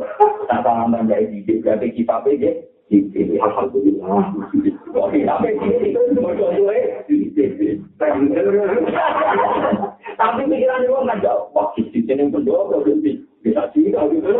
Nah, 0.48 0.60
salam 0.64 0.94
dan 0.94 1.10
dari 1.10 1.28
didik, 1.28 1.60
berarti 1.60 1.92
kita 1.92 2.24
didik, 2.24 3.36
Alhamdulillah. 3.36 4.32
Oh, 4.96 5.06
Tapi 10.20 10.42
pikiran 10.44 10.84
itu 10.84 10.92
nggak 10.92 11.20
jauh. 11.24 11.44
Wah, 11.56 11.68
di 11.76 11.82
sini 11.92 12.28
pun 12.28 12.44
jauh. 12.44 12.68
Bisa 13.40 13.62
sih, 13.72 13.88
kalau 13.88 14.12
gitu. 14.12 14.30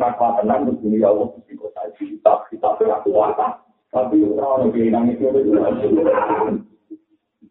Takwa 0.00 0.40
tenang, 0.40 0.64
begini, 0.72 1.04
ya 1.04 1.12
Allah, 1.12 1.28
di 1.44 1.54
kota 1.60 1.92
kita, 2.00 2.32
kita 2.48 2.68
berlaku 2.80 3.12
apa. 3.20 3.60
Tapi 3.92 4.24
orang 4.24 4.72
lebih 4.72 4.88
nangis 4.88 5.20
itu, 5.20 5.28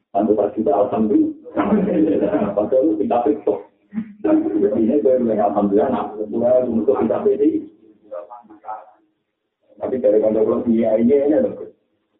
Tentu 0.10 0.34
tak 0.34 0.58
kita 0.58 0.74
alhamdulillah. 0.74 1.38
Padahal 2.58 2.98
kita 2.98 3.18
pikir. 3.30 3.58
Ini 4.74 5.06
gue 5.06 5.22
bilang 5.22 5.54
alhamdulillah, 5.54 5.90
nah, 5.94 6.06
gue 6.18 6.54
untuk 6.66 6.98
kita 6.98 7.22
pilih. 7.22 7.70
Tapi 9.80 9.96
dari 10.04 10.20
kondok 10.20 10.68
dia 10.68 11.00
ini 11.00 11.16
aja 11.16 11.40
loh. 11.40 11.72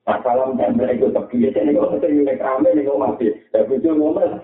Masalah 0.08 0.56
dan 0.56 0.80
mereka 0.80 1.06
itu 1.06 1.08
tapi 1.12 1.44
ini 1.44 1.76
kok 1.76 2.02
saya 2.02 2.10
nyulek 2.10 2.42
rame 2.42 2.70
nih 2.72 2.88
kok 2.88 2.98
masih. 2.98 3.32
Tapi 3.52 3.78
itu 3.78 3.90
ngomong. 3.94 4.42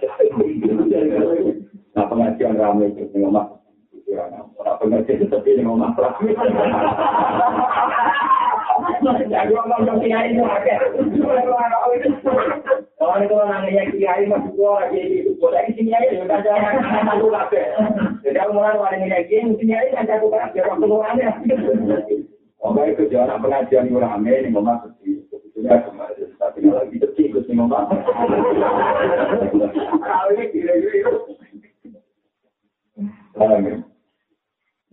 Nah 1.96 2.06
pengajian 2.12 2.60
rame 2.60 2.92
itu 2.92 3.08
ngomong. 3.16 3.65
Orang 4.06 4.78
tapi. 4.78 5.02
Jadi 5.06 5.26
itu. 11.96 12.32
Kalau 12.96 13.22
itu 13.22 13.36
namanya 13.36 13.84
kiai 13.92 14.24
masih 14.30 14.52
gua 14.56 14.88
lagi 14.88 15.02
itu 15.26 15.36
lagi 15.42 15.72
kiai 15.74 16.06
itu 16.10 16.26
kan 16.26 16.42
jangan 16.46 16.80
satu 17.06 17.28
kafe. 17.34 17.62
Jadi 18.24 18.40
mulai 18.54 18.78
orang 18.78 19.04
kiai 19.06 19.26
kiai 19.30 19.58
kiai 19.58 19.94
kan 19.94 20.06
satu 20.06 20.30
kafe 20.30 20.60
waktu 20.64 20.86
mulanya. 20.86 21.30
Oh 22.62 22.74
baik 22.74 22.98
itu 22.98 23.14
jangan 23.14 23.42
pengajian 23.42 23.94
yang 23.94 24.02
rame 24.02 24.32
ini 24.32 24.50
memang 24.50 24.90
sebetulnya 25.30 25.86
tapi 26.42 26.66
kalau 26.66 26.86
gitu 26.90 27.08
sih 27.14 27.30
itu 27.30 27.40
sih 27.46 27.54
memang. 27.54 27.90
Kalau 30.02 30.30
ini 30.34 30.44
kira-kira 30.50 31.10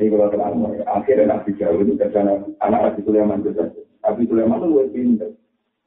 Ini 0.02 0.10
kalau 0.10 0.34
terang, 0.34 0.66
akhirnya 0.82 1.30
Nabi 1.30 1.54
Jauh 1.54 1.78
itu 1.78 1.94
karena 1.94 2.34
anak 2.58 2.80
Nabi 2.90 3.00
Sulaiman 3.06 3.38
itu 3.46 3.54
saja. 3.54 3.82
Nabi 4.02 4.22
Sulaiman 4.26 4.58
itu 4.58 4.66
lebih 4.74 4.90
pintar. 4.90 5.30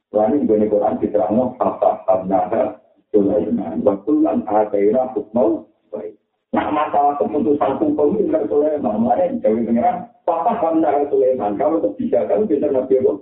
Soalnya 0.08 0.40
di 0.40 0.48
Bani 0.48 0.66
Quran 0.72 0.96
diterangno 1.04 1.44
hatta 1.60 1.90
habnaha 2.08 2.80
Sulaiman. 3.12 3.84
Waktu 3.84 4.12
lan 4.24 4.40
ataina 4.48 5.12
hukmau 5.12 5.68
baik. 5.92 6.16
Nah 6.56 6.72
masalah 6.72 7.20
keputusan 7.20 7.76
hukum 7.76 8.16
itu 8.16 8.32
kan 8.32 8.48
Sulaiman, 8.48 9.04
mana 9.04 9.36
jauh 9.36 9.60
pengiran, 9.68 10.08
papa 10.24 10.52
hamzah 10.64 10.96
Sulaiman, 11.12 11.60
kalau 11.60 11.84
kebijakan 11.84 12.48
bisa 12.48 12.72
nabi 12.72 12.96
Allah. 13.04 13.20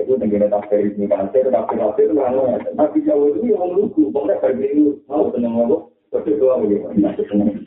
Itu 0.00 0.16
ini 0.16 1.04
kan, 1.12 1.28
saya 1.28 1.52
tafsir 1.52 1.76
tafsir 1.76 2.08
itu 2.08 2.16
kan, 2.16 2.40
nabi 2.72 3.04
Jawa 3.04 3.36
itu 3.36 3.52
yang 3.52 3.68
lugu, 3.68 4.08
pokoknya 4.08 4.40
bagi 4.40 4.96
mau 5.04 5.28
tenang 5.28 5.60
Allah. 5.60 5.89
Tapi 6.10 6.34
doa 6.42 6.58
begitu, 6.58 6.90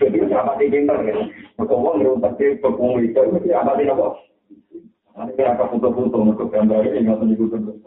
jadi 0.03 0.19
apa 0.35 0.59
sih 0.59 0.67
pintar 0.67 0.99
ya? 1.07 1.15
Maka 1.55 1.73
uang 1.79 2.03
ngerumpat 2.03 2.35
di 2.35 2.59
pekung 2.59 2.99
itu, 2.99 3.15
apa 3.55 3.71
sih 3.79 3.87
apa? 3.87 4.19
Nanti 5.15 5.41
apa 5.47 5.71
foto-foto 5.71 6.17
untuk 6.19 6.51
gambar 6.51 6.83
ini 6.83 7.07
nggak 7.07 7.23
tentu 7.23 7.45
terus. 7.47 7.79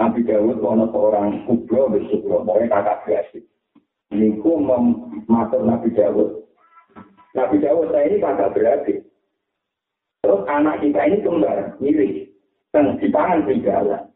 Nabi 0.00 0.24
Dawud 0.24 0.64
ono 0.64 0.88
seorang 0.88 1.44
kubro 1.44 1.92
besukro, 1.92 2.40
pokoknya 2.40 2.72
kakak 2.72 2.98
kreatif. 3.04 3.44
Niku 4.08 4.56
mematur 4.56 5.60
Nabi 5.60 5.92
Dawud. 5.92 6.40
Nabi 7.36 7.60
Dawud 7.60 7.92
saya 7.92 8.08
ini 8.08 8.24
kakak 8.24 8.56
beradik. 8.56 9.04
Terus 10.24 10.42
anak 10.48 10.80
kita 10.80 11.00
ini 11.04 11.20
kembar, 11.20 11.76
mirip. 11.84 12.32
Dan 12.72 12.96
di 12.96 13.12
tangan 13.12 13.44
serigala. 13.44 14.08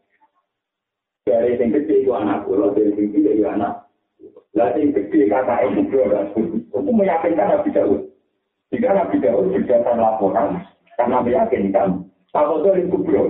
Dari 1.29 1.57
yang 1.57 1.69
kecil 1.73 2.01
itu 2.01 2.11
anak 2.17 2.49
pulau, 2.49 2.73
dari 2.73 2.89
yang 2.89 3.13
kecil 3.13 3.29
itu 3.29 3.45
anak. 3.45 3.84
Yang 4.55 4.95
kecil 4.95 5.27
kakak 5.27 5.67
itu 5.67 5.83
kubro. 5.91 6.05
Aku 6.71 6.91
meyakinkan 6.95 7.51
Nabi 7.51 7.69
Dawud. 7.75 8.01
Jika 8.71 8.89
Nabi 8.95 9.19
Dawud 9.19 9.51
berdasar 9.51 9.99
laporan, 9.99 10.63
karena 10.95 11.19
meyakinkan, 11.19 12.07
apa 12.31 12.53
itu 12.63 12.87
kubro. 12.87 13.23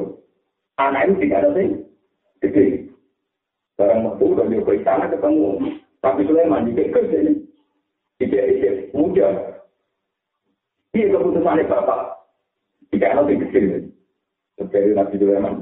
Anak 0.77 1.09
itu 1.09 1.25
tidak 1.25 1.39
ada 1.41 1.49
sih. 1.57 1.69
gede. 2.43 2.65
Barang 3.79 4.05
waktu 4.05 4.23
udah 4.23 4.45
di 4.47 4.83
sana 4.83 5.09
ketemu. 5.09 5.49
Tapi 6.03 6.21
Sulaiman 6.29 6.69
di 6.69 6.71
Bekes 6.77 7.09
ini. 7.09 7.33
Ide-ide 8.21 8.93
muda. 8.93 9.59
Iya 10.95 11.11
keputusannya 11.11 11.67
Bapak. 11.67 11.99
Jika 12.93 13.11
anak 13.11 13.23
lebih 13.27 13.49
kecil. 13.49 13.65
Seperti 14.55 14.95
Nabi 14.95 15.15
Sulaiman. 15.19 15.55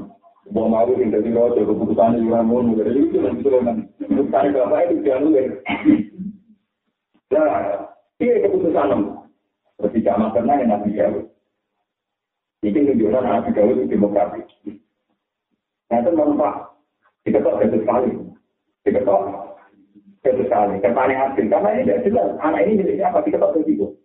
Mau 0.52 0.68
mau 0.68 0.84
yang 1.00 1.08
jadi 1.08 1.32
rojo 1.32 1.64
keputusannya 1.64 2.20
juga 2.20 2.44
mau 2.44 2.60
nunggu. 2.60 2.84
Jadi 2.84 3.00
itu 3.08 3.18
Nabi 3.24 3.40
Sulaiman. 3.40 3.78
Keputusannya 3.96 4.52
Bapak 4.52 4.80
itu 4.92 4.96
jangan 5.08 5.24
lupa. 5.32 5.42
Nah, 7.32 7.52
iya 8.20 8.34
keputusan. 8.44 8.90
Seperti 9.80 10.00
zaman 10.04 10.36
pernah 10.36 10.60
yang 10.60 10.70
Nabi 10.76 11.00
Dawud. 11.00 11.26
Ini 12.64 12.80
menunjukkan 12.80 13.24
Nabi 13.24 13.50
Dawud 13.56 13.76
itu 13.80 13.88
demokratis. 13.88 14.48
Nah, 15.88 15.98
itu 16.04 16.10
memang 16.12 16.36
Pak. 16.36 16.56
Diketok 17.24 17.56
gagal 17.64 17.80
sekali. 17.80 18.12
Diketok 18.84 19.22
gagal 20.28 20.44
sekali. 20.44 20.76
Kepaling 20.84 21.20
hasil. 21.24 21.46
Karena 21.48 21.70
ini 21.72 21.84
tidak 21.88 22.04
jelas. 22.04 22.30
Anak 22.44 22.68
ini 22.68 22.84
miliknya 22.84 23.16
apa? 23.16 23.24
Diketok 23.24 23.64
begitu. 23.64 23.96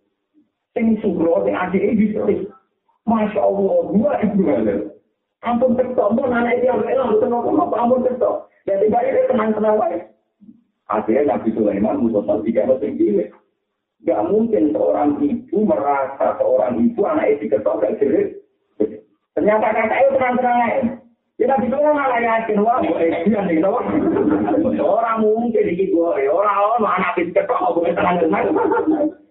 Sing 0.71 0.95
sugro, 1.03 1.43
sing 1.43 1.51
adik 1.51 1.83
ini 1.83 2.15
ditulis. 2.15 2.47
Masya 3.03 3.41
Allah, 3.43 3.77
dua 3.91 4.11
ibu 4.23 4.41
ada. 4.47 4.98
Ampun 5.39 5.79
ketok, 5.79 6.19
pun 6.19 6.35
anak 6.35 6.59
ini 6.59 6.67
yang 6.67 6.83
elang, 6.83 7.15
tenang 7.23 7.47
apa 7.47 7.75
ampun 7.79 8.03
ketok. 8.03 8.51
Dan 8.67 8.83
tiba 8.83 8.99
ini 8.99 9.21
tenang-tenang 9.31 9.79
baik. 9.79 10.01
Akhirnya 10.91 11.37
Nabi 11.37 11.49
Sulaiman 11.55 12.01
musuh 12.03 12.25
tiga 12.43 12.67
mesin 12.67 12.99
gile. 12.99 13.31
Gak 14.03 14.25
mungkin 14.27 14.75
seorang 14.75 15.19
ibu 15.23 15.57
merasa 15.63 16.35
seorang 16.39 16.81
ibu 16.81 17.01
anak 17.07 17.35
itu 17.35 17.47
diketok 17.47 17.79
gak 17.79 17.95
jerit. 18.03 18.41
Ternyata 19.37 19.71
kakak 19.71 19.99
itu 20.03 20.09
tenang-tenang 20.19 20.59
aja. 20.59 20.81
Kita 21.39 21.55
bisa 21.63 21.79
malah 21.79 22.19
yakin 22.19 22.59
wah, 22.59 22.83
eksian 22.83 23.47
nih, 23.47 23.63
tau? 23.63 23.79
Orang 24.83 25.23
mungkin 25.23 25.71
di 25.71 25.87
gue, 25.87 26.27
orang 26.27 26.59
orang 26.59 26.99
anak 26.99 27.15
itu 27.15 27.31
ketok, 27.31 27.63
aku 27.63 27.87
tenang 27.87 28.19
tenang. 28.19 28.51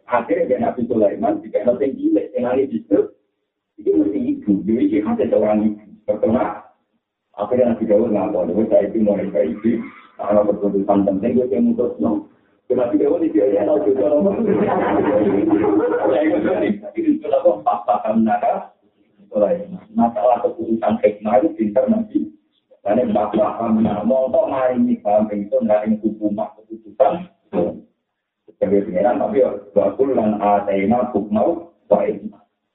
Akhirnya 0.08 0.56
Nabi 0.56 0.88
Sulaiman, 0.88 1.44
ada 1.44 1.76
yang 1.84 1.92
gila, 2.00 2.22
yang 2.32 2.64
justru, 2.72 3.12
itu 3.76 3.92
mesti 3.92 4.18
ibu. 4.24 4.56
Jadi 4.64 5.04
ada 5.04 5.24
seorang 5.28 5.68
ibu, 5.68 5.84
bertengah, 6.08 6.72
akhirnya 7.36 7.76
Nabi 7.76 7.84
Dawud 7.84 8.10
ngapa, 8.16 8.48
dia 8.48 8.64
saya 8.72 8.88
itu 8.88 8.98
mau 9.04 9.20
nikah 9.20 9.44
ibu, 9.44 9.84
karena 10.16 10.40
berkeputusan 10.48 10.98
penting, 11.04 11.30
gue 11.36 11.52
yang 11.52 11.62
mutus, 11.68 11.92
no. 12.00 12.24
Nabi 12.72 12.96
Dawud 12.96 13.20
itu 13.20 13.36
ya, 13.36 13.68
tahu 13.68 13.84
juga, 13.84 14.08
no. 14.08 14.32
Saya 16.08 16.20
itu 16.24 16.38
jadi, 16.40 16.68
itu 16.96 17.10
sudah 17.20 17.40
kok, 17.44 17.60
paham 17.84 18.24
naga, 18.24 18.72
masalah 19.92 20.40
keputusan 20.42 20.94
hikmah 21.04 21.34
itu 21.42 21.48
pinter 21.54 21.84
nanti. 21.86 22.18
Karena 22.80 23.04
bapak 23.12 23.60
kami 23.60 23.84
mau 23.84 24.30
kok 24.32 24.48
hari 24.48 24.80
ini 24.80 24.94
paham 25.04 25.28
itu 25.34 25.56
nggak 25.60 25.84
ini 25.84 25.96
hukum 26.00 26.38
keputusan. 26.38 27.28
Sebagai 28.48 28.90
pengiran 28.90 29.20
tapi 29.20 29.44
ya 29.44 29.50
bakul 29.76 30.16
dan 30.16 30.40
atena 30.40 31.12
hukmau 31.12 31.76
baik. 31.86 32.24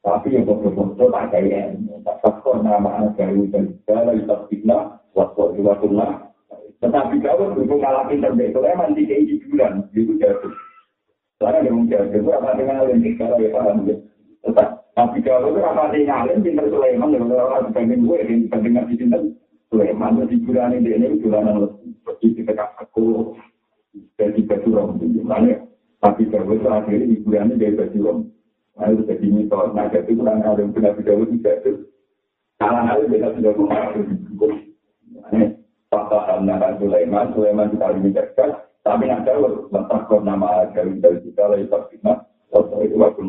Tapi 0.04 0.36
yang 0.36 0.43
betul-betul 0.43 1.08
tak 1.16 1.32
kayak 1.32 1.80
tak 2.04 2.18
faktor 2.20 2.60
nama 2.60 3.08
dari 3.16 3.47
dan 3.47 3.72
segala 3.88 4.12
itu 4.12 4.36
fitnah 4.51 4.99
waktu 5.16 5.56
juga 5.56 5.80
sunnah. 5.80 6.12
Tetapi 6.84 7.24
kalau 7.24 7.56
berhubung 7.56 7.80
kalah 7.80 8.04
pinter 8.12 8.36
itu 8.36 8.60
emang 8.60 8.91
kayak 8.91 9.39
bulan 9.47 9.88
itu 9.95 10.12
jatuh. 10.20 10.51
Soalnya 11.39 11.64
dia 11.64 11.72
mungkin 11.72 12.12
jatuh 12.12 12.36
apa 12.36 12.60
dengan 12.60 12.91
ini? 12.91 13.16
Kalau 13.16 13.39
ya 13.39 13.49
paham 13.56 13.88
Tetap 14.43 14.70
Tapi 14.93 15.24
kalau 15.24 15.56
itu 15.56 15.64
apa 15.64 15.89
sih 15.95 16.04
ngalim? 16.04 16.43
Pinter 16.43 16.68
Sulaiman, 16.68 17.16
ya 17.16 17.24
orang 17.24 17.72
dibanding 17.72 18.06
gue, 18.06 18.20
yang 18.20 18.39
dibanding 18.45 18.74
Nabi 18.78 18.93
Sinten. 18.99 19.24
Sulaiman, 19.74 20.22
jadi 20.22 20.36
bulan 20.45 20.78
ini 20.78 20.89
ini 20.93 21.18
bulan 21.18 21.49
yang 21.49 21.58
lebih 21.66 22.45
dekat 22.45 22.70
aku, 22.78 23.34
jadi 24.22 24.41
baju 24.45 24.70
rom, 24.70 24.89
makanya 25.26 25.66
tapi 25.97 26.30
kalau 26.30 26.54
itu 26.54 26.70
akhirnya 26.70 27.18
bulan 27.26 27.49
ini 27.49 27.58
dari 27.58 27.74
baju 27.82 27.97
rom, 28.06 28.18
itu 28.74 29.05
jadi 29.05 29.28
mitos, 29.30 29.69
nah 29.78 29.86
jadi 29.86 30.11
kurang 30.17 30.41
ngalim 30.41 30.74
pun 30.74 30.82
Nabi 30.82 31.01
Dawud 31.05 31.30
tidak 31.30 31.55
itu, 31.61 31.71
salah 32.57 32.82
ngalim 32.89 33.13
beda 33.13 33.30
sudah 33.38 33.53
makanya 35.13 35.47
Fakta 35.93 36.41
Nabi 36.41 36.82
Sulaiman, 36.82 37.26
Sulaiman 37.38 37.69
kita 37.69 37.86
lebih 37.93 38.11
dekat, 38.17 38.49
tapi 38.82 39.05
nak 39.05 39.30
jauh, 39.30 39.69
letak 39.69 40.09
nama 40.26 40.65
dari 40.74 40.97
dari 40.97 41.21
kita, 41.21 41.53
tak 41.69 41.93
fitnah, 41.93 42.26
waktu 42.49 42.89
itu 42.89 42.97
waktu 42.97 43.24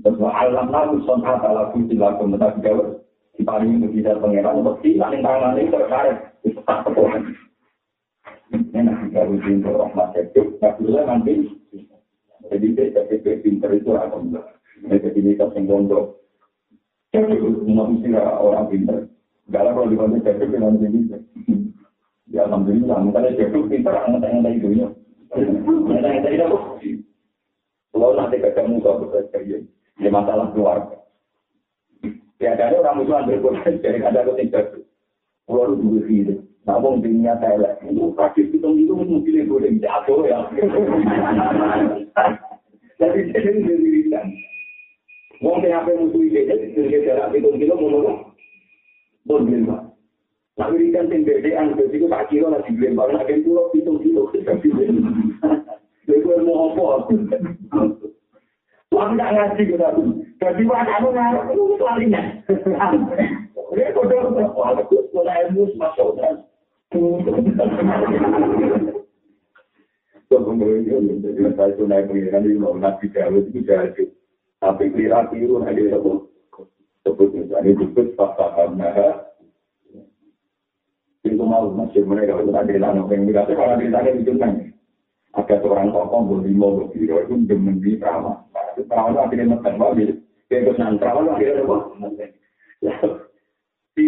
Terus 0.00 0.22
alam 0.22 0.70
lalu 0.70 1.02
sonat 1.04 1.42
ala 1.44 1.74
kunci 1.74 1.98
laku 1.98 2.30
tetapi 2.30 2.58
kalau 2.64 3.02
di 3.36 3.42
paling 3.44 3.84
mujizat 3.84 4.22
pangeran 4.22 4.62
untuk 4.62 4.80
hilang 4.80 5.12
yang 5.12 5.22
tangan 5.26 5.58
ini 5.58 5.72
terkait 5.72 6.16
itu 6.46 6.60
tak 6.64 6.78
kepulan. 6.88 7.22
Ini 8.50 8.80
nanti 8.80 9.06
kalau 9.12 9.36
di 9.36 9.52
rahmat 9.60 10.08
itu, 10.16 10.42
nggak 10.56 10.74
boleh 10.80 11.02
nanti. 11.04 11.34
Jadi 12.48 12.66
jadi 12.72 13.32
pinter 13.44 13.70
itu 13.76 13.92
akan 13.92 14.40
jadi 14.80 15.12
ini 15.12 15.36
kita 15.36 15.52
senggondo. 15.52 16.24
Jadi 17.12 17.36
manusia 17.68 18.22
orang 18.40 18.72
pinter. 18.72 18.98
Galah 19.50 19.74
kalau 19.74 19.90
dibantu 19.90 20.24
jadi 20.24 20.56
nanti 20.56 20.86
bisa. 20.88 21.18
Ya 22.30 22.46
alhamdulillah, 22.46 23.02
misalnya 23.02 23.34
jadi 23.34 23.58
pinter, 23.66 23.92
nggak 23.92 24.54
itu 24.54 24.68
ya. 24.78 24.88
Nggak 25.34 26.30
itu 26.30 26.58
Kalau 27.90 28.14
nanti 28.14 28.38
ketemu 28.38 28.78
kau 28.78 29.02
bekerja, 29.02 29.56
ini 29.98 30.08
masalah 30.08 30.54
keluarga. 30.54 31.02
Ya, 32.40 32.56
ada 32.56 32.80
orang 32.80 33.04
musuhan 33.04 33.28
berkurang, 33.28 33.66
jadi 33.84 34.00
ada 34.00 34.24
yang 34.24 34.38
tidak. 34.38 34.80
Pulau 35.44 35.74
itu 35.74 35.82
dulu 35.82 36.00
sih, 36.08 36.40
namun 36.68 37.00
dunia 37.00 37.34
saya 37.40 37.72
itu 37.88 38.12
praktis 38.12 38.52
itu 38.52 38.68
itu 38.76 38.92
mungkin 38.92 39.48
boleh 39.48 39.72
jatuh 39.80 40.20
ya. 40.28 40.38
Jadi 43.00 43.20
jadi 43.32 43.50
dirikan. 43.64 44.26
Mungkin 45.40 45.72
apa 45.72 45.88
yang 45.88 46.12
musuh 46.12 46.20
ide, 46.20 46.44
jadi 46.76 47.00
jarak 47.00 47.32
itu 47.32 47.48
kilo 47.56 47.74
menurut 47.80 48.28
boleh 49.24 49.64
pak. 49.64 49.80
Tapi 50.60 50.92
ikan 50.92 51.08
tinggal 51.08 51.40
di 51.40 51.56
angka 51.56 51.88
itu 51.88 52.04
tak 52.04 52.28
kira 52.28 52.52
lagi 52.52 52.76
beli 52.76 52.92
barang, 52.92 53.16
ada 53.16 53.34
pulau 53.40 53.72
itu 53.72 53.92
kilo 54.04 54.28
kita 54.36 54.52
beli. 54.60 55.00
Jadi 56.04 56.44
mau 56.44 56.76
apa? 56.76 57.08
Wong 58.92 59.16
tak 59.16 59.32
ngaji 59.32 59.62
kok 59.64 59.80
aku. 59.80 60.02
Dadi 60.44 60.62
wae 60.68 60.84
aku 60.84 61.08
ngarep 61.08 61.44
iku 61.56 61.64
lalinya. 61.80 62.20
Ini 63.72 63.96
kodoh 63.96 64.28
kok 64.36 64.60
aku 64.76 65.08
ora 65.16 65.32
ilmu 65.48 65.72
masuk 65.80 66.20
dan. 66.20 66.44
Mau 66.90 67.20
itu 67.20 67.30
tapi 74.60 74.92
kira 74.92 75.24
biru 75.32 75.64
ada 75.64 75.72
sebut 75.72 76.28
sebut 77.00 77.28
misalnya 77.32 77.80
disebut 77.80 78.12
fakta 78.12 78.46
karena 78.52 78.92
itu 81.24 81.40
mau 81.40 81.72
masih 81.72 82.04
mereka 82.04 82.44
itu 82.44 82.52
ada 82.52 82.68
yang 82.68 83.08
yang 83.08 83.24
berarti 83.24 83.56
kalau 83.56 83.80
ditanya 83.80 84.20
itu 84.20 84.36
kan 84.36 84.52
ada 85.32 85.54
seorang 85.64 85.88
tokoh 85.96 86.28
berlima 86.28 86.76
berbiru 86.76 87.24
itu 87.24 87.34
demen 87.48 87.80
di 87.80 87.96
ramah 87.96 88.44
perawan 88.86 89.18
akhirnya 89.18 89.56
makan 89.56 89.74
wabil. 89.80 90.10
Kayak 90.48 90.74
kesan 90.74 90.98
perawan 90.98 91.34
akhirnya 91.34 91.62
apa? 91.66 91.78
Si 93.94 94.06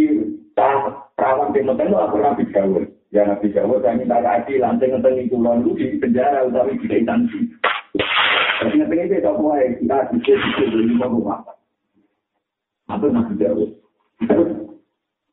perawan 1.33 1.57
di 1.57 1.65
makan 1.65 1.89
itu 1.89 1.97
aku 1.97 2.17
rapi 2.21 2.45
jauh. 2.53 2.85
Ya 3.13 3.25
Nabi 3.25 3.53
Dawud 3.53 3.81
saya 3.81 3.97
minta 3.97 4.21
keadilan, 4.21 4.77
saya 4.77 4.97
ngetengi 4.97 5.29
kulon 5.33 5.65
itu 5.65 5.71
di 5.81 6.01
penjara 6.01 6.49
utawi 6.49 6.81
di 6.81 6.89
instansi. 6.93 7.41
Tapi 8.61 8.73
ngetengi 8.77 9.05
itu 9.09 9.25
tak 9.25 9.37
boleh, 9.37 9.77
kita 9.81 9.97
bisa 10.13 10.33
bisa 10.33 10.65
beli 10.69 10.85
lima 10.93 11.07
rumah. 11.09 11.41
Apa 12.89 13.05
Nabi 13.09 13.33
Dawud? 13.41 13.71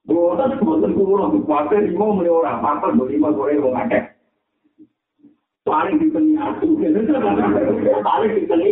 Bukan 0.08 0.60
bukan 0.64 0.91
kulon, 0.95 1.43
kuasa 1.43 1.76
lima 1.84 2.06
mulai 2.16 2.32
orang, 2.32 2.64
apa 2.64 2.95
beli 2.95 3.20
lima 3.20 3.36
goreng 3.36 3.60
mau 3.64 3.76
ngakek. 3.76 4.04
Paling 5.68 6.00
dipeni 6.00 6.36
aku, 6.39 6.68
paling 8.04 8.32
dipeni. 8.39 8.72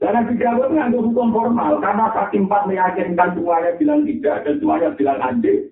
Dan 0.00 0.12
Nabi 0.16 0.32
Dawud 0.40 0.72
ngambil 0.72 1.04
hukum 1.04 1.28
formal, 1.36 1.80
karena 1.84 2.08
saking 2.16 2.48
empat 2.48 2.64
meyakinkan 2.64 3.36
semuanya 3.36 3.76
bilang 3.76 4.08
tidak, 4.08 4.48
dan 4.48 4.56
semuanya 4.56 4.88
bilang 4.96 5.20
anjing. 5.20 5.68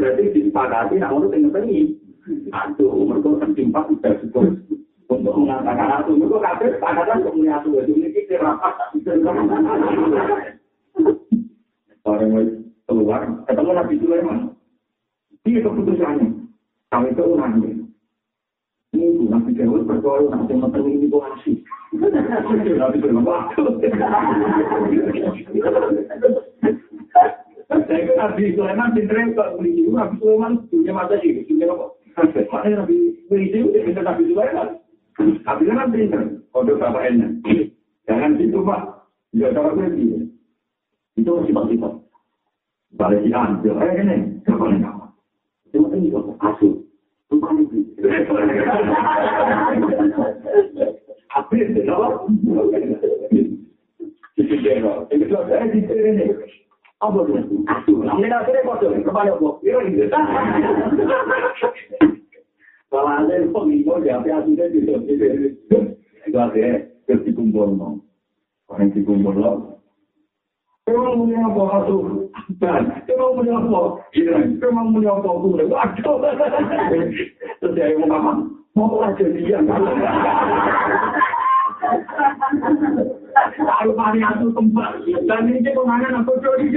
Berarti 0.00 0.32
disepakati 0.32 0.96
nak 0.96 1.12
ngono 1.12 1.26
sing 1.28 1.40
ngetengi 1.44 1.80
aduh 2.50 3.04
mergo 3.04 3.36
tertimpa 3.36 3.84
sudah 3.86 4.16
cukup 4.24 4.56
untuk 5.12 5.34
mengatakan 5.36 6.00
atuh 6.00 6.16
mergo 6.16 6.40
kabeh 6.40 6.72
sepakatan 6.72 7.20
untuk 7.20 7.36
muni 7.36 7.52
atuh 7.52 7.84
itu 7.84 7.92
iki 8.08 8.34
rapat 8.40 8.72
tak 8.80 8.88
bisa 8.96 9.12
Orang 12.00 12.64
keluar, 12.88 13.22
ketemu 13.44 13.70
Nabi 13.76 13.94
Sulaiman. 14.00 14.38
Ini 15.44 15.60
keputusannya. 15.60 16.26
Kami 16.90 17.12
itu 17.12 17.24
nanti. 17.36 17.70
Ini 18.96 19.30
Nabi 19.30 19.52
Dawud 19.54 19.84
berdoa 19.84 20.32
nanti 20.32 20.56
nonton 20.56 20.88
ini 20.88 21.12
tuh 21.12 21.22
asik. 21.22 21.60
Nabi 21.92 22.96
Sulaiman, 22.98 23.28
waktu. 23.28 23.62
Saya 27.70 28.10
Nabi 28.18 28.50
Sulaiman 28.58 28.90
pinternya 28.98 29.30
kok 29.38 29.62
beli 29.62 29.78
itu, 29.78 29.94
Nabi 29.94 30.18
Sulaiman 30.18 30.66
punya 30.66 30.90
mata 30.90 31.14
sih, 31.22 31.46
punya 31.46 31.70
apa? 31.70 31.86
Makanya 32.50 32.82
Nabi 32.82 33.14
beli 33.30 33.46
itu, 33.46 33.70
dia 33.70 33.86
pinter 33.86 34.02
Nabi 34.02 34.26
Sulaiman. 34.26 34.68
Nabi 35.46 35.62
Sulaiman 35.62 35.94
pinter, 35.94 36.22
kode 36.50 36.74
bapak 36.82 37.14
enak. 37.14 37.30
Jangan 38.10 38.42
gitu 38.42 38.66
Pak, 38.66 39.06
ya 39.38 39.54
cara 39.54 39.70
gue 39.70 39.86
Itu 41.14 41.30
sifat-sifat. 41.46 41.94
Balik 42.98 43.22
si 43.22 43.30
Anjir, 43.30 43.78
eh 43.78 43.92
ini, 44.02 44.42
siapa 44.42 44.66
yang 44.66 44.82
nama? 44.82 45.06
Cuma 45.70 45.94
ini 45.94 46.10
kok, 46.10 46.26
asuh. 46.42 46.74
Bukan 47.30 47.70
itu. 47.70 47.86
Apa 51.38 51.52
itu? 51.54 51.80
Itu 54.34 54.54
dia, 54.58 54.74
itu 55.06 55.24
dia, 55.30 55.58
itu 55.70 55.94
dia. 55.94 56.34
Apa? 57.00 57.24
Aduh, 57.24 58.04
namanya 58.04 58.44
akhirnya 58.44 58.68
kode, 58.68 59.00
kepala 59.00 59.32
kok. 59.40 59.64
Iya, 59.64 59.88
gitu. 59.88 60.04
Kalau 62.92 63.08
ada 63.08 63.32
yang 63.32 63.48
pemimpin, 63.56 64.04
ya, 64.04 64.20
tapi 64.20 64.28
akhirnya 64.28 64.68
gitu. 64.68 64.92
Itu 66.28 66.36
akhirnya, 66.36 66.92
terus 67.08 67.24
dikumpul, 67.24 67.72
no. 67.72 68.04
Orang 68.68 68.92
dikumpul, 68.92 69.32
no. 69.32 69.80
Emang 70.84 71.24
punya 71.24 71.40
apa, 71.40 71.62
aduh. 71.80 72.28
Emang 73.08 73.32
punya 73.32 73.54
apa? 73.56 73.80
Emang 74.60 74.92
punya 74.92 75.10
apa, 75.16 75.28
aduh. 75.32 75.56
Aduh. 75.56 76.16
Terus 77.64 77.72
dia 77.72 77.96
yang 77.96 78.04
ngomong, 78.12 78.60
mau 78.76 79.00
aja 79.00 79.24
dia. 79.24 79.56
Kalau 83.30 83.94
paling 83.94 84.24
aku 84.24 84.50
tempat, 84.54 85.02
dan 85.26 85.46
ini 85.46 85.62
dia 85.62 85.76
pemangan 85.76 86.22
aku 86.22 86.38
curi. 86.42 86.70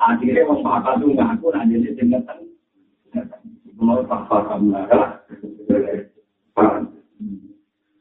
Akhirnya 0.00 0.48
mau 0.48 0.64
patah 0.64 0.94
tuh 0.96 1.12
ngaku, 1.12 1.46
nanti 1.52 1.82
dia 1.82 1.92
tinggalkan. 1.98 2.38
Mau 3.76 4.00
paksa 4.04 4.36
kamu 4.48 4.72
lah. 4.72 4.86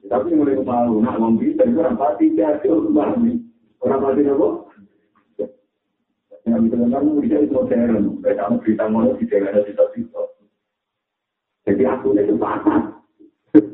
Tapi 0.09 0.28
mulai 0.34 0.57
kemalu, 0.57 1.05
nak 1.05 1.22
ngomong 1.22 1.38
bisa, 1.38 1.70
orang 1.70 1.93
pati 1.93 2.34
dia, 2.34 2.57
orang 2.65 3.45
orang 3.78 4.01
pati 4.01 4.22
apa? 4.26 4.47
Yang 6.49 6.59
bisa 6.65 6.76
kamu 6.89 7.09
bisa 7.22 7.36
itu 7.45 7.53
modern, 7.53 8.17
kamu 8.26 8.55
cerita 8.65 8.84
mau 8.89 9.13
di 9.13 9.26
daerah 9.30 9.61
kita 9.61 9.86
situ. 9.93 10.24
Jadi 11.70 11.84
aku 11.86 12.17
itu 12.17 12.34
patah. 12.41 12.97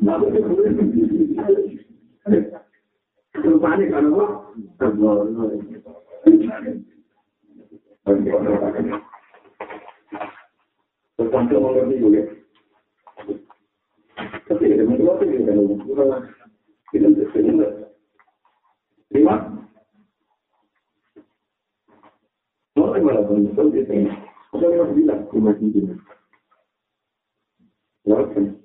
Nah, 0.04 0.20
itu 0.20 0.40
Rupanya 3.44 3.86
kan 3.92 4.06
apa? 4.08 4.26
Ya, 28.06 28.65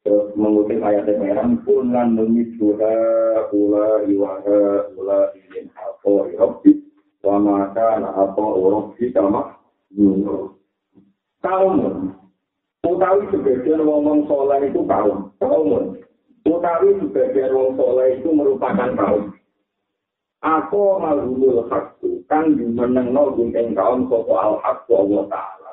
Terus 0.00 0.32
mengutip 0.32 0.80
ayat 0.80 1.12
yang 1.12 1.60
Kulan 1.60 2.16
memiduha 2.16 2.96
ula 3.52 4.00
iwaha 4.08 4.88
ula 4.96 5.28
ingin 5.36 5.68
apa 5.76 6.12
irobbi. 6.32 6.80
Wa 7.20 7.36
maka 7.36 8.00
na 8.00 8.08
apa 8.16 8.40
urobbi 8.40 9.12
kama 9.12 9.60
yunro. 9.92 10.56
Kaumun. 11.44 12.16
Utawi 12.80 13.28
sebagian 13.28 13.84
wong 13.84 14.24
soleh 14.24 14.72
itu 14.72 14.80
kaum. 14.88 15.28
Kaumun. 15.36 16.00
Utawi 16.48 16.96
sebagian 17.04 17.52
wong 17.52 17.76
soleh 17.76 18.16
itu 18.16 18.32
merupakan 18.32 18.96
kaum. 18.96 19.36
Aku 20.40 20.96
malhumul 20.96 21.68
hakku. 21.68 22.24
Kan 22.24 22.56
jumeneng 22.56 23.12
no 23.12 23.36
gunting 23.36 23.76
kaum 23.76 24.08
sopo 24.08 24.32
al-hakku 24.32 24.96
Allah 24.96 25.28
Ta'ala. 25.28 25.72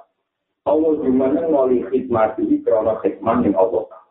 Allah 0.68 0.92
jumeneng 1.00 1.48
noli 1.48 1.88
khidmati 1.88 2.60
krono 2.68 3.00
khidmat 3.00 3.48
yang 3.48 3.56
Allah 3.56 3.88
Ta'ala. 3.88 4.07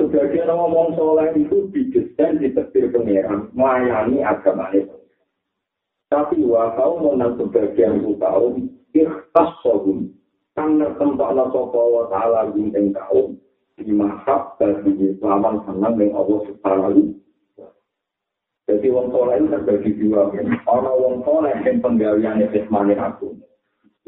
Sebagian 0.00 0.48
ngomong 0.48 0.96
soleh 0.96 1.28
itu 1.36 1.68
didesain 1.76 2.40
di 2.40 2.48
tepi 2.56 2.88
pengeran, 2.88 3.52
melayani 3.52 4.24
agama 4.24 4.72
itu. 4.72 4.96
Tapi 6.08 6.40
wakau 6.40 7.04
menang 7.04 7.36
sebagian 7.36 8.00
kaum, 8.16 8.64
ikhtas 8.96 9.50
sohum. 9.60 10.08
Karena 10.56 10.88
tempat 10.96 11.36
Allah 11.36 11.52
sopa 11.52 12.08
ta'ala 12.08 12.48
gunting 12.48 12.96
kaum, 12.96 13.36
dimahab 13.76 14.56
bagi 14.56 15.20
lawan 15.20 15.60
senang 15.68 16.00
dengan 16.00 16.24
Allah 16.24 16.38
subhanahu 16.48 17.12
Jadi 18.64 18.86
wong 18.88 19.12
soleh 19.12 19.36
itu 19.36 19.52
terbagi 19.52 19.90
dua. 20.00 20.32
Orang 20.64 20.96
wong 20.96 21.14
soleh 21.28 21.52
yang 21.60 21.84
penggawian 21.84 22.40
khidmani 22.48 22.96
aku. 22.96 23.36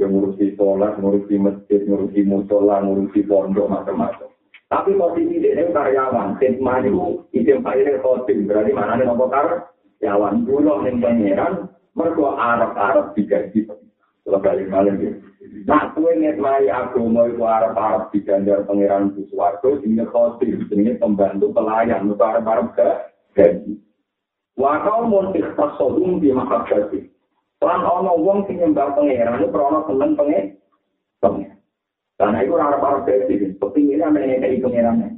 Yang 0.00 0.08
ngurusi 0.08 0.46
sholat, 0.56 0.96
ngurusi 0.96 1.36
masjid, 1.36 1.84
ngurusi 1.84 2.24
musola, 2.24 2.80
ngurusi 2.80 3.28
pondok, 3.28 3.68
macam-macam. 3.68 4.31
Tapi 4.72 4.96
posisi 4.96 5.36
ini 5.36 5.68
karyawan, 5.68 6.40
khidmat 6.40 6.88
itu 6.88 7.28
izin 7.36 7.60
ini 7.60 8.00
khotim, 8.00 8.48
berarti 8.48 8.72
mana 8.72 8.96
nih 8.96 9.04
nopo 9.04 9.28
karyawan, 9.28 10.48
dulu 10.48 10.80
nih 10.80 10.96
pangeran, 10.96 11.68
mereka 11.92 12.28
Arab-Arab 12.40 13.12
digaji. 13.12 13.68
Kalau 14.24 14.40
balik 14.40 14.72
malam 14.72 14.96
gitu. 14.96 15.20
Nah, 15.68 15.92
kue 15.92 16.16
ngetmai 16.16 16.72
agama 16.72 17.28
itu 17.28 17.44
Arab-Arab 17.44 18.16
diganjar 18.16 18.64
pangeran 18.64 19.12
Buswardo, 19.12 19.76
ini 19.84 20.08
khotim, 20.08 20.64
ini 20.72 20.96
pembantu 20.96 21.52
pelayan, 21.52 22.08
itu 22.08 22.16
Arab-Arab 22.16 22.72
gaji. 23.36 23.76
Wakau 24.56 25.04
mau 25.04 25.28
ikhtas 25.36 25.76
sodung 25.76 26.16
di 26.16 26.32
makab 26.32 26.64
gaji. 26.64 27.12
Lan 27.60 27.84
ono 27.84 28.16
wong 28.16 28.48
sing 28.48 28.56
nyembah 28.56 28.96
pangeran, 28.96 29.36
itu 29.36 29.52
krono 29.52 29.84
seneng 29.84 30.16
pangeran. 30.16 31.51
Karena 32.22 32.38
itu 32.46 32.54
orang-orang 32.54 33.02
besi, 33.02 33.34
seperti 33.50 33.80
ini 33.82 33.98
mengenai 33.98 34.62
pengirannya. 34.62 35.10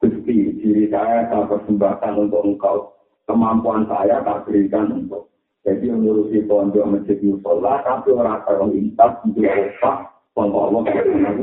Gusti, 0.00 0.56
diri 0.56 0.88
saya 0.88 1.28
saya 1.28 1.44
persembahkan 1.44 2.16
untuk 2.16 2.40
engkau. 2.48 2.96
Kemampuan 3.28 3.84
saya 3.84 4.24
tak 4.24 4.48
berikan 4.48 4.88
untuk. 4.88 5.28
Jadi 5.68 5.92
mengurusi 5.92 6.40
pondok 6.48 6.88
masjid 6.88 7.20
musola, 7.20 7.84
tapi 7.84 8.16
orang 8.16 8.40
terlintas 8.48 9.20
untuk 9.28 9.44
apa? 9.44 10.08
Pondok 10.32 10.64
Allah 10.64 10.80
kayak 10.88 11.36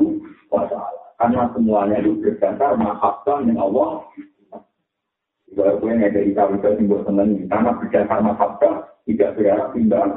wa 0.49 0.65
Karena 1.21 1.41
semuanya 1.53 2.01
itu 2.01 2.17
berdasar 2.17 2.73
mahabbah 2.81 3.37
yang 3.45 3.61
Allah. 3.61 4.01
Kalau 5.53 5.77
gue 5.77 5.93
nggak 5.93 6.13
dari 6.17 6.33
tahu 6.33 6.57
itu 6.57 6.69
simbol 6.81 7.05
seneng, 7.05 7.45
karena 7.45 7.69
berdasar 7.77 8.19
mahabbah 8.25 8.75
tidak 9.05 9.37
berharap 9.37 9.69
tinggal. 9.77 10.09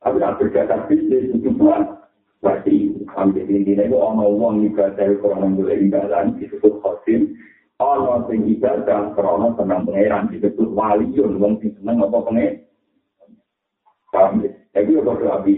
Tapi 0.00 0.16
tidak 0.16 0.36
berdasar 0.40 0.78
bisnis 0.88 1.28
itu 1.28 1.52
bukan 1.52 2.03
berarti 2.44 2.92
ambil 3.16 3.48
intinya 3.48 3.88
itu 3.88 3.96
orang 3.96 4.28
uang 4.28 4.56
ibadah 4.68 5.08
kurang 5.24 5.56
boleh 5.56 5.80
ibadah 5.88 6.28
disebut 6.36 6.76
khosim. 6.84 7.32
Orang 7.80 8.28
sing 8.30 8.46
ibadah 8.46 9.16
karena 9.18 9.48
senang 9.58 9.82
pangeran 9.82 10.30
disebut 10.30 10.68
waliun, 10.70 11.40
wong 11.40 11.58
sing 11.58 11.72
seneng 11.80 12.04
apa 12.04 12.20
pangeran. 12.22 12.62
Paham 14.12 14.46
ya? 14.46 14.52
Tapi 14.70 14.94
itu 14.94 15.02
berarti 15.02 15.52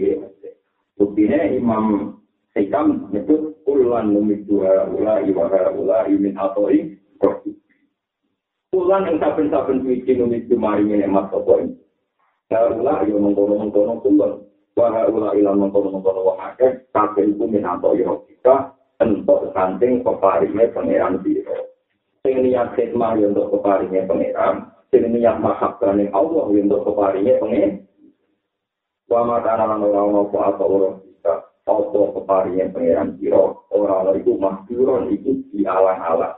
Buktinya 0.97 1.45
Imam 1.53 2.17
Hikam 2.57 3.05
menyebut 3.05 3.53
ulan 3.69 4.09
numidu 4.09 4.65
ula 4.65 5.21
iwara 5.21 5.69
ula 5.69 6.09
imin 6.09 6.33
atoi 6.33 6.97
rohi. 7.21 7.53
Ulan 8.73 9.05
yang 9.05 9.21
saben-saben 9.21 9.85
suci 9.85 10.17
numidu 10.17 10.57
maringi 10.57 11.05
emas 11.05 11.29
sopoi. 11.29 11.69
Ula 12.49 13.05
yang 13.05 13.21
mengkono-mengkono 13.21 14.01
kulan. 14.01 14.46
Wahai 14.77 15.09
ula 15.09 15.33
ilan 15.33 15.57
mengkono-mengkono 15.57 16.21
wahake, 16.21 16.85
kabeh 16.93 17.33
iku 17.33 17.49
min 17.49 17.65
atoi 17.65 18.05
rohika, 18.05 18.77
entuk 19.01 19.49
santing 19.57 20.05
peparingnya 20.05 20.69
pangeran 20.69 21.17
biro. 21.25 21.73
Sing 22.21 22.45
niat 22.45 22.77
khidmah 22.77 23.17
untuk 23.17 23.57
peparingnya 23.57 24.05
pangeran, 24.05 24.69
sing 24.93 25.09
niat 25.09 25.41
mahabbah 25.41 25.97
Allah 26.13 26.45
untuk 26.45 26.85
peparingnya 26.85 27.41
pangeran. 27.41 27.89
Wa 29.07 29.23
makana 29.23 29.65
lan 29.65 29.81
ora 29.87 30.03
ono 30.03 30.27
apa 30.27 30.37
apa 30.51 30.63
ora 30.67 30.99
bisa 30.99 31.33
apa 31.63 31.99
keparinge 32.11 32.75
pangeran 32.75 33.15
sira 33.15 33.55
ora 33.71 33.93
ana 34.03 34.11
iku 34.19 34.35
mahduron 34.35 35.07
iku 35.15 35.31
dialang-alang. 35.55 36.37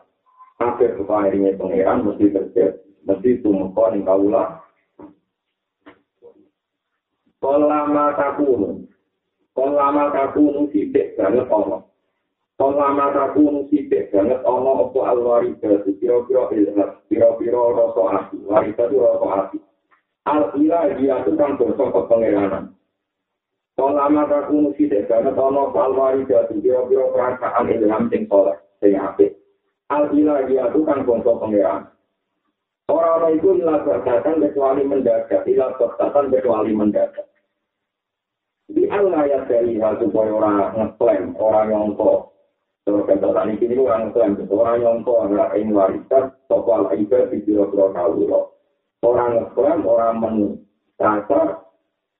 Kabeh 0.61 0.95
keparinge 1.01 1.57
pangeran 1.57 2.05
mesti 2.05 2.29
terjadi 2.29 2.77
mesti 3.09 3.41
tumeka 3.41 3.83
ning 3.89 4.05
kaula. 4.05 4.61
Kolama 7.39 8.13
takunu. 8.19 8.83
Kolama 9.55 10.11
takunu 10.11 10.67
sithik 10.71 11.15
banget 11.15 11.47
ono. 11.47 11.87
Kolama 12.59 13.15
takunu 13.15 13.67
sithik 13.71 14.11
banget 14.11 14.43
ono 14.43 14.91
apa 14.91 14.99
alwarida 15.15 15.83
pira-pira 15.87 16.43
ilham, 16.51 16.89
pira-pira 17.07 17.61
rasa 17.75 18.03
ati. 18.19 18.37
Warida 18.43 18.83
itu 18.87 18.99
rasa 18.99 19.27
ati. 19.43 19.57
Al-ila 20.29 20.93
dia 20.99 21.23
tukang 21.25 21.57
dosa 21.57 21.89
ke 21.89 22.01
pengiranan. 22.05 22.75
Kalau 23.79 23.95
lama 23.95 24.27
aku 24.27 24.75
mesti 24.75 24.91
karena 25.07 25.31
tono 25.31 25.71
al-wari 25.71 26.27
jatuh 26.27 26.59
biro-biro 26.59 27.15
perasaan 27.15 27.71
ilham 27.71 28.11
sing 28.11 28.27
soleh, 28.27 28.59
sing 28.83 28.99
apik. 28.99 29.39
Al-ila 29.87 30.43
dia 30.51 30.67
tukang 30.75 31.07
dosa 31.07 31.39
pengiranan. 31.39 31.87
Orang-orang 32.91 33.39
itu 33.39 33.49
ilah 33.55 33.79
berkatan 33.87 34.43
kecuali 34.43 34.83
mendadak, 34.83 35.47
ilah 35.47 35.71
berkatan 35.79 36.27
kecuali 36.27 36.75
mendadak. 36.75 37.28
Di 38.69 38.85
Allah 38.93 39.25
ya 39.25 39.39
dari 39.49 39.81
hal 39.81 39.97
supaya 39.97 40.29
orang 40.29 40.77
ngeklaim, 40.77 41.33
orang 41.41 41.73
nyongko. 41.73 42.29
Terus 42.85 43.05
kata 43.09 43.33
tadi 43.33 43.57
ini 43.65 43.75
orang 43.81 44.13
ngeklaim, 44.13 44.33
orang 44.45 44.77
nyongko, 44.85 45.13
orang 45.25 45.51
ini 45.57 45.71
warisan, 45.73 46.23
toko 46.45 46.85
al-ibadah 46.85 47.33
di 47.33 47.41
biro-biro 47.41 47.89
kawuloh. 47.97 48.45
orang 49.01 49.41
ngeklaim, 49.41 49.81
orang 49.89 50.15
mencacar 50.21 51.65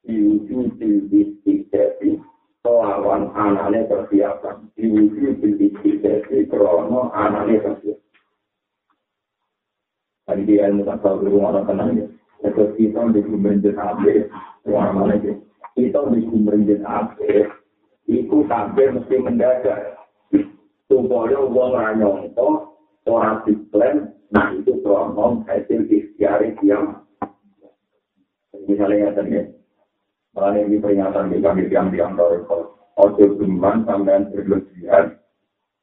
diwujud 0.10 0.80
istiqdati 1.14 2.18
melawan 2.66 3.30
anaknya 3.38 3.86
persiapan. 3.86 4.74
Diwujud 4.74 5.46
istiqdati 5.46 6.50
krono 6.50 7.14
anaknya 7.14 7.62
persiapan. 7.62 8.08
Tadi 10.30 10.46
dia 10.46 10.70
ilmu 10.70 10.86
tak 10.86 11.02
tahu 11.02 11.26
rumah 11.26 11.58
orang 11.58 11.66
tenang 11.66 11.90
ya. 11.98 12.06
Terus 12.54 12.78
kita 12.78 13.02
di 13.10 13.26
kumbrenjen 13.26 13.74
abe, 13.82 14.30
orang 14.70 14.94
mana 14.94 15.18
ya? 15.18 15.34
Kita 15.80 16.12
di 16.12 16.28
kumbrenjen 16.28 16.84
abe, 16.84 17.48
itu 18.12 18.44
sampai 18.52 18.92
mesti 18.92 19.16
mendadak. 19.16 19.96
Supaya 20.92 21.40
uang 21.40 21.72
ranyongko, 21.72 22.50
orang 23.08 23.48
diklaim, 23.48 24.12
Nah 24.30 24.54
itu 24.54 24.78
promom 24.86 25.42
hasil 25.50 25.90
ikhtiar 25.90 26.46
yang 26.62 27.02
misalnya 28.70 29.10
ya 29.26 29.44
malah 30.38 30.54
ini 30.54 30.78
peringatan 30.78 31.34
di 31.34 31.42
kami 31.42 31.66
yang 31.74 31.90
diam 31.90 32.14
Toriko. 32.14 32.78
Ojo 33.00 33.26
geman 33.42 33.90
sampai 33.90 34.30
berlebihan. 34.30 35.18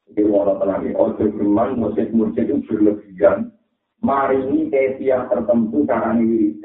Ini 0.07 0.22
walau 0.30 0.62
tenang 0.62 0.94
Ojo 0.94 1.24
geman 1.26 1.82
musik-musik 1.82 2.47
itu 2.47 2.62
berlebihan. 2.70 3.51
Mari 4.05 4.38
ini 4.47 4.70
kesia 4.70 5.26
tertentu 5.26 5.82
cara 5.88 6.14
ini 6.14 6.62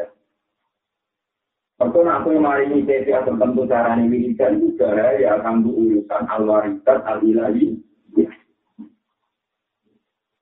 Betul 1.82 2.06
aku 2.06 2.38
yang 2.38 2.46
mari 2.46 2.70
ini 2.70 2.86
kesia 2.86 3.26
tertentu 3.26 3.66
cara 3.66 3.98
ini 3.98 4.06
wiridan 4.06 4.62
itu 4.62 4.78
ya 4.86 5.42
akan 5.42 5.66
urusan 5.66 6.24
al-warisan 6.30 7.00
al-ilahi. 7.10 7.74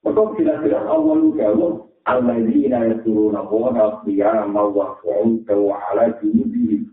Maka 0.04 0.22
jelas-jelas 0.36 0.84
Allah 0.84 1.16
jawab 1.40 1.88
Alladzina 2.04 2.84
yasuruna 2.92 3.48
wa 3.48 4.04
qiyama 4.04 4.68
wa 4.68 5.00
qu'uda 5.00 5.56
wa 5.56 5.80
ala 5.88 6.12
junubihim. 6.20 6.92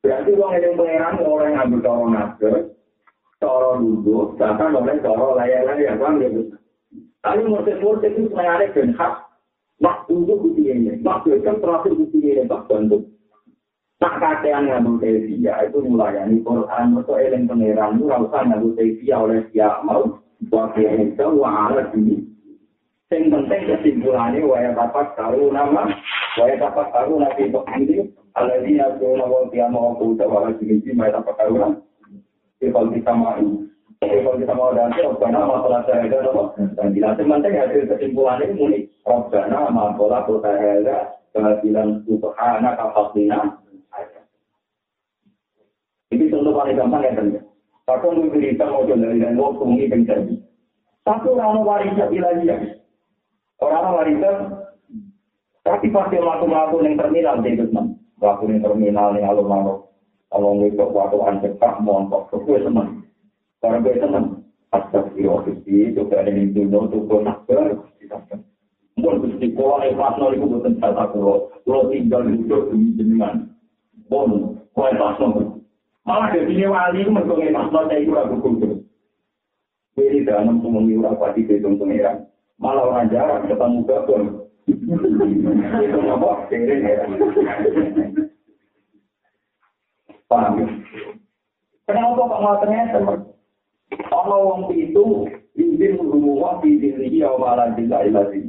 Berarti 0.00 0.30
orang 0.32 0.62
yang 0.64 0.74
pengeran 0.80 1.14
orang 1.20 1.50
yang 1.52 1.62
ambil 1.68 1.80
cara 1.84 2.04
naga, 2.08 2.54
cara 3.44 3.70
duduk, 3.76 4.40
bahkan 4.40 4.72
orang 4.72 5.04
cara 5.04 5.26
layak-layak, 5.36 5.94
kan 6.00 6.22
ya 6.24 6.28
Tapi 7.20 7.40
murtid-murtid 7.44 8.16
itu 8.16 8.32
sebenarnya 8.32 8.72
dan 8.72 8.96
hak, 8.96 9.14
mak 9.84 10.08
untuk 10.08 10.40
bukti 10.40 10.72
ini, 10.72 10.96
mak 11.04 11.28
kan 11.28 11.60
terakhir 11.60 11.92
bukti 11.92 12.16
ini, 12.24 12.48
mak 12.48 12.64
bantu. 12.64 13.04
Nak 14.00 14.16
kakean 14.16 14.64
ngambil 14.64 14.96
tevia 15.04 15.60
itu 15.68 15.76
melayani 15.84 16.40
Quran, 16.40 16.96
mereka 16.96 17.20
eling 17.20 17.44
pengeran 17.44 18.00
itu, 18.00 18.08
rasa 18.08 18.38
ngambil 18.48 18.72
tevia 18.72 19.16
oleh 19.20 19.44
siap 19.52 19.84
mau, 19.84 20.16
wakil 20.48 20.88
itu 20.88 21.26
wa'ala 21.36 21.84
ini. 21.92 22.24
Yang 23.12 23.28
penting 23.28 23.62
kesimpulannya 23.68 24.40
waya 24.48 24.72
tapak 24.72 25.12
tahu 25.20 25.52
nama, 25.52 25.84
waya 26.40 26.56
tapak 26.56 26.88
tahu 26.96 27.20
nabi 27.20 27.52
ini, 27.52 28.08
ala 28.38 28.54
ini 28.64 28.80
aku 28.80 29.20
nama 29.20 29.50
dia 29.52 29.68
mau 29.68 29.92
aku 29.92 30.16
udah 30.16 30.28
wala 30.30 30.54
sini 30.56 30.80
waya 30.96 31.20
tapak 31.20 31.36
tahu 31.36 31.60
nama. 31.60 31.76
Kalau 32.60 32.88
kita 32.92 33.12
mau, 33.12 33.36
kalau 34.00 34.36
kita 34.40 34.54
mau 34.56 34.72
dan 34.72 34.96
karena 34.96 35.40
masalah 35.44 35.80
saya 35.84 36.08
ada 36.08 36.28
apa? 36.28 36.44
Dan 36.76 36.92
tidak 36.96 37.20
penting 37.20 37.52
hasil 37.52 37.84
kesimpulannya 37.84 38.56
muni. 38.56 38.88
Robbana 39.04 39.68
masalah 39.68 40.24
kota 40.24 40.52
hela 40.56 41.20
kehadiran 41.36 42.00
subhana 42.08 42.76
kafatina. 42.80 43.60
Ini 46.10 46.26
contoh 46.26 46.52
paling 46.54 46.74
gampang 46.74 47.06
ya 47.06 47.14
teman. 47.14 47.42
Aku 47.90 48.06
memberikan 48.14 48.70
mau 48.70 48.86
dari 48.86 49.18
dan 49.18 49.34
waktu 49.34 49.64
ini 49.66 49.90
menjadi. 49.90 50.34
Satu 51.02 51.34
orang 51.34 51.66
warisan 51.66 52.10
ilahi 52.14 52.46
Orang 53.58 53.92
warisan, 53.98 54.36
tapi 55.66 55.90
pasti 55.90 56.16
melakukan 56.22 56.86
yang 56.86 56.96
terminal 56.96 57.36
di 57.42 57.58
Gusman. 57.58 57.98
Melakukan 58.22 58.52
yang 58.54 58.62
terminal 58.62 59.08
yang 59.18 59.26
alun-alun. 59.34 59.90
Kalau 60.30 60.54
nggak 60.54 60.94
waktu 60.94 61.18
anjekak, 61.26 61.74
montok, 61.82 62.30
gue 62.30 62.58
seneng. 62.62 63.02
Karena 63.58 63.82
gue 63.82 63.94
seneng. 63.98 64.26
Astagfirullahaladzim, 64.70 65.98
coba 65.98 66.14
ada 66.22 66.30
yang 66.30 66.54
dulu, 66.54 66.78
tuh 66.94 67.00
gue 67.10 67.20
nakbar. 67.26 67.68
Mungkin 68.94 69.20
gusti 69.26 69.46
kowa 69.58 69.82
yang 69.82 69.98
pas 69.98 70.14
nol 70.20 70.36
itu 70.36 70.46
bukan 70.46 70.78
kata 70.78 71.04
kulo. 71.10 71.50
Kulo 71.66 71.90
tinggal 71.90 72.22
hidup 72.30 72.70
demi 72.70 72.94
jenengan. 72.94 73.50
Bon, 74.06 74.60
kowe 74.76 74.90
pas 74.94 75.18
nol. 75.18 75.59
Malah 76.08 76.32
sini 76.32 76.64
wali 76.64 77.04
pas 77.12 77.24
nol 77.28 77.86
saya 77.86 78.00
itu 78.00 78.10
ragu 78.10 78.36
kudu. 78.40 78.80
Jadi 79.98 80.24
dalam 80.24 80.64
umum 80.64 80.88
ura 80.88 81.12
pati 81.18 81.44
betung 81.44 81.76
pengiran. 81.76 82.24
Malah 82.56 82.88
orang 82.88 83.10
jarang 83.12 83.44
ketemu 83.48 83.78
gabung. 83.84 84.24
Itu 84.68 85.98
apa? 86.08 86.30
Kering 86.48 86.82
ya. 86.84 87.04
Paham 90.30 90.62
ya? 90.62 90.66
Kenapa 91.90 92.22
kok 92.22 92.40
ngotennya 92.40 92.82
seperti 92.94 93.30
Ono 94.14 94.36
wong 94.46 94.62
itu 94.78 95.26
izin 95.58 95.98
rumah 95.98 96.62
di 96.62 96.78
diri 96.78 97.10
ya 97.18 97.34
malah 97.34 97.74
tidak 97.74 98.06
ilahi. 98.06 98.46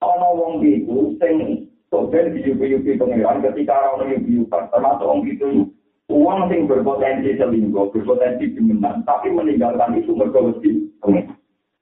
Ono 0.00 0.28
wong 0.40 0.64
itu 0.64 1.20
sing 1.20 1.68
soben 1.92 2.32
diyupi-yupi 2.32 2.96
pengiran 2.96 3.44
ketika 3.44 3.92
orang 3.92 4.16
yupi-yupan. 4.16 4.72
Termasuk 4.72 5.04
wong 5.04 5.20
itu 5.28 5.68
uang 6.10 6.50
sing 6.50 6.66
berpotensi 6.66 7.38
selingkuh, 7.38 7.94
berpotensi 7.94 8.58
dimenang, 8.58 9.06
tapi 9.06 9.30
meninggalkan 9.30 9.94
itu 10.02 10.10
mergawesi. 10.12 10.90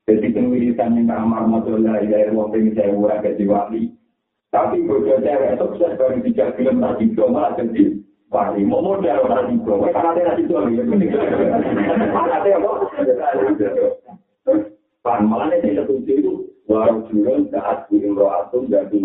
Jadi 0.09 0.33
penwiritan 0.33 0.97
yang 0.97 1.09
kamar 1.09 1.45
masalah 1.49 2.01
ya 2.01 2.33
wong 2.33 2.49
sing 2.53 2.73
saya 2.73 2.93
murah 2.93 3.21
ke 3.21 3.37
wali. 3.45 3.93
Tapi 4.49 4.81
bodoh 4.89 5.21
cewek 5.21 5.61
sukses 5.61 5.93
baru 6.01 6.25
tiga 6.25 6.57
film 6.57 6.81
tadi 6.81 7.13
malah 7.13 7.53
jadi 7.57 8.01
wali. 8.33 8.61
Mau 8.65 8.81
modal 8.81 9.29
orang 9.29 9.53
itu, 9.57 9.69
karena 9.69 10.17
dia 10.17 10.25
nanti 10.25 10.49
jual 10.49 10.65
ya. 10.73 10.83
Ada 12.17 12.49
apa? 12.57 12.71
Pan 15.05 15.25
malah 15.29 15.53
ini 15.53 15.77
setuju 15.77 16.13
itu 16.13 16.33
baru 16.69 17.05
jual 17.13 17.49
saat 17.53 17.89
di 17.89 18.01
Imroatum 18.05 18.69
dan 18.69 18.93
di 18.93 19.01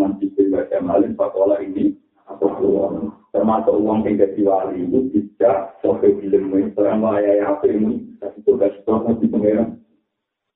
baca 0.52 0.76
malin 0.84 1.16
pakola 1.16 1.60
ini 1.64 1.96
atau 2.28 2.48
uang 2.60 3.23
termasuk 3.34 3.74
uang 3.74 4.06
yang 4.06 4.22
jadi 4.22 4.40
wali 4.46 4.86
itu 4.86 5.10
tidak 5.10 5.74
sampai 5.82 6.14
film 6.22 6.54
ini 6.54 6.70
selama 6.78 7.18
ya 7.18 7.50
apa 7.50 7.66
ini 7.66 8.06
itu 8.22 8.50
gak 8.54 8.78
sesuatu 8.78 9.18
di 9.18 9.26
pengeran 9.26 9.82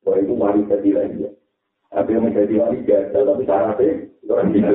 bahwa 0.07 0.15
itu 0.23 0.33
wali 0.39 0.63
jadi 0.63 0.89
lagi 0.95 1.27
ya. 1.27 1.31
Tapi 1.91 2.15
yang 2.15 2.23
menjadi 2.23 2.53
wali 2.55 2.79
biasa 2.87 3.17
tapi 3.19 3.43
syaratnya 3.43 3.91
orang 4.31 4.47
gitu. 4.55 4.73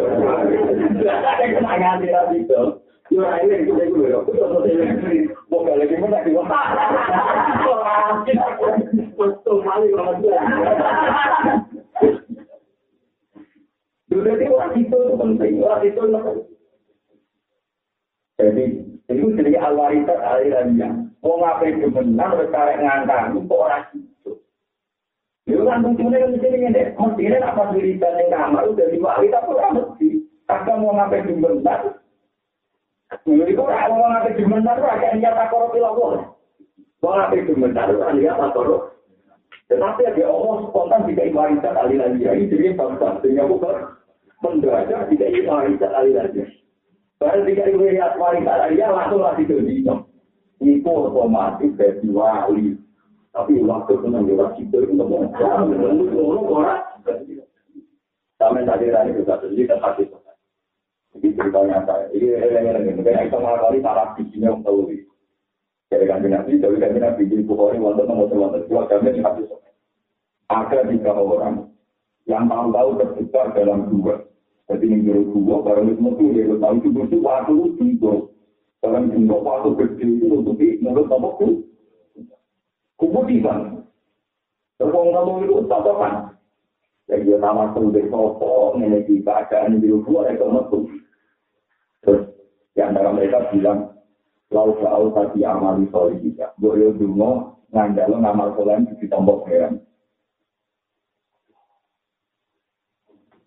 Ada 1.09 1.45
kenangan 1.49 1.97
tidak 2.05 2.25
gitu. 2.37 2.61
Cuma 3.09 3.41
ini 3.41 3.73
kita 3.73 3.83
dulu 3.89 4.05
ya. 4.05 4.19
Kita 4.21 4.45
mau 4.53 4.61
ini 4.69 5.17
mau 5.49 5.65
balik 5.65 5.89
ke 5.89 5.97
mana 5.97 6.19
kita? 6.29 6.45
Betul 9.17 9.57
kali 9.65 9.89
orang 9.97 10.19
tua. 10.21 10.41
Dulu 14.13 14.29
itu 14.29 14.53
orang 14.53 14.73
itu 14.77 14.99
penting, 15.17 15.55
orang 15.65 15.83
itu 15.89 16.01
Jadi 18.35 18.64
itu 19.07 19.26
jadi 19.37 19.61
al-waritat 19.62 20.18
alirannya. 20.18 21.12
Mau 21.22 21.41
ngapain 21.41 21.80
kebenar, 21.80 22.37
berkarek 22.37 22.80
ngangkang, 22.82 23.39
itu 23.39 23.55
orang 23.55 23.85
itu. 23.95 24.32
Itu 25.49 25.62
kan 25.64 25.85
lucunya 25.85 26.20
kan 26.20 26.35
di 26.35 26.39
sini 26.41 26.68
nih. 26.72 26.87
Mestinya 26.99 27.39
apa 27.49 27.62
wiridan 27.72 28.20
yang 28.20 28.28
kamar 28.32 28.64
udah 28.68 28.87
di 28.91 28.99
waritat 29.01 29.45
orang 29.47 29.72
mesti. 29.76 30.09
Kakak 30.45 30.76
mau 30.76 30.93
ngapain 30.93 31.24
kebenar, 31.24 31.80
Dulu 33.22 33.45
itu 33.47 33.62
orang 33.62 33.95
mau 33.95 34.11
ngapain 34.11 34.35
jumentar, 34.35 34.76
agak 34.82 35.14
niat 35.14 35.35
takor 35.39 35.70
pilawah. 35.70 36.35
Mau 37.01 37.12
ngapain 37.14 37.47
jumentar, 37.47 37.87
orang 37.95 38.18
niat 38.18 38.37
takor. 38.37 38.91
Tetapi 39.70 40.01
ada 40.05 40.22
Allah 40.28 40.57
spontan 40.68 41.07
tidak 41.09 41.32
warisan 41.32 41.72
lagi. 41.72 41.97
Ini 42.20 42.51
jadi 42.51 42.76
bangsa. 42.76 43.22
Sehingga 43.22 43.49
bukan 43.49 43.97
mendadak 44.43 45.09
tidak 45.09 45.30
warisan 45.47 45.93
alih 45.95 46.51
lagi. 47.25 47.57
Baru 47.57 47.72
tidak 47.72 47.93
lihat 47.97 48.12
warisan 48.20 48.61
alih 48.68 48.81
langsung 48.85 49.22
lagi 49.25 49.43
ke 49.49 49.57
dino. 49.64 49.95
Itu 50.61 50.91
otomatis 50.93 51.72
jadi 51.81 52.09
wali. 52.12 52.77
Tapi 53.35 53.59
waktu 53.66 53.93
itu 53.99 54.07
nanti 54.12 54.33
orang 54.37 54.55
itu 54.61 54.77
itu 54.79 54.93
ngomong. 54.95 55.33
Ngomong 55.35 56.47
orang. 56.53 56.83
Sampai 58.39 58.68
tadi 58.68 58.93
tadi 58.93 59.16
juga 59.16 59.41
sendiri 59.41 59.70
kan 59.70 59.81
hati 59.81 60.05
Ini 61.14 61.31
ceritanya 61.39 61.87
saya. 61.87 62.11
Ini 62.11 62.27
eleng-eleng. 62.43 62.99
Mungkin 62.99 63.22
itu 63.22 63.37
mengakali 63.39 63.79
salah 63.81 64.12
bijinya 64.18 64.51
yang 64.51 64.61
tahu. 64.66 64.91
Jadi 65.95 66.11
kan 66.11 66.27
nabi, 66.27 66.59
jadi 66.59 66.75
kan 66.83 66.99
nabi 66.99 67.22
di 67.31 67.47
Bukhari, 67.47 67.79
wonten 67.79 68.11
nomor 68.11 68.27
wonten 68.35 68.66
dua 68.66 68.91
kami 68.91 69.14
di 69.14 69.22
hadis. 69.22 69.47
Ada 70.51 70.91
tiga 70.91 71.14
orang 71.14 71.70
yang 72.27 72.51
tahu-tahu 72.51 72.99
terjebak 72.99 73.55
dalam 73.55 73.87
dua. 73.95 74.27
Jadi 74.65 74.85
ini 74.89 75.05
juru 75.05 75.23
dua, 75.45 75.57
barang 75.61 75.93
itu 75.93 76.01
mesti 76.01 76.25
dia 76.33 76.57
tahu 76.57 76.75
itu 76.81 76.89
itu 77.05 77.17
waktu 77.21 77.55
itu. 77.85 78.12
Dalam 78.81 79.12
jumlah 79.12 79.41
waktu 79.45 79.71
kecil 79.77 80.09
itu 80.17 80.27
untuk 80.33 80.57
di 80.57 80.81
menurut 80.81 81.09
apa 81.12 81.29
itu? 81.41 81.49
Kemudian, 82.97 83.85
terpong-terpong 84.81 85.39
itu 85.45 85.55
tatapan. 85.69 86.15
Jadi 87.05 87.29
dia 87.29 87.37
nama 87.37 87.77
sudah 87.77 88.05
sopok, 88.09 88.81
memiliki 88.81 89.21
keadaan 89.21 89.77
di 89.77 89.93
dua, 89.93 90.33
ya 90.33 90.41
kemudian 90.41 90.89
Terus 92.01 92.23
di 92.73 92.81
antara 92.81 93.12
mereka 93.12 93.53
bilang, 93.53 93.93
lau 94.49 94.73
jauh 94.81 95.12
tadi 95.12 95.45
amal 95.45 95.81
soli 95.93 96.17
kita. 96.25 96.57
Boyo 96.57 96.97
dungo 96.97 97.61
ngandalo 97.73 98.21
ngamal 98.21 98.57
solan 98.57 98.89
di 98.97 99.07
tombok 99.09 99.45
heran. 99.49 99.81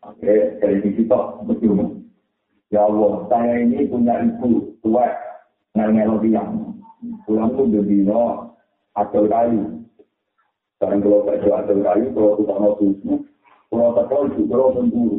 Oke, 0.06 0.62
dari 0.62 0.78
sisi 0.86 1.10
toh, 1.10 1.42
betul. 1.48 2.06
Ya 2.70 2.84
Allah, 2.84 3.26
saya 3.32 3.64
ini 3.64 3.88
punya 3.88 4.22
ibu 4.22 4.78
tua, 4.84 5.08
ngel 5.74 6.20
tiang. 6.22 6.76
Pulang 7.24 7.54
tuh 7.56 7.70
jadi 7.72 8.06
no, 8.06 8.54
acel 8.98 9.30
kayu. 9.30 9.86
Sekarang 10.78 11.00
kalau 11.02 11.20
kerja 11.26 11.50
acel 11.64 11.80
kayu, 11.82 12.08
kalau 12.14 12.38
tukang 12.38 12.60
mau 12.62 12.74
susu, 12.78 13.14
kalau 13.74 13.96
tekol 13.98 14.24
juga 14.36 14.54
kalau 14.54 14.76
memburu. 14.78 15.18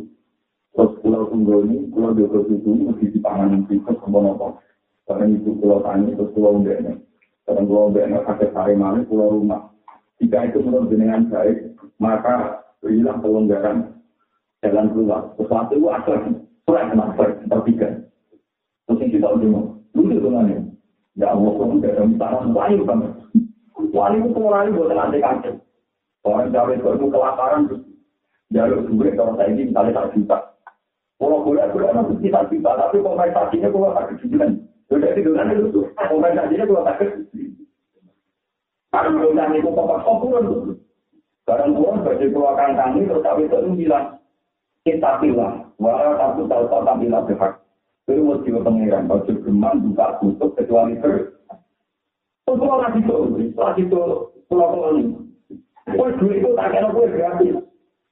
Terus 0.78 0.94
pulau 1.02 1.26
tunggu 1.26 1.66
ini, 1.66 1.90
pulau 1.90 2.14
dua 2.14 2.38
itu 2.46 2.70
mesti 2.70 3.10
dipangan 3.10 3.66
tikus 3.66 3.98
sama 3.98 4.22
nopo. 4.22 4.62
Karena 5.10 5.26
itu 5.34 5.50
pulau 5.58 5.82
tani, 5.82 6.14
terus 6.14 6.30
pulau 6.36 6.54
undeknya. 6.60 6.94
Karena 7.42 7.66
pulau 7.66 7.90
undeknya 7.90 8.22
kakek 8.22 8.54
sari 8.54 8.78
mana, 8.78 9.02
pulau 9.08 9.42
rumah. 9.42 9.74
Jika 10.22 10.52
itu 10.52 10.62
menurut 10.62 10.90
dengan 10.92 11.26
baik, 11.26 11.74
maka 11.98 12.62
berilah 12.78 13.18
kelonggaran 13.18 13.97
jalan 14.62 14.86
keluar. 14.90 15.22
Sesuatu 15.38 15.72
itu 15.74 15.86
ada 15.90 16.14
surat 16.66 16.84
kenapa 16.90 17.22
tertiga. 17.46 17.88
Terus 18.88 19.00
kita 19.12 19.26
udah 19.28 19.62
lucu 19.94 20.16
dengan 20.18 20.68
Ya 21.18 21.34
Allah, 21.34 21.50
kamu 21.50 21.82
tidak 21.82 21.98
ada 21.98 22.02
misalnya 22.06 22.54
wahyu 22.54 22.86
banget. 22.86 23.10
Wahyu 23.90 24.18
itu 24.22 24.30
pengurangi 24.38 24.70
buat 24.78 24.94
nanti 24.94 25.18
kaget. 25.18 25.56
Orang 26.22 26.54
cawe 26.54 26.72
itu 26.78 27.06
kelaparan, 27.10 27.62
jalur 28.54 28.86
duit 28.86 29.18
kalau 29.18 29.34
saya 29.34 29.50
ini 29.50 29.74
misalnya 29.74 29.98
tak 29.98 30.14
juta. 30.14 30.38
Kalau 31.18 31.42
boleh, 31.42 31.66
boleh 31.74 31.90
kan 31.90 32.14
kita 32.22 32.46
bisa, 32.46 32.70
tapi 32.78 33.02
kompensasinya 33.02 33.68
kalau 33.74 33.90
tak 33.98 34.06
kejujuran. 34.14 34.62
Sudah 34.86 35.10
itu 35.18 35.30
kan 35.34 35.50
itu, 35.50 35.80
kompensasinya 35.98 36.64
kalau 36.70 36.86
tak 36.86 36.96
kejujuran. 37.02 37.66
Karena 38.94 39.08
belum 39.10 39.54
itu 39.58 39.70
pokok 39.74 40.00
sopurun. 40.06 40.46
Barang 41.48 41.72
pulang, 41.74 42.04
baju 42.04 42.26
keluarkan 42.28 42.76
kami, 42.76 43.08
terus 43.08 43.24
kami 43.24 43.48
itu 43.48 43.56
bilang, 43.72 44.17
kita 44.86 45.20
pilih, 45.22 45.68
walau 45.78 46.14
aku 46.16 46.46
tahu 46.46 46.64
tahu 46.70 46.82
tak 46.86 46.98
bilang 47.02 47.24
berhak. 47.26 47.52
Itu 48.08 48.24
mesti 48.24 48.48
pengiran, 48.50 49.04
baju 49.04 49.32
gemang, 49.44 49.84
buka 49.84 50.16
tutup, 50.24 50.56
kecuali. 50.56 50.96
Terus 50.96 51.36
kalau 52.48 52.80
lagi 52.80 53.04
itu, 53.04 53.16
lagi 53.52 53.82
itu, 53.84 54.02
pulau-pulau 54.48 54.96
ini. 54.96 55.12
Kue 55.92 56.08
duit 56.20 56.40
itu 56.40 56.56
tak 56.56 56.72
kena 56.72 56.88
kue 56.92 57.08
gratis. 57.08 57.60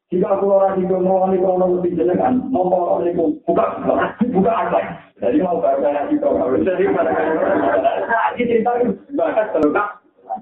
Jika 0.06 0.38
aku 0.38 0.46
orang 0.52 0.78
itu 0.78 0.96
mau 1.02 1.26
nih 1.26 1.42
kalau 1.42 1.58
mau 1.58 1.82
jenengan, 1.82 2.38
mau 2.52 2.68
mau 2.70 3.02
nih 3.02 3.16
buka 3.16 3.64
buka 4.22 4.52
apa? 4.54 4.80
Jadi 5.18 5.42
mau 5.42 5.58
baca 5.58 5.88
lagi 5.90 6.14
itu 6.14 6.28
jadi 6.62 6.84
pada 6.94 7.10
kan? 7.10 8.36
cerita 8.38 8.70
bahkan 9.16 9.46
terluka. 9.50 9.84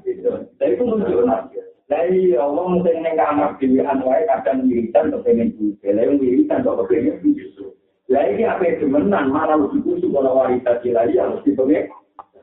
Jadi 0.04 0.72
itu 0.74 0.82
lucu 0.84 1.16
lah. 1.24 1.46
Dari 1.84 2.32
Allah 2.32 2.64
mungkin 2.64 3.04
neng 3.04 3.20
kamar 3.20 3.60
pilihan 3.60 4.00
wae 4.00 4.24
kadang 4.24 4.64
wiridan 4.64 5.12
kepengen 5.12 5.52
juga, 5.60 5.92
lain 5.92 6.16
wiridan 6.16 6.64
kok 6.64 6.80
kepengen 6.80 7.20
juga. 7.20 7.76
Lah 8.08 8.24
ini 8.28 8.44
apa 8.44 8.64
yang 8.64 8.76
semenan 8.84 9.32
malah 9.32 9.56
lebih 9.56 9.84
kusuk 9.84 10.12
kalau 10.12 10.36
wanita 10.36 10.80
lagi 10.80 11.16
harus 11.16 11.44
dipegang. 11.44 11.88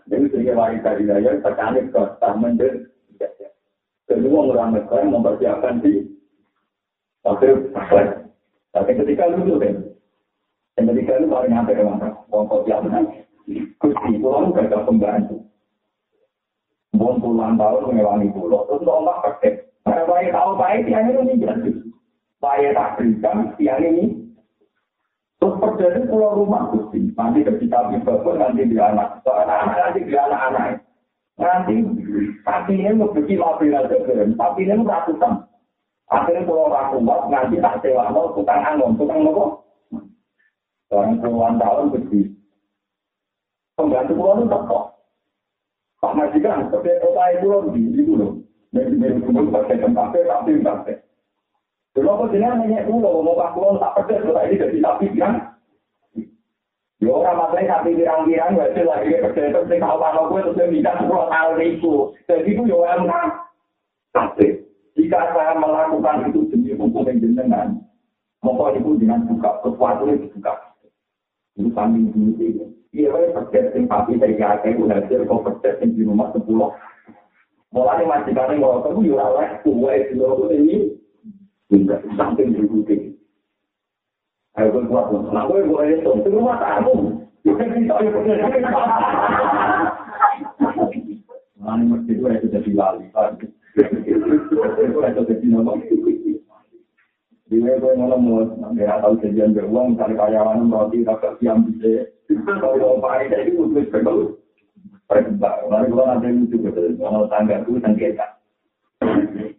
Jadi 0.09 0.25
sehingga 0.33 0.57
wanita 0.57 0.97
dilaya 0.97 1.37
tertarik 1.41 1.93
ke 1.93 2.01
taman 2.17 2.57
dan 2.57 2.89
kedua 4.09 4.51
orang 4.51 4.75
mereka 4.75 5.05
mempersiapkan 5.05 5.81
di 5.81 6.05
Tapi 7.21 7.47
Tapi 8.73 8.91
ketika 8.97 9.29
lu 9.29 9.45
tuh 9.45 9.61
ketika 10.81 11.21
lu 11.21 11.29
paling 11.29 11.53
nyampe 11.53 11.77
ke 11.77 11.83
mana? 11.85 12.09
Wong 12.33 12.49
kopi 12.49 12.73
apa? 12.73 12.89
Kusti, 13.77 14.17
pulau 14.17 14.49
gak 14.53 14.73
ada 14.73 14.85
pembantu. 14.87 15.50
Bon 16.91 17.23
puluhan 17.23 17.55
tahun 17.55 17.87
mengewangi 17.87 18.35
pulau, 18.35 18.67
terus 18.67 18.83
lo 18.83 18.99
ombak 18.99 19.23
pakai. 19.23 19.63
Karena 19.87 20.03
bayi 20.05 20.27
tahu 20.29 20.49
bayi 20.59 20.77
tiang 20.85 21.07
ini 21.07 21.39
jadi. 21.39 21.71
Bayi 22.43 22.75
tak 22.75 22.99
berikan 22.99 23.55
tiang 23.55 23.81
ini. 23.81 24.05
Terus 25.39 25.57
terjadi 25.57 26.05
pulau 26.11 26.37
rumah 26.43 26.69
kusti. 26.69 27.09
Nanti 27.17 27.47
ketika 27.47 27.89
bisa 27.89 28.13
nanti 28.37 28.67
di 28.67 28.77
anak. 28.77 29.23
Soalnya 29.25 29.55
anak 29.65 29.77
nanti 29.79 29.99
di 30.05 30.13
anak-anak. 30.13 30.67
Nanti 31.41 31.75
kakinya 32.45 33.01
mau 33.01 33.09
bikin 33.09 33.41
mobil 33.41 33.73
aja 33.73 33.97
Tapi 34.37 34.61
ini 34.61 34.85
ratusan. 34.85 35.33
Akhirnya 36.11 36.43
kalau 36.43 36.67
orang 36.67 36.91
kuat, 36.91 37.21
nanti 37.31 37.55
tak 37.63 37.79
sewa 37.79 38.11
mau 38.11 38.35
tukang 38.35 38.59
anon, 38.67 38.99
tukang 38.99 39.23
nopo. 39.23 39.63
Dalam 40.91 41.23
puluhan 41.23 41.55
tahun 41.55 41.87
begitu. 41.95 42.35
Pembantu 43.79 44.13
pulau 44.19 44.43
itu 44.43 44.59
kok. 44.67 44.85
Pak 46.01 46.17
Majikan, 46.17 46.65
sebagai 46.73 46.97
kota 46.97 47.23
itu 47.37 47.45
loh, 47.45 47.61
di 47.69 47.81
itu 47.93 48.13
loh. 48.17 48.41
Dari 48.73 48.97
dari 48.97 49.21
kumul 49.21 49.53
pakai 49.53 49.77
tempat, 49.77 50.17
tapi 50.17 50.57
pakai. 50.57 50.97
Dulu 51.93 52.09
aku 52.09 52.33
jenengan 52.33 52.65
nanya 52.65 52.87
pulau, 52.89 53.21
mau 53.21 53.37
pak 53.37 53.53
pulau 53.53 53.77
tak 53.77 54.01
pedes, 54.01 54.25
kota 54.25 54.41
ini 54.49 54.57
jadi 54.57 54.77
tapi 54.81 55.05
kan. 55.13 55.33
Ya 57.01 57.09
orang 57.09 57.37
masalahnya 57.37 57.81
sapi 57.81 57.97
pirang-pirang, 57.97 58.57
wajib 58.57 58.85
lagi 58.85 59.13
kerja 59.13 59.41
itu, 59.49 59.61
sing 59.69 59.77
tahu 59.81 59.97
pak 60.01 60.17
gue 60.17 60.41
terus 60.53 60.69
minta 60.69 60.91
sepuluh 60.97 61.25
tahun 61.29 61.61
itu. 61.61 61.93
Jadi 62.25 62.49
itu 62.49 62.63
ya 62.65 62.77
orang 62.77 63.29
tapi 64.11 64.47
Jika 64.91 65.31
saya 65.31 65.55
melakukan 65.55 66.27
itu 66.27 66.51
demi 66.51 66.75
hukum 66.75 67.07
yang 67.07 67.23
jenengan, 67.23 67.79
maka 68.43 68.75
itu 68.75 68.99
dengan 68.99 69.23
buka 69.23 69.63
sesuatu 69.63 70.03
yang 70.03 70.19
dibuka. 70.19 70.51
Itu 71.55 71.71
kambing 71.71 72.11
dulu 72.11 72.75
Iya, 72.91 73.07
wae 73.07 73.31
pedes 73.31 73.71
sing 73.71 73.87
papi 73.87 74.19
saya 74.19 74.59
akeh 74.59 74.75
ku 74.75 74.83
hasil 74.91 75.23
kok 75.23 75.43
pedes 75.47 75.79
sing 75.79 75.95
di 75.95 76.03
rumah 76.03 76.27
sepuluh. 76.35 76.75
Mulai 77.71 78.03
majikannya 78.03 78.59
ngotot 78.59 78.99
ku 78.99 79.07
yo 79.07 79.15
ora 79.15 79.31
oleh 79.31 79.49
kuwe 79.63 80.11
dulu 80.11 80.51
ini. 80.51 80.99
Samping 82.19 82.51
dibutuhin. 82.51 83.15
Ayo 84.59 84.75
gue 84.75 84.91
kuat 84.91 85.07
pun. 85.07 85.31
Nah 85.31 85.47
gue 85.47 85.63
gue 85.63 85.83
itu 85.95 86.11
itu 86.19 86.29
rumah 86.35 86.59
tamu. 86.59 87.23
Bukan 87.47 87.67
kita 87.79 87.95
ayo 87.95 88.09
bener. 88.11 88.43
Mana 91.63 91.83
mesti 91.87 92.11
gue 92.19 92.31
itu 92.35 92.47
jadi 92.51 92.71
wali. 92.75 93.07
Itu 93.07 93.47
itu 94.91 95.21
jadi 95.31 95.45
nama. 95.47 95.79
Di 97.51 97.59
gue 97.59 97.75
ngomong 97.99 98.23
mau 98.23 98.71
nggak 98.71 99.03
tahu 99.03 99.19
kejadian 99.19 99.51
beruang 99.51 99.99
cari 99.99 100.15
karyawan 100.15 100.71
roti 100.71 101.03
tak 101.03 101.19
siam 101.43 101.67
bisa. 101.67 102.07
Kalau 102.47 102.79
mau 102.79 103.03
pakai 103.03 103.27
jadi 103.27 103.51
gue 103.51 103.67
tulis 103.75 103.91
betul. 103.91 104.39
Lalu 105.67 105.87
gue 105.91 106.03
nanti 106.07 106.27
itu 106.31 106.55
betul. 106.63 106.95
Kalau 106.95 107.27
tangga 107.27 107.59
gue 107.67 107.83
sengketa. 107.83 108.39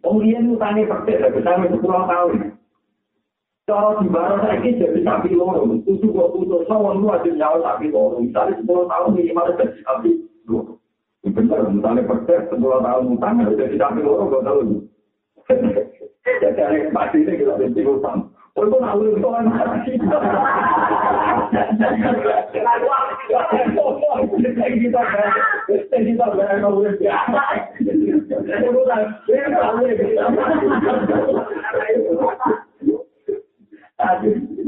Kemudian 0.01 0.49
utangnya 0.49 0.89
persis, 0.89 1.21
sampai 1.45 1.69
sepuluh 1.69 2.03
tahun. 2.09 2.57
Kalau 3.69 4.01
di 4.01 4.09
barat 4.09 4.41
lagi 4.41 4.75
jadi 4.75 4.99
sapi 5.05 5.31
loro, 5.37 5.63
tujuh 5.85 6.09
dua 6.11 6.33
puluh 6.33 6.65
tahun 6.65 6.97
lu 6.97 7.07
ada 7.13 7.29
nyawa 7.29 7.61
sapi 7.61 7.93
loro. 7.93 8.19
Misalnya 8.19 8.57
sepuluh 8.57 8.89
tahun 8.89 9.13
minimal 9.13 9.53
jadi 9.53 9.79
sapi 9.85 10.09
loro. 10.49 10.81
Benar, 11.23 11.69
misalnya 11.71 12.09
persen 12.09 12.41
sepuluh 12.49 12.81
tahun 12.81 13.15
utang 13.15 13.45
jadi 13.53 13.77
sapi 13.77 14.01
loro, 14.01 14.33
gak 14.33 14.43
tahu. 14.49 14.81
Jadi 16.23 16.87
pasti 16.95 17.19
ini 17.19 17.35
kita 17.35 17.59
jadi 17.59 17.83
utang. 17.83 18.31
Itu 18.55 18.77
nalu 18.79 19.17
itu 19.17 19.27
kan 19.27 19.43
kan, 19.49 19.75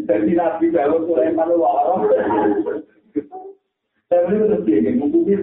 Jadi 0.06 0.32
nabi 0.36 0.66
kalau 0.76 1.08
Sulaiman 1.08 1.50
lorong. 1.56 2.02
Tapi 4.12 4.34
itu 4.38 4.58
dia 4.68 4.92
mungkin 4.92 5.40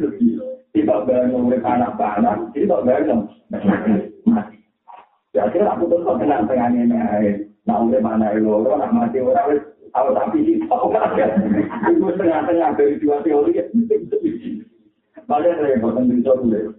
tidak 0.76 0.98
bayang 1.08 1.34
oleh 1.34 1.60
anak-anak, 1.60 2.52
bayang 2.84 3.28
mati. 3.48 4.11
Ya 5.32 5.48
akhirnya 5.48 5.72
aku 5.72 5.88
tuh 5.88 6.04
kok 6.04 6.20
tenang 6.20 6.44
tengahnya 6.44 6.80
ini. 6.84 6.96
Nah 7.64 7.80
oleh 7.80 8.00
mana 8.04 8.36
itu 8.36 8.52
orang 8.52 8.92
mati 8.92 9.16
orang 9.24 9.64
tahu 9.92 10.08
tapi 10.12 10.38
itu 10.44 10.68
itu 10.68 12.08
tengah-tengah 12.20 12.70
dari 12.76 13.00
dua 13.00 13.16
teori. 13.24 13.52
Padahal 15.24 15.56
saya 15.56 15.80
bosan 15.80 16.12
bisa 16.12 16.36
dulu. 16.36 16.76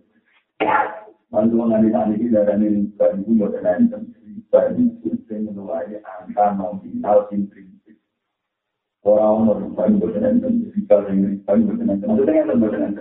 Bantu 1.34 1.56
mengalihkan 1.58 2.14
ini 2.14 2.30
dari 2.30 2.54
ini 2.62 2.82
dari 2.94 3.26
itu 3.26 3.32
buat 3.34 3.58
bagi 4.54 4.86
sing 5.26 5.50
menuai 5.50 5.98
angka 6.06 6.54
nominal 6.54 7.26
prinsip. 7.26 7.98
Orang 9.02 9.50
orang 9.50 9.74
bagi 9.74 9.98
berkenan 9.98 10.46
jika 10.78 11.10
yang 11.10 11.42
bagi 11.42 11.66
berkenan 11.66 12.06
itu 12.06 12.22
dengan 12.22 12.62
berkenan. 12.62 12.94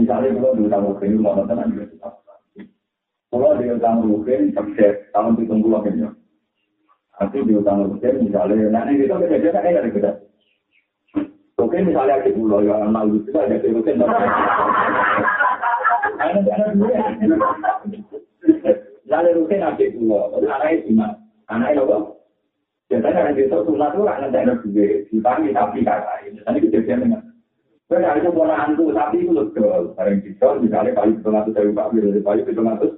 Misalnya 0.00 0.40
kalau 0.40 0.56
di 0.56 0.64
utang 0.64 0.88
rukin 0.88 1.20
mau 1.20 1.36
nonton 1.36 1.76
tetap. 1.76 2.21
Kalau 3.32 3.56
di 3.56 3.64
utang 3.72 4.04
rukin 4.04 4.52
sukses 4.52 5.08
tahun 5.16 5.40
itu 5.40 5.48
tunggu 5.48 5.72
akhirnya. 5.72 6.12
Aku 7.24 7.48
di 7.48 7.56
utang 7.56 7.88
rukin 7.88 8.28
misalnya 8.28 8.68
nanti 8.68 9.00
itu 9.00 9.08
kejadian 9.08 9.56
kan 9.56 9.72
ada 9.72 9.88
beda. 9.88 10.12
Oke 11.56 11.80
misalnya 11.80 12.20
di 12.28 12.36
pulau 12.36 12.60
itu 12.60 13.32
ada 13.32 13.56
di 13.56 13.72
rukin. 13.72 14.04
Ada 16.20 16.38
ada 16.44 16.76
dua. 16.76 17.00
Lalu 19.12 19.44
rutin 19.44 19.60
adik 19.60 19.92
pulau, 19.92 20.32
anaknya 20.40 20.88
gimana? 20.88 21.14
Anaknya 21.52 21.84
apa? 21.84 21.96
Biasanya 22.88 23.20
orang 23.24 23.36
desa 23.36 23.56
sunat 23.64 23.92
itu 23.92 24.02
anak 24.08 24.28
tidak 24.32 24.44
ada 24.44 24.54
dipanggil 25.12 25.52
tapi 25.52 25.80
kata 25.84 26.12
ini. 26.28 26.40
Tadi 26.40 26.58
kejadian 26.64 27.00
dengan. 27.08 27.22
Ada 27.92 28.32
ponakan 28.32 28.72
tuh 28.72 28.88
sapi 28.96 29.20
itu 29.20 29.36
lega, 29.36 29.92
bareng 29.96 30.24
desa 30.24 30.56
misalnya 30.56 30.96
kali 30.96 31.12
dari 31.52 31.76
pak 31.76 31.92
dari 31.92 32.20
kali 32.24 32.40
hitung 32.48 32.72
atus. 32.72 32.92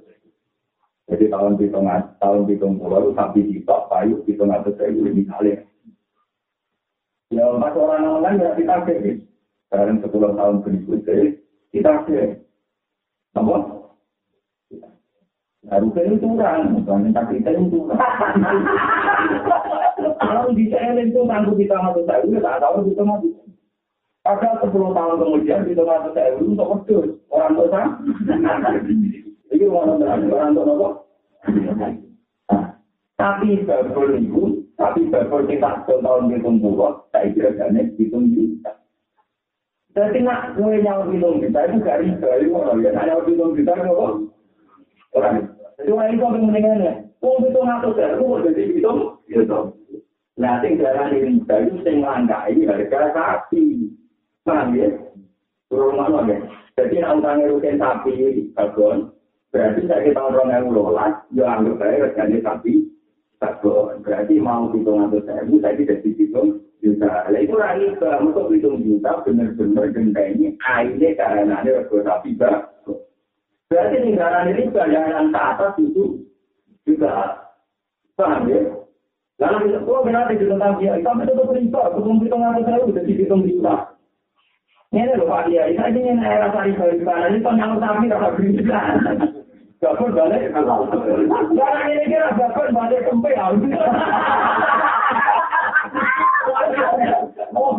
Jadi 1.05 1.29
tahun 1.29 1.61
hitung 1.61 1.85
tahun 2.17 2.49
hitung 2.49 2.81
pulau 2.81 3.05
itu 3.05 3.11
sapi 3.13 3.41
kita 3.45 3.77
payu 3.93 4.25
hitung 4.25 4.49
atus 4.49 4.73
dari 4.73 4.97
misalnya. 4.97 5.61
Ya 7.29 7.45
pas 7.61 7.77
orang 7.77 8.25
lain 8.25 8.41
ya 8.41 8.57
kita 8.57 8.75
sih. 8.89 9.21
Bareng 9.69 10.01
sepuluh 10.01 10.33
tahun 10.33 10.65
berikutnya 10.65 11.37
kita 11.69 11.93
sih. 12.09 12.41
Apa? 13.37 13.55
Harusnya 15.65 16.01
itu 16.13 16.21
kurang, 16.21 16.77
bukan 16.77 17.09
kita 17.09 17.49
itu 17.57 17.65
kurang. 17.73 17.97
Kalau 20.21 20.53
di 20.53 20.69
CLN 20.69 21.09
itu 21.09 21.25
tangguh 21.25 21.57
kita 21.57 21.75
masuk 21.81 22.05
saya, 22.05 22.21
tak 22.21 22.61
tahu 22.61 22.85
kita 22.85 23.01
masuk. 23.01 23.33
Padahal 24.21 24.57
sepuluh 24.61 24.89
tahun 24.93 25.21
kemudian 25.21 25.65
kita 25.65 25.81
masuk 25.85 26.13
saya 26.13 26.37
untuk 26.37 26.85
pedus 26.85 27.17
orang 27.33 27.57
tua. 27.57 27.81
Orang 29.53 30.01
tua 30.01 30.09
orang 30.09 30.53
tua 30.55 30.63
apa? 30.65 30.89
Tapi 33.15 33.63
babel 33.63 34.19
itu, 34.19 34.67
tapi 34.75 35.07
babel 35.07 35.47
kita 35.47 35.87
tahun 35.87 36.35
hitung 36.35 36.59
puluh, 36.59 36.99
saya 37.15 37.31
kira 37.31 37.55
jane 37.55 37.95
hitung 37.95 38.27
juta. 38.35 38.75
Jadi 39.95 40.19
nak 40.19 40.59
gue 40.59 40.83
nyawa 40.83 41.07
hitung 41.07 41.39
juta 41.39 41.59
itu 41.63 41.75
gak 41.79 42.03
riba, 42.03 42.29
itu 42.43 42.51
orang 42.51 42.83
ya. 42.83 42.91
Nyawa 42.91 43.23
hitung 43.23 43.55
juta 43.55 43.71
apa? 43.71 44.07
Orang 45.15 45.35
Cuma 45.83 46.07
itu 46.07 46.23
yang 46.23 46.39
mendingannya. 46.39 46.93
Wong 47.19 47.51
itu 47.51 47.59
ngatur 47.59 47.99
aku 47.99 48.23
mau 48.27 48.43
jadi 48.43 48.63
itu, 48.63 48.93
gitu. 49.27 49.59
Nah, 50.35 50.59
sing 50.59 50.79
darah 50.79 51.11
ini 51.11 51.39
itu 51.39 51.73
sing 51.83 52.03
langkai 52.03 52.59
harga 52.67 53.11
sapi. 53.11 53.91
Paham 54.43 54.75
ya? 54.75 54.91
Turun 55.71 55.95
mana 55.95 56.27
ya? 56.27 56.37
Jadi 56.75 56.99
nak 56.99 57.23
utangnya 57.23 57.51
rutin 57.51 57.79
sapi 57.79 58.51
bagon, 58.51 59.14
berarti 59.55 59.87
saya 59.87 60.03
kita 60.03 60.19
orang 60.19 60.51
yang 60.51 60.67
lolas, 60.67 61.15
ya 61.31 61.47
anggap 61.47 61.79
saya 61.79 62.03
reganya 62.03 62.43
sapi 62.43 62.91
bagon. 63.39 64.03
Berarti 64.03 64.35
mau 64.43 64.67
hitung 64.75 64.99
atau 65.07 65.23
saya, 65.23 65.47
saya 65.47 65.79
tidak 65.79 66.03
dihitung 66.03 66.59
juta. 66.83 67.31
Nah, 67.31 67.39
itu 67.39 67.55
lagi 67.55 67.87
untuk 67.95 68.51
hitung 68.51 68.83
juta 68.83 69.23
benar-benar 69.23 69.95
gentengnya 69.95 70.51
airnya 70.59 71.09
karena 71.15 71.63
ada 71.63 71.71
rego 71.71 72.03
sapi 72.03 72.35
bagon. 72.35 72.99
Berarti 73.71 73.95
tinggalan 74.03 74.51
ini 74.51 74.63
bayaran 74.75 75.31
ke 75.31 75.39
atas 75.39 75.73
itu 75.79 76.03
juga 76.83 77.47
paham 78.19 78.51
ya? 78.51 78.59
Lalu 79.39 79.71
kita 79.71 79.79
oh 79.87 80.03
berarti 80.03 80.35
di 80.35 80.45
tentang 80.51 80.75
dia 80.83 80.99
sampai 80.99 81.31
itu 81.31 81.43
riba, 81.47 81.81
belum 81.95 82.19
hitung 82.23 82.43
apa 82.43 82.59
saya 82.59 82.83
udah 82.83 83.03
dihitung 83.07 83.47
riba. 83.47 83.95
Ini 84.95 85.11
loh 85.15 85.27
Pak 85.27 85.51
ini 85.51 85.75
ini 85.75 86.23
era 86.23 86.51
sari 86.55 86.71
balik 86.75 87.03
ini 87.03 87.43
kan 87.43 87.59
yang 87.59 87.75
sapi 87.83 88.07
rasa 88.07 88.31
berita. 88.35 88.79
Gabur 89.85 90.09
balik, 90.17 90.49
jangan 90.49 91.85
ini 91.93 92.09
kira 92.09 92.33
gabur 92.33 92.73
balik 92.73 93.05
kempe 93.05 93.37
harus. 93.37 93.69
Oh 97.53 97.77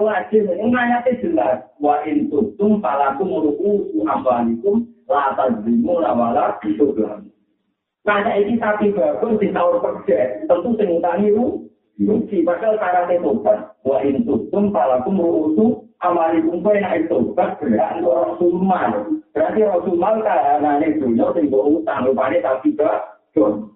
wajib, 0.00 0.48
ini 0.48 0.72
ayatnya 0.72 1.20
jelas. 1.20 1.60
Wa 1.76 2.00
in 2.08 2.32
tutum 2.32 2.80
falakum 2.80 3.28
ruku 3.28 4.00
ambanikum 4.08 4.88
la 5.12 5.36
tazimu 5.36 6.00
la 6.00 6.16
wala 6.16 6.56
itu. 6.64 6.88
Karena 8.00 8.32
ini 8.40 8.56
sapi 8.56 8.96
bagus 8.96 9.36
di 9.44 9.52
tahun 9.52 9.76
kerja, 9.76 10.48
tentu 10.48 10.72
sing 10.80 10.88
utangi 10.88 11.36
ru, 11.36 11.68
rugi. 12.00 12.40
Padahal 12.48 12.80
cara 12.80 13.12
tobat, 13.12 13.76
wa 13.84 14.00
in 14.00 14.24
tutum 14.24 14.72
falakum 14.72 15.20
ambanikum 16.02 16.66
kau 16.66 16.74
yang 16.74 16.98
itu 16.98 17.06
tobat 17.08 17.62
berat 17.62 18.02
orang 18.02 18.34
sulman. 18.42 18.90
Berarti 19.32 19.60
Rasulullah 19.62 20.18
karena 20.20 20.70
ini 20.82 20.98
dunia 20.98 21.30
sing 21.32 21.46
utang, 21.48 22.04
rupanya 22.10 22.42
sapi 22.42 22.74
bagus. 22.74 23.70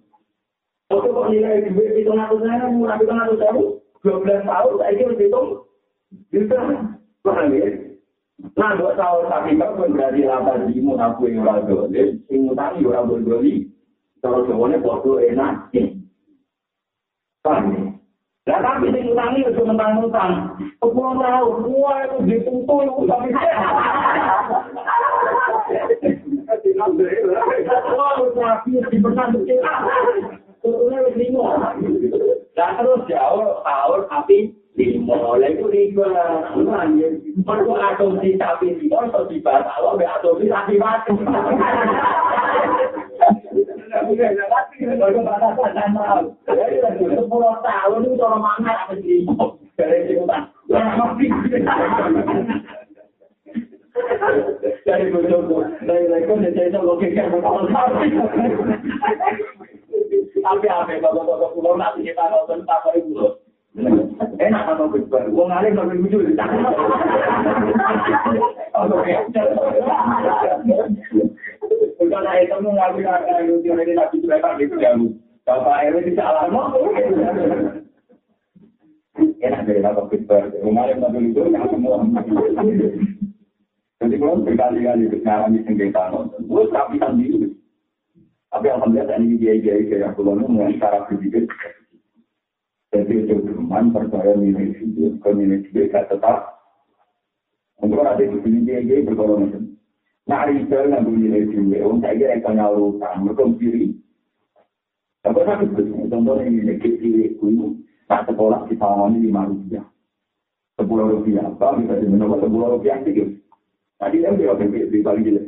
Untuk 0.86 1.10
kok 1.10 1.26
nilai 1.30 1.66
duit 1.66 1.98
itu 1.98 2.10
ngatur 2.14 2.46
saya, 2.46 2.70
murah 2.70 2.98
itu 2.98 3.10
ngatur 3.10 3.36
saya, 3.42 3.52
12 4.06 4.46
tahun, 4.46 4.72
saya 4.78 4.92
kira 4.94 5.14
hitung 5.18 5.48
Bisa, 6.30 6.58
paham 7.26 7.50
ya? 7.50 7.66
Nah, 8.54 8.78
buat 8.78 8.94
tahu 8.94 9.26
tapi 9.26 9.58
pun 9.58 9.96
berarti 9.96 10.22
lapa 10.22 10.70
di 10.70 10.78
aku 10.78 11.26
yang 11.26 11.42
orang 11.42 11.66
dolim, 11.66 12.22
sing 12.30 12.46
utang 12.46 12.78
orang 12.86 13.08
berdoli, 13.10 13.66
kalau 14.22 14.46
jawabannya 14.46 14.84
bodoh 14.84 15.18
enak, 15.18 15.74
paham 17.42 17.74
ya? 17.74 17.85
Nah, 18.46 18.62
tapi 18.62 18.94
sing 18.94 19.10
utang 19.10 19.34
itu 19.34 19.58
mentang-mentang, 19.58 20.54
semua 20.78 21.90
itu 22.06 22.16
ditutup, 22.30 22.78
itu 22.78 23.02
tapi 23.10 23.34
Wah, 26.76 28.22
tapi 28.22 28.70
di 28.86 28.98
pesan 29.02 29.34
kecil, 29.34 29.58
tutupnya 30.62 30.98
lima. 31.18 31.74
Lah 32.54 32.70
terus 32.78 33.02
jauh 33.10 33.66
tahun 33.66 34.00
tapi 34.14 34.54
lima 34.78 35.16
oleh 35.18 35.50
itu 35.58 35.66
riba. 35.66 36.06
Mereka 36.54 37.74
asumsi 37.98 38.38
tapi 38.38 38.78
lima 38.78 39.10
atau 39.10 39.26
kalau 39.26 39.98
be 39.98 40.06
asumsi 40.06 40.46
tapi 40.46 40.78
mati. 40.78 41.12
Tapi 60.46 60.66
apa 60.70 60.94
bapak-bapak 61.02 61.50
pulau 61.58 61.74
nanti 61.74 62.06
kita 62.06 62.22
nonton 62.30 62.62
tak 62.70 62.86
ibu. 62.94 63.45
Enak 63.76 64.64
nabi 73.92 74.16
mereka 74.24 74.56
gitu. 74.56 74.74
Berkali-kali 84.36 85.04
mengalami 85.10 85.58
sengketa 85.66 86.02
nonton, 86.12 86.40
gue 86.48 86.64
tapi 88.56 88.72
alhamdulillah 88.72 89.20
ini 89.20 89.36
dia-dia 89.36 89.84
kayak 89.84 90.16
pulau 90.16 90.32
mengenai 90.32 90.80
cara 90.80 91.04
berpikir. 91.04 91.44
Jadi 92.96 93.28
itu 93.28 93.44
teman 93.44 93.92
percaya 93.92 94.32
nilai 94.40 94.72
video, 94.72 95.12
ke 95.20 95.28
video 95.36 95.84
gak 95.92 96.08
tetap. 96.08 96.56
Untuk 97.76 98.00
ada 98.00 98.16
di 98.16 98.40
sini 98.40 98.64
dia-dia 98.64 99.04
berkorong 99.04 99.52
itu. 99.52 99.60
Nah, 100.24 100.48
itu 100.48 100.72
yang 100.72 101.04
nilai 101.04 101.44
video, 101.44 101.92
untuk 101.92 102.08
kira 102.16 102.40
yang 102.40 102.72
utang, 102.72 103.28
mereka 103.28 103.44
kiri. 103.60 103.92
Tapi 105.20 105.44
saya 105.44 105.60
itu, 105.60 106.08
contohnya 106.08 106.48
nilai 106.48 106.80
kiri, 106.80 107.36
kuyu, 107.36 107.76
tak 108.08 108.24
sekolah 108.32 108.64
tahun 108.64 109.20
ini 109.20 109.28
lima 109.28 109.44
rupiah. 109.44 109.84
Sepuluh 110.80 111.20
rupiah, 111.20 111.52
apa 111.52 111.76
bisa 111.76 112.00
dimenangkan 112.00 112.48
sepuluh 112.48 112.80
rupiah 112.80 112.96
sedikit. 113.04 113.28
Tadi 114.00 114.24
yang 114.24 114.40
dia 114.40 114.56
sampai 114.56 114.88
di 114.88 114.98
paling 115.04 115.24
jelek. 115.24 115.46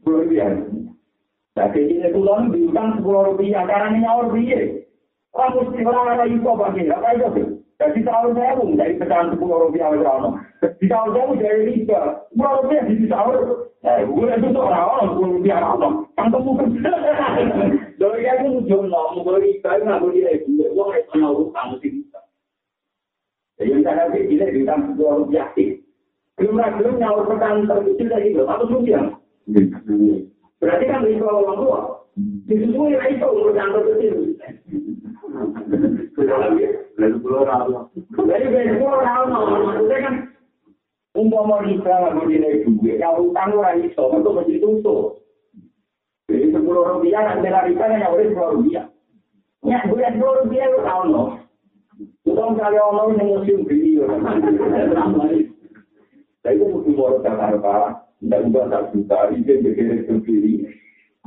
Sepuluh 0.00 0.24
rupiah. 0.24 0.48
Jadi 1.60 1.80
ini 1.92 2.08
tulang 2.08 2.56
diutang 2.56 2.96
sepuluh 2.96 3.36
rupiah, 3.36 3.68
karena 3.68 4.00
nyawa 4.00 4.32
rupiah. 4.32 4.87
Orang 5.36 5.52
mesti 5.60 5.84
orang 5.84 6.06
ada 6.16 6.24
info 6.24 6.56
bagi, 6.56 6.88
apa 6.88 7.14
itu? 7.14 7.60
Jadi 7.78 8.02
tahun 8.02 8.34
saya 8.34 8.58
pun 8.58 8.74
dari 8.74 8.98
pecahan 8.98 9.30
sepuluh 9.30 9.70
rupiah 9.70 9.94
aja 9.94 10.08
orang. 10.18 10.34
Di 10.82 10.86
tahun 10.90 11.14
saya 11.14 11.24
pun 11.30 11.38
dari 11.38 11.60
riba, 11.62 12.00
sepuluh 12.26 12.54
rupiah 12.58 12.82
di 12.90 13.06
tahun. 13.06 13.36
Eh, 13.86 14.02
gue 14.02 14.26
itu 14.34 14.48
tuh 14.50 14.64
orang 14.66 15.08
sepuluh 15.14 15.30
rupiah 15.38 15.58
orang. 15.62 15.94
Tangkap 16.18 16.42
mungkin. 16.42 16.82
Dari 17.98 18.26
yang 18.26 18.38
itu 18.50 18.66
jono, 18.66 19.02
mau 19.14 19.38
riba 19.38 19.70
nggak 19.78 20.00
boleh 20.02 20.22
lagi. 20.26 20.50
Uang 20.74 20.90
itu 20.90 21.12
mau 21.22 21.34
utang 21.38 21.66
mesti 21.78 21.88
bisa. 21.94 22.20
Jadi 23.62 23.70
misalnya 23.78 24.04
sih, 24.10 24.22
kita 24.26 24.44
diutang 24.50 24.80
sepuluh 24.90 25.14
rupiah 25.22 25.46
sih. 25.54 25.68
Belum-belum 26.34 26.94
nyawa 26.98 27.30
pecahan 27.30 27.66
terkecil 27.66 28.06
dari 28.10 28.34
itu, 28.34 28.42
satu 28.42 28.64
rupiah. 28.66 29.02
Berarti 30.58 30.84
kan 30.90 31.06
riba 31.06 31.30
orang 31.30 31.58
tua. 31.62 31.80
Disusui 32.50 32.98
lah 32.98 33.06
itu 33.06 33.22
pecahan 33.22 33.70
terkecil. 33.70 34.14
Kan 39.98 40.14
umpama 41.18 41.66
kita 41.66 41.90
nggak 41.90 42.14
mau 42.14 42.30
dinilai 42.30 42.62
juga, 42.62 42.92
ya 42.94 43.10
utang 43.18 43.50
orang 43.58 43.82
itu, 43.82 43.98
itu 43.98 44.30
mesti 44.30 44.54
tutup. 44.62 45.18
Jadi 46.30 46.54
sepuluh 46.54 46.84
rupiah, 46.86 47.24
nanti 47.26 47.48
lari 47.50 47.72
kan 47.74 47.98
yang 47.98 48.14
boleh 48.14 48.30
sepuluh 48.30 48.50
rupiah. 48.60 48.86
Ya, 49.66 49.82
gue 49.90 49.98
sepuluh 49.98 50.34
rupiah 50.44 50.70
lu 50.70 50.78
tahu 50.86 51.02
no. 51.10 51.22
Utang 52.22 52.54
kali 52.54 52.78
orang 52.78 53.18
yang 53.18 53.26
museum 53.34 53.66
video. 53.66 54.06
Saya 56.46 56.54
itu 56.54 56.64
mesti 56.70 56.90
mau 56.94 57.18
datang 57.18 57.58
apa? 57.58 58.06
Tidak 58.22 58.42
ubah 58.50 58.64
tak 58.70 58.82
juta, 58.94 59.18
ini 59.34 59.58
berkira 59.62 59.96
sendiri. 60.06 60.70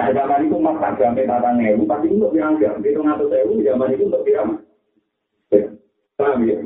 Nah 0.00 0.16
zaman 0.16 0.48
itu 0.48 0.56
mas 0.56 0.80
tak 0.80 0.96
jamin 0.96 1.28
tata 1.28 1.52
ngewu, 1.60 1.84
pasti 1.84 2.08
itu 2.08 2.16
untuk 2.16 2.32
bilang 2.32 2.56
jam, 2.56 2.80
itu 2.80 3.04
ngatur 3.04 3.28
sewu, 3.28 3.60
zaman 3.60 3.92
itu 3.92 4.08
untuk 4.08 4.24
bilang. 4.24 4.64
Paham 6.16 6.40
ya? 6.48 6.56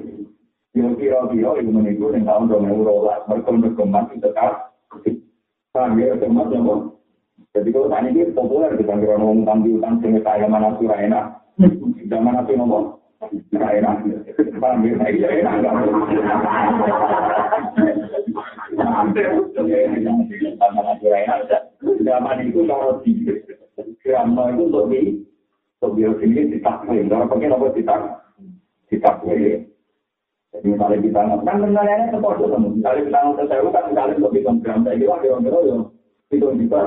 Yang 0.71 0.95
kira-kira 1.03 1.51
itu 1.59 1.71
menipu 1.75 2.15
yang 2.15 2.31
tahun 2.31 2.47
dua 2.47 2.63
ribu 2.63 2.87
dua 2.87 3.19
belas 3.27 3.43
berkembang 3.59 4.07
itu 4.15 4.23
tetap 4.23 4.71
paham 5.75 5.99
ya? 5.99 6.15
Berkembang 6.15 6.47
ya, 6.55 6.75
Jadi 7.59 7.69
kalau 7.75 7.91
tadi 7.91 8.15
ini 8.15 8.31
populer 8.31 8.71
kita 8.79 9.03
kira 9.03 9.19
ngomong 9.19 9.43
utang 9.43 9.67
di 9.67 9.71
utang 9.75 9.99
sehingga 9.99 10.23
kaya 10.23 10.47
mana 10.47 10.79
surah 10.79 10.99
enak. 11.03 11.25
Zaman 12.07 12.39
apa 12.39 12.55
ngomong? 12.55 13.03
Kaya 13.51 13.83
enak. 13.83 13.95
Paham 14.63 14.87
ya? 14.87 15.11
Iya 15.11 15.29
enak? 15.43 15.55
Zaman 22.05 22.45
itu 22.45 22.61
kalau 22.69 23.01
di 23.01 23.13
Zaman 24.05 24.55
itu 24.55 24.63
untuk 24.69 24.85
di 24.93 25.01
untuk 25.81 25.97
di 25.97 26.05
sini 26.21 26.53
ditakwin. 26.53 27.09
Kalau 27.09 27.29
pakai 27.29 27.49
nomor 27.49 27.73
ditakwin. 27.73 28.21
kita 28.93 29.11
boleh. 29.25 29.65
Jadi 30.53 30.67
misalnya 30.71 31.03
kita 31.03 31.21
kan 31.43 31.57
sebenarnya 31.59 32.15
sepuluh 32.15 32.47
kan, 32.53 32.63
misalnya 32.63 33.03
kita 33.11 33.19
nonton 33.27 33.47
sewa 33.51 33.69
kan 33.75 33.85
misalnya 33.91 34.15
untuk 34.23 34.35
hitung 34.39 34.59
gram, 34.63 34.87
saya 34.87 35.01
kira 35.03 35.17
kira-kira 35.19 35.59
ya 35.67 35.77
hitung 36.31 36.55
juta 36.63 36.83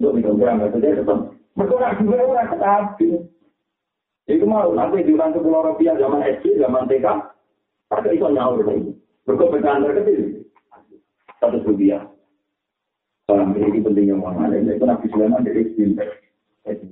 untuk 0.00 0.12
hitung 0.16 0.36
gram, 0.40 0.64
jadi 0.64 0.96
tetap 0.96 1.18
berkurang 1.52 1.92
juga 2.00 2.24
orang 2.24 2.48
tetapi 2.56 3.08
itu 4.32 4.44
mau 4.48 4.72
nanti 4.72 5.04
diulang 5.04 5.36
sepuluh 5.36 5.60
rupiah 5.60 5.92
zaman 6.00 6.24
SD, 6.24 6.56
zaman 6.56 6.88
TK, 6.88 7.06
pakai 7.92 8.16
itu 8.16 8.26
nyaur 8.32 8.64
lagi, 8.64 8.96
berkepentingan 9.28 9.84
terkecil 9.84 10.43
satu 11.44 11.60
rupiah. 11.68 12.08
Dalam 13.28 13.56
ini 13.56 13.80
pentingnya 13.80 14.20
uang 14.20 14.36
ada, 14.36 14.56
itu 14.56 14.84
nabi 14.84 15.06
Sulaiman 15.12 15.44
dari 15.44 15.68
Sinter. 15.76 16.08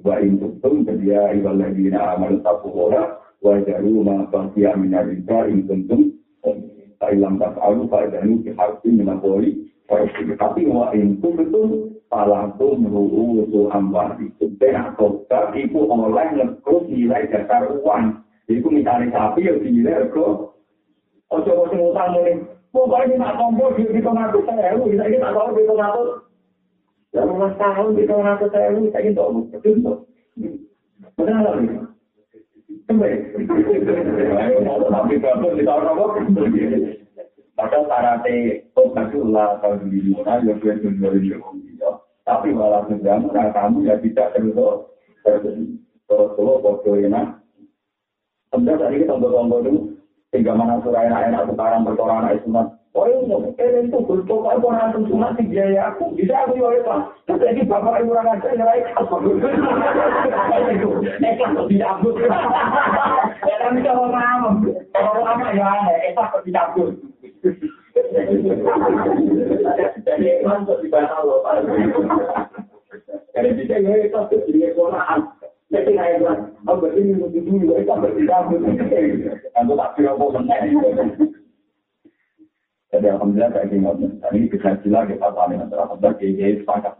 Wa 0.04 0.20
in 0.20 0.36
kuntum 0.36 0.84
jadi 0.84 1.40
ibal 1.40 1.56
ladina 1.56 2.16
amal 2.16 2.36
taqwa 2.44 3.20
wajaru 3.40 4.04
ma 4.04 4.28
baqiya 4.28 4.76
min 4.76 4.92
ar-riba 4.92 5.48
in 5.48 5.64
kuntum 5.64 6.12
Thailand 7.00 7.40
tak 7.40 7.56
alu 7.56 7.88
pada 7.88 8.20
ini 8.20 8.52
harfi 8.52 8.92
minapoli 8.92 9.72
tapi 10.36 10.68
wa 10.68 10.92
in 10.92 11.16
kuntum 11.24 11.96
palatum 12.12 12.84
ru'u 12.84 13.48
su 13.48 13.72
amwali 13.72 14.28
benar. 14.60 14.92
Kota 15.00 15.56
itu 15.56 15.80
oleh 15.88 16.28
ngekrus 16.36 16.84
nilai 16.92 17.32
dasar 17.32 17.72
uang. 17.72 18.20
Itu 18.52 18.68
misalnya 18.68 19.08
sapi 19.16 19.48
yang 19.48 19.64
dinilai 19.64 20.12
ke 20.12 20.26
ojo-ojo 21.32 21.72
ngutang 21.72 22.12
ini 22.20 22.32
pokoknya 22.70 23.16
nak 23.16 23.36
tombol 23.40 23.72
di 23.72 23.88
kita 23.88 24.10
ngatur 24.12 24.44
saya 24.44 24.76
lu 24.76 24.92
bisa 24.92 25.08
kita 25.08 25.32
tahu 25.32 25.56
di 25.56 25.64
kita 25.64 25.74
ngatur 25.80 26.08
Ya, 27.12 27.28
mas 27.28 27.52
tahun 27.60 27.92
di 27.92 28.08
tahun 28.08 28.24
aku 28.24 28.48
saya 28.48 28.72
ini 28.72 28.88
saya 28.88 29.12
itu 29.12 29.20
betul. 29.52 30.08
Benar 31.20 31.44
lagi. 31.44 31.68
Kembali. 32.88 33.16
Tapi 34.88 35.14
kalau 35.20 35.52
di 35.52 35.60
tahun 35.60 35.92
apa? 35.92 36.04
Padahal 37.52 37.84
syaratnya 37.84 38.64
Tuhanullah 38.72 39.60
tahun 39.60 39.92
di 39.92 40.08
mana 40.08 40.40
ya 40.40 40.56
gue 40.56 40.72
tunggu 40.80 41.12
di 41.20 41.36
Tapi 42.24 42.48
malah 42.56 42.88
sedang 42.88 43.28
kamu 43.28 43.78
ya 43.84 44.00
tidak 44.00 44.32
terus 44.32 44.88
terjadi. 45.20 45.68
Terus 46.08 46.28
kalau 46.32 46.64
foto 46.64 46.96
enak. 46.96 47.44
Sebenarnya 48.48 48.88
tadi 48.88 49.04
kita 49.04 49.12
tombol-tombol 49.12 49.60
itu 49.68 49.91
tiga 50.32 50.56
mana 50.56 50.80
surah 50.80 51.04
enak-enak 51.04 51.52
sekarang 51.52 51.84
berkoran 51.84 52.24
anak 52.24 52.40
sunat 52.42 52.66
Oh 52.92 53.08
ini, 53.08 53.56
kalian 53.56 53.88
itu 53.88 54.04
betul 54.04 54.44
kan 54.44 54.60
orang 54.60 54.92
antum 54.92 55.08
cuma 55.08 55.32
sih 55.40 55.48
biaya 55.48 55.96
aku. 55.96 56.12
Bisa 56.12 56.44
aku 56.44 56.60
jual 56.60 56.76
itu. 56.76 56.92
Terus 57.24 57.40
lagi 57.40 57.64
bapak 57.64 58.04
ibu 58.04 58.12
orang 58.12 58.36
aja 58.36 58.52
apa? 59.00 59.16
Itu, 60.76 61.00
nekat 61.00 61.56
kok 61.56 61.72
dicabut. 61.72 62.20
Ya 63.48 63.56
kan 63.64 63.80
bisa 63.80 63.96
orang 63.96 64.12
awam. 64.12 64.60
Orang 64.92 65.24
awam 65.24 65.56
ya 65.56 65.72
aneh, 65.72 65.96
nekat 66.04 66.36
kok 66.36 66.44
dicabut. 66.44 66.92
Jadi 70.04 70.24
ikhlas 70.28 70.68
kok 70.68 70.84
dibatal 70.84 71.24
loh. 71.24 71.40
Jadi 73.32 73.48
bisa 73.56 73.80
ya 73.80 74.04
itu 74.04 74.20
jadi 74.52 74.76
ekonomi. 74.76 75.32
Jadi 75.72 75.96
kayak 75.96 76.20
bilang, 76.20 76.52
oh 76.68 76.76
berarti 76.76 77.00
ini 77.00 77.16
mau 77.16 77.32
dulu, 77.32 77.72
itu 77.80 77.88
berarti 77.88 78.22
Aku 79.56 79.72
tak 79.72 79.90
kira 79.96 80.12
apa 80.12 80.24
meneng. 80.36 81.08
Jadi 82.92 83.06
alhamdulillah 83.08 83.50
saya 83.56 83.72
ingat, 83.72 83.96
dan 84.20 84.32
ini 84.36 84.52
bisa 84.52 84.76
jelas 84.84 85.08
kita 85.08 85.32
paling 85.32 85.64
antara 85.64 85.88
kita 85.96 86.12
kiai 86.20 86.60
sepakat. 86.60 86.92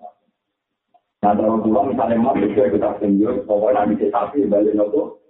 Nah 1.21 1.37
kalau 1.37 1.61
pulang 1.61 1.93
misalnya 1.93 2.17
mas 2.17 2.41
itu 2.41 2.57
kita 2.57 2.97
tunjuk, 2.97 3.45
pokoknya 3.45 3.93
nanti 3.93 4.09
sapi 4.09 4.49
balik 4.49 4.73
nopo. 4.73 5.21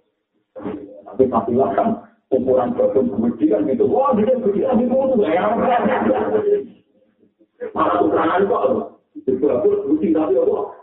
Tapi 1.03 1.23
sapi 1.27 1.51
lah 1.51 1.75
kan 1.75 1.87
ukuran 2.31 2.71
produk 2.79 3.03
kemudian 3.11 3.67
gitu, 3.67 3.83
wah 3.91 4.15
dia 4.15 4.39
kemudian 4.39 4.79
itu 4.79 4.95
tuh 4.95 5.19
ya. 5.27 5.51
Malah 7.75 7.99
ukuran 8.07 8.47
kok, 8.47 8.63
itu 9.27 9.45
aku 9.51 9.67
rutin 9.83 10.15
tapi 10.15 10.39
apa? 10.39 10.82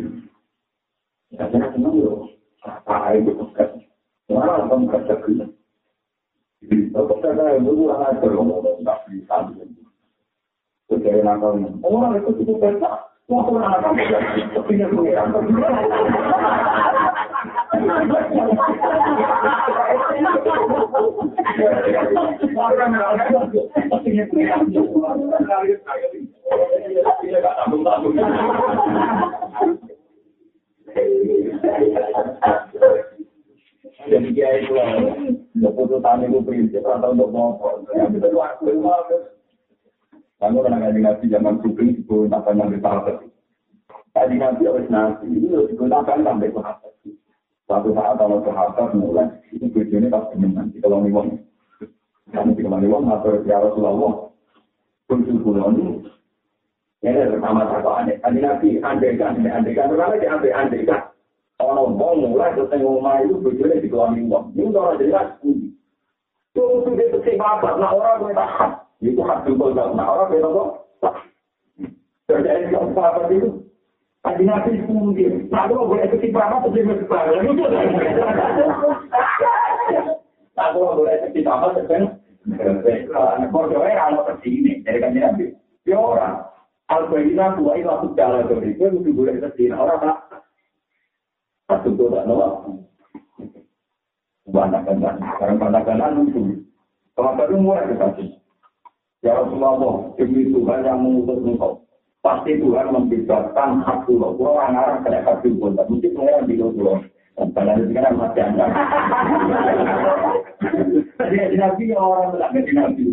Saya 1.31 1.47
senang 1.71 1.95
loh. 1.95 2.27
Apa 2.67 3.15
itu 3.15 3.31
pekat. 3.31 3.79
Malah 4.27 4.67
kamu 4.67 4.85
kata 4.91 5.15
gila. 5.23 5.45
Kalau 6.91 7.15
saya 7.23 7.55
yang 7.57 7.63
dulu 7.65 7.89
anak 7.89 8.19
beromong, 8.19 8.83
nggak 8.83 8.99
bisa. 9.09 9.35
Jadi 10.91 11.23
nakal 11.23 11.55
orang 11.87 12.19
itu 12.19 12.35
cukup 12.43 12.59
besar. 12.59 13.07
Wah, 13.31 13.47
kepingin 13.47 14.91
pengiran. 14.91 15.31
Orang 22.59 22.91
nakal 22.91 23.47
kepingin 23.87 24.27
pengiran. 24.27 24.67
Jadi 34.01 34.29
dia 34.33 34.49
itu, 34.57 34.73
keputusan 35.53 36.25
itu 36.25 36.39
prinsip 36.41 36.83
atau 36.83 37.13
untuk 37.13 37.29
ngomong. 37.29 37.85
Yang 37.93 38.17
kita 38.17 38.27
lakukan, 38.33 38.77
Kamu 40.41 40.65
pernah 40.65 40.81
ngaji 40.81 40.99
nabi 41.05 41.25
zaman 41.29 41.61
kuping 41.61 42.01
digunakan 42.01 42.57
yang 42.57 42.73
sahabat. 42.81 43.29
Tadi 44.09 44.35
nabi 44.41 44.65
harus 44.65 44.89
ini 45.21 45.53
harus 45.53 45.69
digunakan 45.69 46.17
sampai 46.17 46.49
sahabat. 46.49 46.93
Suatu 47.69 47.89
saat 47.93 48.17
kalau 48.17 48.41
sahabat 48.41 48.89
mulai, 48.97 49.29
ini 49.53 49.69
tujuannya 49.69 50.09
pas 50.09 50.33
menang. 50.33 50.73
Kalau 50.81 51.05
nih 51.05 51.13
kami 52.31 52.57
di 52.57 52.63
kemana 52.65 52.87
wong 52.89 53.11
atau 53.11 53.43
ya 53.45 53.59
Rasulullah, 53.59 54.33
kunci 55.05 55.35
pulau 55.45 55.69
ini, 57.01 57.17
ini 57.17 57.31
pertama 57.33 57.65
satu 57.69 57.89
aneh. 57.89 58.15
Tadi 58.21 58.39
nabi 58.41 58.77
andekan, 58.81 59.41
andekan, 59.41 59.89
karena 59.89 60.21
di 60.21 60.27
ande 60.29 60.49
andekan. 60.53 61.01
Kalau 61.57 61.93
wong 61.93 62.33
mulai 62.33 62.53
selesai 62.57 62.81
ngomong 62.81 63.25
itu 63.25 63.35
tujuannya 63.41 63.81
di 63.81 63.89
kemana 63.89 64.21
wong. 64.29 64.43
Ini 64.53 64.73
orang 64.73 64.97
jelas 65.01 65.27
kunci. 65.41 65.69
Itu 66.53 66.83
sudah 66.85 67.07
kesempatan, 67.15 67.79
nah 67.79 67.93
orang 67.93 68.21
boleh 68.21 68.37
tahan. 68.37 68.71
itu 69.01 69.21
hak 69.25 69.49
jempol 69.49 69.73
gak 69.73 69.97
nah 69.97 70.13
orang 70.13 70.29
beda 70.29 70.47
kok 70.53 70.69
terjadi 72.29 72.69
di 72.69 72.75
sahabat 72.93 73.27
itu 73.33 73.49
Tadi 74.21 74.45
nabi 74.45 74.77
mungkin, 74.85 75.49
nah 75.49 75.65
kalau 75.65 75.89
boleh 75.89 76.05
ketimbang 76.13 76.53
apa 76.53 76.69
sih 76.69 76.85
ketimbang? 76.85 77.41
Itu 77.41 77.65
Nah 80.53 80.67
kalau 80.77 80.93
boleh 80.93 81.25
ketimbang 81.25 81.57
apa 81.57 81.73
sih? 81.73 82.05
Bodohnya 83.49 83.97
kalau 83.97 84.21
kesini, 84.29 84.85
dari 84.85 85.01
kan 85.01 85.17
nabi, 85.17 85.57
ya 85.89 85.97
orang. 85.97 86.50
Al-Bayyina 86.91 87.55
kuwa 87.55 87.79
ila 87.79 88.03
sujala 88.03 88.43
dari 88.51 88.75
itu, 88.75 88.83
itu 88.83 89.09
boleh 89.15 89.39
ke 89.39 89.49
sini, 89.55 89.71
orang 89.71 90.03
tak. 90.03 90.43
Satu 91.71 91.95
tuh 91.95 92.11
tak 92.11 92.27
nolak. 92.27 92.67
Banyak-banyak, 94.51 95.15
sekarang 95.39 95.57
banyak-banyak 95.63 96.07
lucu. 96.19 96.67
Kalau 97.15 97.31
tadi 97.39 97.55
mulai 97.55 97.87
ke 97.87 97.95
sini. 98.19 98.35
Ya 99.21 99.37
Rasulullah, 99.37 100.11
demi 100.17 100.49
Tuhan 100.49 100.81
yang 100.83 100.99
mengutus 100.99 101.45
engkau. 101.45 101.85
Pasti 102.25 102.57
Tuhan 102.57 102.89
membebaskan 102.89 103.85
hak 103.85 104.09
pulau. 104.09 104.33
Pulau 104.33 104.57
orang-orang 104.57 105.05
kena 105.05 105.25
kasih 105.25 105.53
pun. 105.57 105.77
Mesti 105.77 106.09
pengeran 106.13 106.49
di 106.49 106.57
pulau. 106.57 107.01
Pada 107.37 107.73
itu 107.77 107.93
kan 107.97 108.13
masih 108.13 108.41
anda. 108.45 108.65
Jadi 111.17 111.57
nabi 111.57 111.83
orang 111.97 112.37
menjadi 112.37 112.71
nabi. 112.77 113.05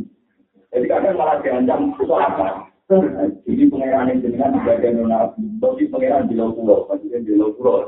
Jadi 0.68 0.86
kadang 0.88 1.16
malah 1.16 1.40
diancam 1.40 1.96
itu 1.96 2.12
apa? 2.12 2.68
Jadi 2.89 3.65
pengeran 3.69 4.16
itu 4.16 4.32
dengan 4.32 4.56
bagian 4.65 5.05
nabi. 5.05 5.44
Tapi 5.60 5.85
pengeran 5.93 6.28
di 6.28 6.35
pulau. 6.40 6.89
Maksudnya 6.89 7.20
di 7.20 7.36
pulau. 7.36 7.85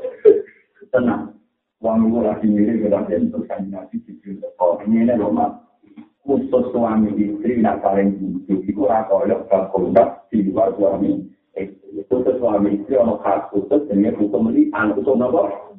Tenang. 0.93 1.33
Uang 1.81 2.13
itu 2.13 2.19
lagi 2.21 2.45
mirip 2.45 2.85
dengan 2.85 3.09
terus 3.09 3.49
kan 3.49 3.65
nabi. 3.73 3.97
Oh, 4.61 4.77
ini 4.85 5.09
ini 5.09 5.17
loh, 5.17 5.33
khusus 6.31 6.65
suami 6.71 7.11
istri 7.17 7.59
nak 7.59 7.81
saling 7.83 8.15
bujuk 8.21 8.63
itu 8.69 8.83
rakoyok 8.85 9.49
berkontak 9.49 10.31
di 10.31 10.47
luar 10.47 10.71
suami 10.79 11.27
khusus 12.07 12.37
suami 12.39 12.79
istri 12.79 12.95
ono 12.95 13.19
khas 13.25 13.51
khusus 13.51 13.83
dengan 13.91 14.15
hukum 14.15 14.53
ini 14.55 14.71
anak 14.77 15.01
hukum 15.01 15.27
apa? 15.27 15.75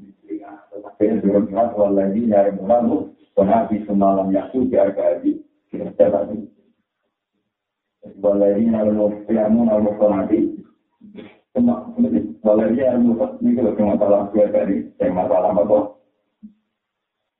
akhirnya 0.91 1.23
belum 1.23 1.43
jelas 1.48 1.72
lagi 1.77 2.22
nyari 2.27 2.52
mulamu 2.57 3.15
Nabi 3.41 3.81
semalam 3.89 4.30
yaku 4.35 4.69
biar 4.69 4.93
gaji 4.93 5.39
tadi 5.98 6.51
Wallahi 8.02 8.65
nalu 8.65 9.26
fiamu 9.30 9.61
nalu 9.69 9.94
konati 10.02 10.61
cuma 11.52 11.94
wallahi 12.41 12.82
nalu 12.82 13.14
ini 13.44 13.52
kalau 13.60 13.76
cuma 13.76 13.94
masalah 13.94 14.22
gue 14.32 14.45
tadi 14.49 14.78
yang 15.03 15.14
masalah 15.14 15.52
apa 15.52 15.78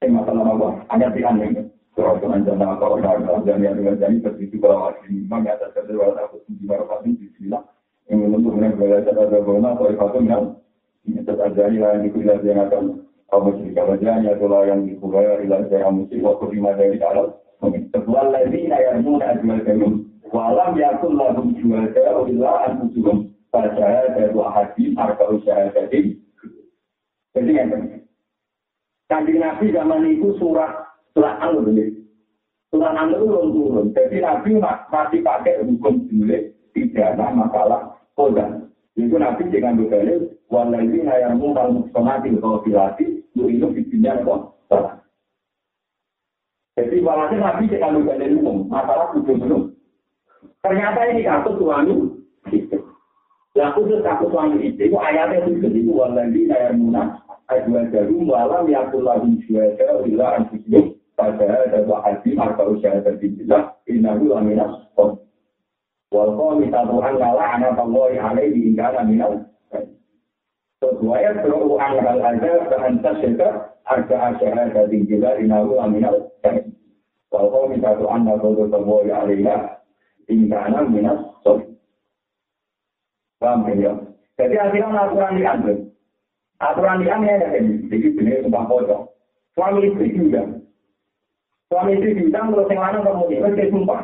yang 0.04 0.14
masalah 0.20 0.44
apa 0.46 0.68
hanya 0.92 1.08
di 1.16 1.22
aneh 1.24 1.50
Surah 1.92 2.16
Tuhan 2.24 2.48
Jannah 2.48 2.80
atau 2.80 2.96
Orang 2.96 3.44
dan 3.44 3.60
yang 3.60 3.76
dengan 3.76 4.00
jadi 4.00 4.24
begitu 4.24 4.56
bahwa 4.64 4.96
ini 5.08 5.28
memang 5.28 5.44
atas 5.50 5.76
kedua 5.76 6.16
aku 6.16 6.40
di 6.48 6.64
barokatin 6.64 7.20
di 7.20 7.28
sila 7.36 7.60
yang 8.08 8.24
menentu 8.24 8.56
dengan 8.56 8.80
belajar 8.80 9.12
ada 9.12 9.40
guna 9.44 9.76
atau 9.76 9.92
ifatun 9.92 10.24
yang 10.30 10.44
tetap 11.04 11.52
jadi 11.52 11.76
lah 11.82 11.90
yang 12.00 12.04
dikuliah 12.08 12.38
yang 12.48 12.60
akan 12.70 12.84
kamu 13.28 13.50
cerita 13.60 13.82
wajahnya 13.88 14.30
itulah 14.40 14.62
yang 14.68 14.80
dikuliah 14.88 15.36
ilah 15.44 15.62
saya 15.68 15.88
mesti 15.92 16.16
waktu 16.24 16.46
lima 16.56 16.72
dari 16.80 16.96
dalam 16.96 17.28
sebuah 17.92 18.26
lagi 18.32 18.62
ayat 18.72 19.04
muda 19.04 19.36
jual 19.40 19.60
kemim 19.68 20.11
walam 20.30 20.77
yakun 20.77 21.18
lagu 21.18 21.49
jual 21.57 21.89
kemim 21.89 22.38
bila 22.38 22.69
anfusuhum 22.69 23.34
pada 23.49 24.14
dari 24.14 24.30
dua 24.30 24.53
hadis 24.53 24.93
harga 24.93 25.26
usaha 25.34 25.73
jadi 25.73 26.14
jadi 27.34 27.52
yang 27.57 27.69
penting 27.73 28.02
Kanjeng 29.11 29.43
Nabi 29.43 29.76
zaman 29.76 30.07
itu 30.07 30.31
surat 30.39 30.88
surat 31.11 31.35
An 31.43 31.68
ini. 31.68 31.99
Surat 32.72 32.95
An 32.95 33.11
itu 33.11 33.27
belum 33.27 33.52
turun. 33.52 33.85
Jadi 33.91 34.23
Nabi 34.23 34.56
masih 34.88 35.19
pakai 35.19 35.60
hukum 35.68 36.07
jule 36.07 36.56
tidak 36.72 37.19
ada 37.19 37.35
masalah 37.35 37.99
kodan. 38.15 38.72
Itu 38.95 39.19
Nabi 39.19 39.52
dengan 39.52 39.84
berkali 39.84 40.31
walau 40.48 40.80
yang 40.80 41.35
mungkal 41.35 41.76
muksonati 41.76 42.31
atau 42.39 42.64
filati 42.64 43.19
lu 43.35 43.52
itu 43.52 43.68
bikinnya 43.76 44.23
apa? 44.23 44.48
Salah. 44.72 44.95
Jadi 46.80 47.03
walhasil 47.03 47.39
Nabi 47.43 47.68
dengan 47.68 47.99
berkali 47.99 48.31
umum 48.39 48.72
masalah 48.72 49.11
hukum 49.11 49.43
belum. 49.43 49.70
Ternyata 50.62 51.10
ini 51.10 51.26
kasus 51.26 51.58
suami 51.58 51.94
istri. 52.54 52.78
Lah 53.58 53.74
khusus 53.74 54.06
kasus 54.06 54.30
suami 54.30 54.62
istri 54.62 54.94
itu 54.94 54.98
ayatnya 55.02 55.50
itu 55.50 55.66
itu 55.74 55.90
walau 55.90 56.22
yang 56.22 56.78
munah 56.78 57.22
Adwa 57.52 57.84
jarum 57.92 58.32
walam 58.32 58.64
yakul 58.72 59.04
lahum 59.04 59.36
syuhada 59.44 60.08
illa 60.08 60.40
anfusihim 60.40 60.96
pada 61.20 61.68
ada 61.68 61.84
dua 61.84 62.00
hati 62.00 62.32
marka 62.32 62.64
usia 62.64 63.04
terbijilah 63.04 63.76
inahu 63.92 64.32
laminas 64.32 64.88
kom. 64.96 65.20
Wal 66.16 66.32
qamisa 66.40 66.88
tuhan 66.88 67.20
lala 67.20 67.44
ana 67.44 67.76
tawahi 67.76 68.16
alaihi 68.24 68.72
in 68.72 68.80
kana 68.80 69.04
minal 69.04 69.44
Sesuai 70.80 71.44
seru 71.44 71.76
an 71.76 72.00
hal 72.00 72.20
aja 72.24 72.72
dengan 72.72 72.94
tasyrika 73.04 73.50
harga 73.84 74.18
asyara 74.32 74.72
dari 74.72 75.04
jila 75.04 75.36
inahu 75.36 75.76
aminal 75.84 76.32
Wal 77.36 77.48
qamisa 77.52 78.00
tuhan 78.00 78.32
lala 78.32 78.64
tawahi 78.72 79.12
alaihi 79.12 79.44
in 80.27 80.49
kana 80.52 80.85
minal 80.85 81.31
Paham 83.41 83.65
ya? 83.73 83.98
Jadi 84.38 84.56
akhirnya 84.61 85.02
aturan 85.02 85.41
diambil. 85.41 85.77
Aturan 86.61 87.02
diambil 87.02 87.41
ya, 87.41 87.49
jadi 87.89 88.07
benar 88.14 88.45
sumpah 88.45 88.64
pocong. 88.69 89.03
Suami 89.57 89.89
istri 89.89 90.14
juga. 90.14 90.45
Suami 91.73 91.98
istri 91.98 92.22
diundang 92.22 92.53
terus 92.53 92.69
yang 92.69 92.85
lanang 92.85 93.03
kemudian, 93.10 93.49
saya 93.49 93.73
sumpah. 93.73 94.02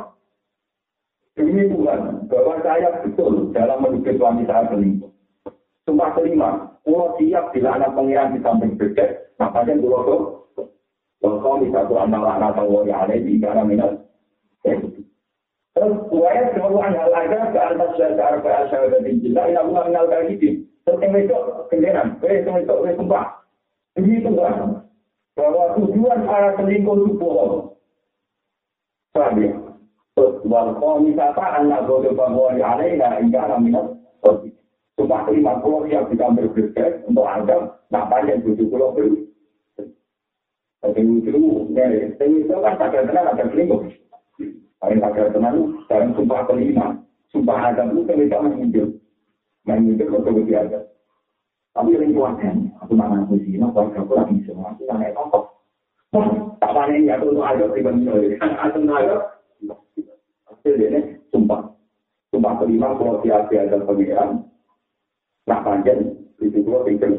Demi 1.38 1.70
Tuhan, 1.70 2.26
bahwa 2.34 2.56
saya 2.66 2.90
betul 3.06 3.54
dalam 3.54 3.86
menuduh 3.86 4.18
suami 4.18 4.42
saya 4.50 4.66
selingkuh. 4.74 5.14
Sumpah 5.86 6.18
kelima, 6.18 6.74
pulau 6.82 7.14
siap 7.22 7.54
bila 7.54 7.78
anak 7.78 7.94
pengiran 7.94 8.34
di 8.34 8.42
samping 8.42 8.74
bebek, 8.74 9.38
makanya 9.38 9.78
pulau 9.78 10.02
tuh, 10.02 10.22
kalau 11.22 11.62
bisa 11.62 11.86
tuh 11.86 12.02
anak 12.02 12.26
anak 12.26 12.58
tahu 12.58 12.90
yang 12.90 13.06
ada 13.06 13.16
di 13.22 13.38
dalam 13.38 13.70
minat. 13.70 14.02
Buaya 15.78 16.50
semua 16.58 16.90
hal 16.90 17.12
aja 17.14 17.54
ke 17.54 17.60
atas 17.60 17.92
dasar 18.02 18.42
ke 18.42 18.50
asal 18.50 18.90
dari 18.90 19.22
jila, 19.22 19.46
ini 19.46 19.62
mengenal 19.62 20.10
kali 20.10 20.34
ini. 20.34 20.50
Terus 20.88 21.04
yang 21.04 21.14
itu 21.20 21.38
kendaraan, 21.70 22.18
eh 22.24 22.42
yang 22.42 22.64
itu 22.66 22.76
eh 22.88 22.94
sumpah. 22.98 23.26
Demi 23.94 24.24
Tuhan, 24.24 24.82
bahwa 25.38 25.64
tujuan 25.78 26.20
para 26.26 26.50
selingkuh 26.58 26.98
itu 26.98 27.14
bohong. 27.20 27.76
Paham 29.14 29.42
ya? 29.42 29.54
wal 30.48 30.74
qamisata 30.82 31.62
anak 31.62 31.86
bodoh 31.86 32.14
bahwa 32.18 32.56
alaina 32.58 33.22
hingga 33.22 33.46
alaminat 33.46 33.94
Cuma 34.98 35.30
lima 35.30 35.62
puluh 35.62 35.86
yang 35.86 36.10
kita 36.10 36.26
berbeda 36.34 37.06
untuk 37.06 37.30
anda, 37.30 37.70
nak 37.94 38.10
panjang 38.10 38.42
tujuh 38.42 38.66
puluh 38.66 38.98
beri. 38.98 39.30
Tapi 40.82 41.06
itu, 41.22 41.38
ya, 41.78 41.86
itu 42.18 42.50
kan 42.50 42.82
tak 42.82 42.98
ada 42.98 43.46
selingkuh. 43.46 43.94
Paling 44.78 45.02
tak 45.02 45.34
kenal, 45.34 45.58
dalam 45.90 46.14
sumpah 46.14 46.46
kelima, 46.46 47.02
sumpah 47.34 47.74
adam 47.74 47.98
itu 47.98 48.14
kita 48.14 48.38
menghijau. 48.38 48.86
Menghijau 49.66 50.22
ke 50.22 50.54
ada. 50.54 50.80
Tapi 51.74 51.94
yang 51.94 52.14
kuatkan, 52.14 52.74
aku 52.82 52.94
nak 52.98 53.10
ngaku 53.14 53.38
sih, 53.46 53.58
nak 53.58 53.74
keluarga 53.74 54.02
aku 54.02 54.14
lagi 54.18 54.38
semua, 54.50 54.74
aku 54.74 54.86
nak 54.90 54.98
naik 54.98 55.14
tongkok. 55.14 55.46
Tak 56.58 56.74
panen 56.74 57.06
ya, 57.06 57.22
aku 57.22 57.34
untuk 57.34 57.46
ayat 57.46 57.70
pribadi, 57.70 58.02
aku 58.42 58.78
untuk 58.82 58.98
ayat, 58.98 59.20
Hasilnya 60.50 61.00
sumpah. 61.30 61.62
Sumpah 62.34 62.54
kelima 62.60 62.98
kalau 62.98 63.22
sia-sia 63.22 63.70
dan 63.70 63.86
pengiran. 63.86 64.30
Nah 65.46 65.60
panjang, 65.62 66.18
itu 66.42 66.60
kalau 66.66 66.82
pikir. 66.86 67.14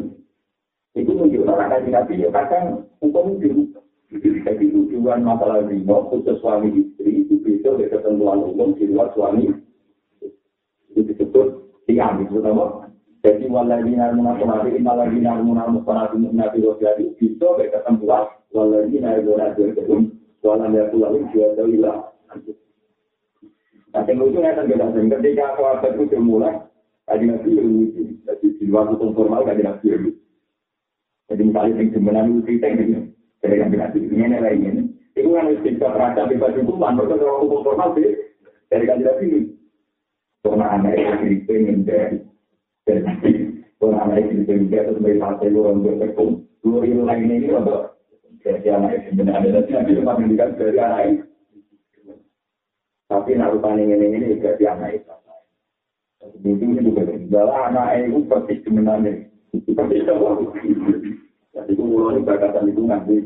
Itu 0.98 1.10
menunjukkan 1.14 1.54
akan 1.54 1.82
nabi 1.94 2.14
ya 2.18 2.28
kadang 2.34 2.90
hukum 2.98 3.38
itu. 3.38 3.70
Jadi 4.10 4.64
tujuan 4.72 5.22
masalah 5.22 5.68
rino 5.68 6.08
khusus 6.10 6.40
suami 6.42 6.87
istri 6.98 7.22
itu 7.22 7.38
bisa 7.46 7.78
dari 7.78 7.86
ketentuan 7.86 8.42
umum 8.42 8.74
di 8.74 8.90
luar 8.90 9.14
suami. 9.14 9.54
Itu 10.90 11.00
disebut 11.06 11.46
tiang, 11.86 12.26
itu 12.26 12.42
nama. 12.42 12.90
Jadi 13.22 13.46
waladina 13.46 14.10
munafunati 14.14 14.74
inaladina 14.74 15.38
munafunati 15.38 16.18
munafi 16.18 16.58
wajadi 16.66 17.14
bisa 17.14 17.46
dari 17.54 17.70
ketentuan 17.70 18.26
waladina 18.50 19.14
kedum. 19.22 20.10
Waladina 20.42 20.90
lalu 20.90 21.26
juga 21.30 21.54
tahu 21.58 21.74
Nah, 23.88 24.04
yang 24.04 24.20
lucu 24.20 24.38
ya 24.44 24.52
kan 24.52 24.68
ketika 24.68 25.56
sahabat 25.56 25.96
itu 25.96 26.12
dimulai, 26.12 26.60
tadi 27.08 27.24
nabi 27.24 27.56
lucu. 27.56 28.20
Jadi 28.28 28.46
di 28.60 28.64
luar 28.68 28.92
hukum 28.92 29.16
formal 29.16 29.48
tadi 29.48 29.64
nabi 29.64 29.96
lucu. 29.96 30.12
Jadi 31.28 31.42
misalnya 31.44 31.80
yang 31.80 31.88
sebenarnya 31.96 32.30
itu 32.30 32.40
cerita 32.44 32.66
ini, 32.68 32.84
dari 33.40 33.56
nabi 33.58 33.76
nabi 33.80 33.98
ini 34.04 34.24
nilai 34.28 34.54
ini. 34.60 34.82
Itu 35.18 35.34
kan 35.34 35.50
bisa 35.50 35.90
terasa 35.90 36.30
bebas 36.30 36.54
hukuman, 36.54 36.94
mereka 36.94 37.18
kalau 37.18 37.42
hukum 37.42 37.60
formal 37.66 37.90
sih 37.98 38.14
dari 38.70 38.84
kaji 38.86 39.02
nabi 39.02 39.24
ini. 39.26 39.40
Karena 40.46 40.66
anak 40.78 40.94
itu 40.94 41.12
cerita 41.18 41.52
ingin 41.58 41.78
dari 41.82 42.16
dari. 42.86 43.32
Karena 43.82 43.96
anak 44.06 44.16
itu 44.22 44.46
cerita 44.46 44.52
ingin 44.54 44.70
terus 44.70 45.02
dari 45.02 45.18
partai 45.18 45.50
orang 45.50 45.82
berpekum. 45.82 46.30
Dua 46.62 46.78
ribu 46.86 47.02
lain 47.02 47.26
ini 47.26 47.50
untuk 47.50 47.98
jadi 48.46 48.78
anak 48.78 48.90
itu 48.94 49.02
sebenarnya. 49.10 49.50
Dan 49.58 49.66
nabi 49.66 49.90
itu 49.90 50.02
mengindikan 50.06 50.54
dari 50.54 50.78
anak 50.78 51.02
itu. 51.10 51.24
Tapi 53.08 53.30
nak 53.34 53.52
rupanya 53.56 53.82
ini 53.98 54.06
ini 54.14 54.36
juga 54.38 54.54
di 54.54 54.64
anak 54.68 54.90
itu. 55.02 55.12
Itu 56.46 56.62
ini 56.62 56.86
juga 56.86 57.02
Kalau 57.10 57.56
anak 57.58 58.06
itu 58.06 58.22
persis 58.30 58.62
sebenarnya. 58.62 59.26
Persis 59.50 60.06
apa? 60.06 60.28
Jadi 61.58 61.74
itu 61.74 61.82
mulai 61.82 62.22
berkata 62.22 62.62
itu 62.62 62.82
nanti 62.86 63.16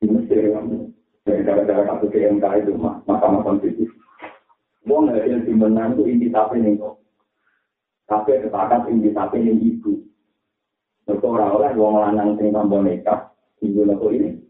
di 0.00 0.06
Mesir 0.08 0.56
dari 1.22 1.44
cara-cara 1.44 1.84
kasus 1.84 2.10
PMK 2.10 2.44
itu 2.64 2.72
mahkamah 2.80 3.44
konstitusi. 3.44 3.92
Mau 4.88 5.04
nggak 5.04 5.28
yang 5.28 5.44
sebenarnya 5.44 5.92
itu 5.92 6.02
inti 6.08 6.26
tapi 6.32 6.56
nih 6.58 6.80
kok. 6.80 6.96
Tapi 8.08 8.40
sepakat 8.42 8.88
inti 8.88 9.12
tapi 9.12 9.44
ini 9.44 9.76
ibu. 9.76 10.00
Mereka 11.04 11.26
orang-orang 11.26 11.76
yang 11.76 11.94
lanang 12.00 12.30
sing 12.40 12.48
tambah 12.54 12.80
nikah, 12.80 13.28
ibu 13.60 13.84
ini 14.08 14.40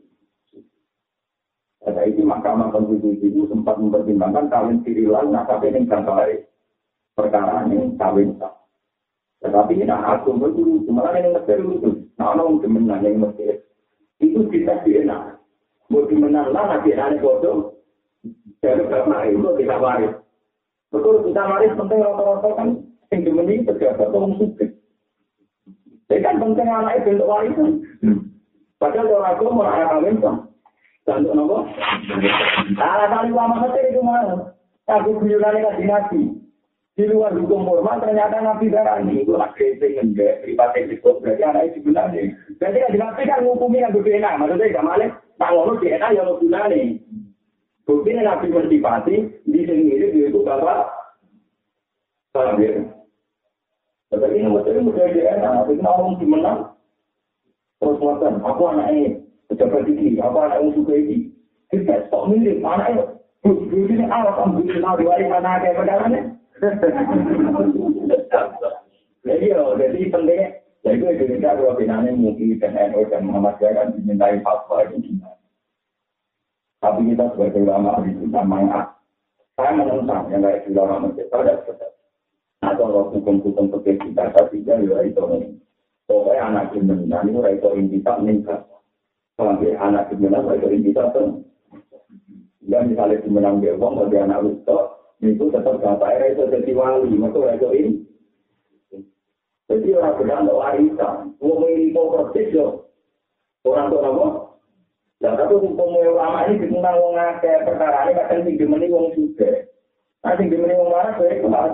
pada 1.81 2.05
itu 2.07 2.23
Mahkamah 2.23 2.71
Konstitusi 2.71 3.33
itu 3.33 3.49
sempat 3.49 3.81
mempertimbangkan 3.81 4.53
kawin 4.53 4.79
sirilan, 4.85 5.33
nah 5.33 5.49
tapi 5.49 5.75
ini 5.75 5.89
baik. 5.89 6.47
Perkara 7.17 7.67
ini 7.67 7.99
kawin 7.99 8.37
sah. 8.37 8.53
Tetapi 9.41 9.81
ini 9.81 9.89
aku 9.89 10.37
itu 10.39 10.93
malah 10.93 11.17
ini 11.17 11.33
Mesir 11.33 11.59
itu. 11.59 12.07
Nah, 12.21 12.37
orang 12.37 12.61
kemenang 12.61 13.01
yang 13.01 13.25
Mesir. 13.25 13.65
Itu 14.21 14.45
kita 14.53 14.85
enak. 14.85 15.40
Mau 15.91 16.07
dimenang 16.07 16.55
lah, 16.55 16.79
nanti 16.79 16.95
ada 16.95 17.19
bodoh. 17.19 17.83
Jadi 18.63 18.87
karena 18.87 19.27
itu 19.27 19.49
tidak 19.59 19.83
waris. 19.83 20.15
Betul, 20.95 21.27
kita 21.27 21.43
waris 21.51 21.75
penting 21.75 21.99
rata-rata 21.99 22.51
kan. 22.55 22.69
Yang 23.11 23.21
dimeni 23.27 23.67
pejabat 23.67 24.07
atau 24.07 24.31
suka. 24.39 24.67
Jadi 26.07 26.23
kan 26.23 26.39
penting 26.39 26.67
anak 26.71 27.03
itu 27.03 27.19
untuk 27.19 27.31
warisan. 27.31 27.71
Padahal 28.79 29.11
orang 29.11 29.35
aku 29.35 29.51
mau 29.51 29.67
anak 29.67 29.91
kawin 29.91 30.17
sah. 30.23 30.37
Untuk 31.11 31.35
nopo? 31.35 31.67
Alasan 32.79 33.35
ulama 33.35 33.67
Mesir 33.67 33.91
itu 33.91 33.99
mana? 33.99 34.55
Tapi 34.87 35.11
guyurannya 35.11 35.67
kan 35.67 35.79
dinasti. 35.83 36.23
Di 36.95 37.07
luar 37.07 37.35
hukum 37.35 37.67
formal 37.67 37.99
ternyata 37.99 38.43
Nabi 38.43 38.71
Darani 38.71 39.25
itu 39.25 39.33
lagi 39.35 39.75
dengan 39.79 40.15
pribadi 40.15 40.81
itu 40.87 41.11
berarti 41.19 41.43
anaknya 41.43 41.75
sebenarnya. 41.75 42.23
Berarti 42.61 42.79
kan 42.79 42.95
dinasti 42.95 43.23
kan 43.27 43.41
ngukumi 43.43 43.83
yang 43.83 43.95
berbeda. 43.95 44.39
Maksudnya 44.39 44.75
gak 44.75 44.87
malah 44.87 45.11
tak 45.41 45.57
ngono 45.57 45.81
DNA 45.81 46.09
yang 46.13 46.29
lo 46.29 46.37
gunane. 46.37 47.01
Bukti 47.89 48.13
Nabi 48.13 48.53
bersifati 48.53 49.17
di 49.49 49.61
sini 49.65 49.97
itu 50.29 50.45
bapak. 50.45 50.93
Paham 52.31 52.61
ya? 52.61 52.85
Tapi 54.13 54.37
ini 54.37 54.53
Mesir 54.53 54.77
itu 54.77 54.93
udah 54.93 55.09
DNA. 55.09 55.51
Tapi 55.65 55.81
orang 55.81 56.21
dimenang. 56.21 56.61
Terus 57.81 57.97
makan, 58.05 58.45
aku 58.45 58.63
anaknya 58.69 59.25
pejabat 59.49 59.89
ini, 59.89 60.21
apa 60.21 60.53
anak 60.53 60.61
yang 60.61 60.77
suka 60.77 60.93
ini. 61.01 61.33
Kita 61.73 62.05
stok 62.13 62.29
mirip, 62.29 62.61
anaknya, 62.61 63.17
bu, 63.41 63.57
ini 63.73 64.05
alat 64.05 64.37
bu, 64.53 64.61
kenal 64.69 65.01
diwari 65.01 65.25
anak 65.33 65.65
kayak 65.65 65.81
pedalannya. 65.81 66.21
Jadi 69.21 69.53
ya, 69.53 69.61
jadi 69.77 70.01
pentingnya, 70.09 70.49
jadi 70.81 70.97
gue 70.97 71.13
Indonesia 71.13 71.61
kalau 71.61 71.77
binanya 71.77 72.11
mungkin 72.17 72.57
dan 72.57 72.73
NU 72.73 73.05
dan 73.13 73.29
Muhammadiyah 73.29 73.73
kan 73.77 73.93
dimintai 73.93 74.41
fatwa 74.41 74.81
itu 74.89 74.97
gimana. 75.13 75.37
Tapi 76.81 77.01
kita 77.13 77.25
sebagai 77.37 77.61
ulama 77.69 78.01
itu 78.09 78.25
sama 78.33 78.59
saya 79.61 79.77
menentang 79.77 80.33
yang 80.33 80.41
kayak 80.41 80.65
ulama 80.73 81.05
masjid 81.05 81.29
pada 81.29 81.53
sekedar. 81.61 81.93
Atau 82.65 83.13
hukum-hukum 83.13 83.69
seperti 83.69 84.09
kita 84.09 84.33
tapi 84.33 84.65
ya 84.65 84.81
itu 84.81 85.21
ini. 85.37 85.61
Pokoknya 86.09 86.49
anak 86.49 86.73
jenengan 86.73 87.29
itu 87.29 87.41
itu 87.45 87.69
intisak 87.77 88.17
meningkat. 88.25 88.61
Sampai 89.37 89.77
anak 89.77 90.09
saya 90.17 90.57
jadi 90.65 90.77
bisa 90.81 91.13
tuh. 91.13 91.45
Ya 92.65 92.81
misalnya 92.85 93.21
dimenang 93.21 93.61
dia 93.61 93.75
uang, 93.75 93.99
bagi 93.99 94.21
anak 94.21 94.47
rusto, 94.47 95.01
itu 95.19 95.51
tetap 95.51 95.81
gak 95.83 95.99
bayar 95.99 96.33
itu 96.33 96.45
jadi 96.47 96.73
wali, 96.77 97.13
maka 97.19 97.57
itu 97.57 97.69
ini. 97.75 97.93
Jadi 99.71 99.95
orang 99.95 100.19
benar 100.19 100.43
warisan, 100.51 101.39
mau 101.39 101.63
ini 101.71 101.95
mau 101.95 102.11
persis 102.11 102.51
yo. 102.51 102.91
Orang 103.63 103.95
tua 103.95 104.03
apa? 104.03 104.27
Ya 105.23 105.37
tapi 105.39 105.53
hukum 105.63 105.95
ulama 106.01 106.49
ini 106.51 106.67
tentang 106.67 106.97
wong 106.99 107.15
akeh 107.15 107.63
perkara 107.63 108.09
ini 108.09 108.19
kadang 108.19 108.41
sing 108.49 108.59
dimeni 108.59 108.91
wong 108.91 109.15
juga. 109.15 109.69
Nah 110.27 110.35
sing 110.35 110.51
dimeni 110.51 110.75
wong 110.75 110.91
marah 110.91 111.15
kowe 111.15 111.31
kelas. 111.31 111.73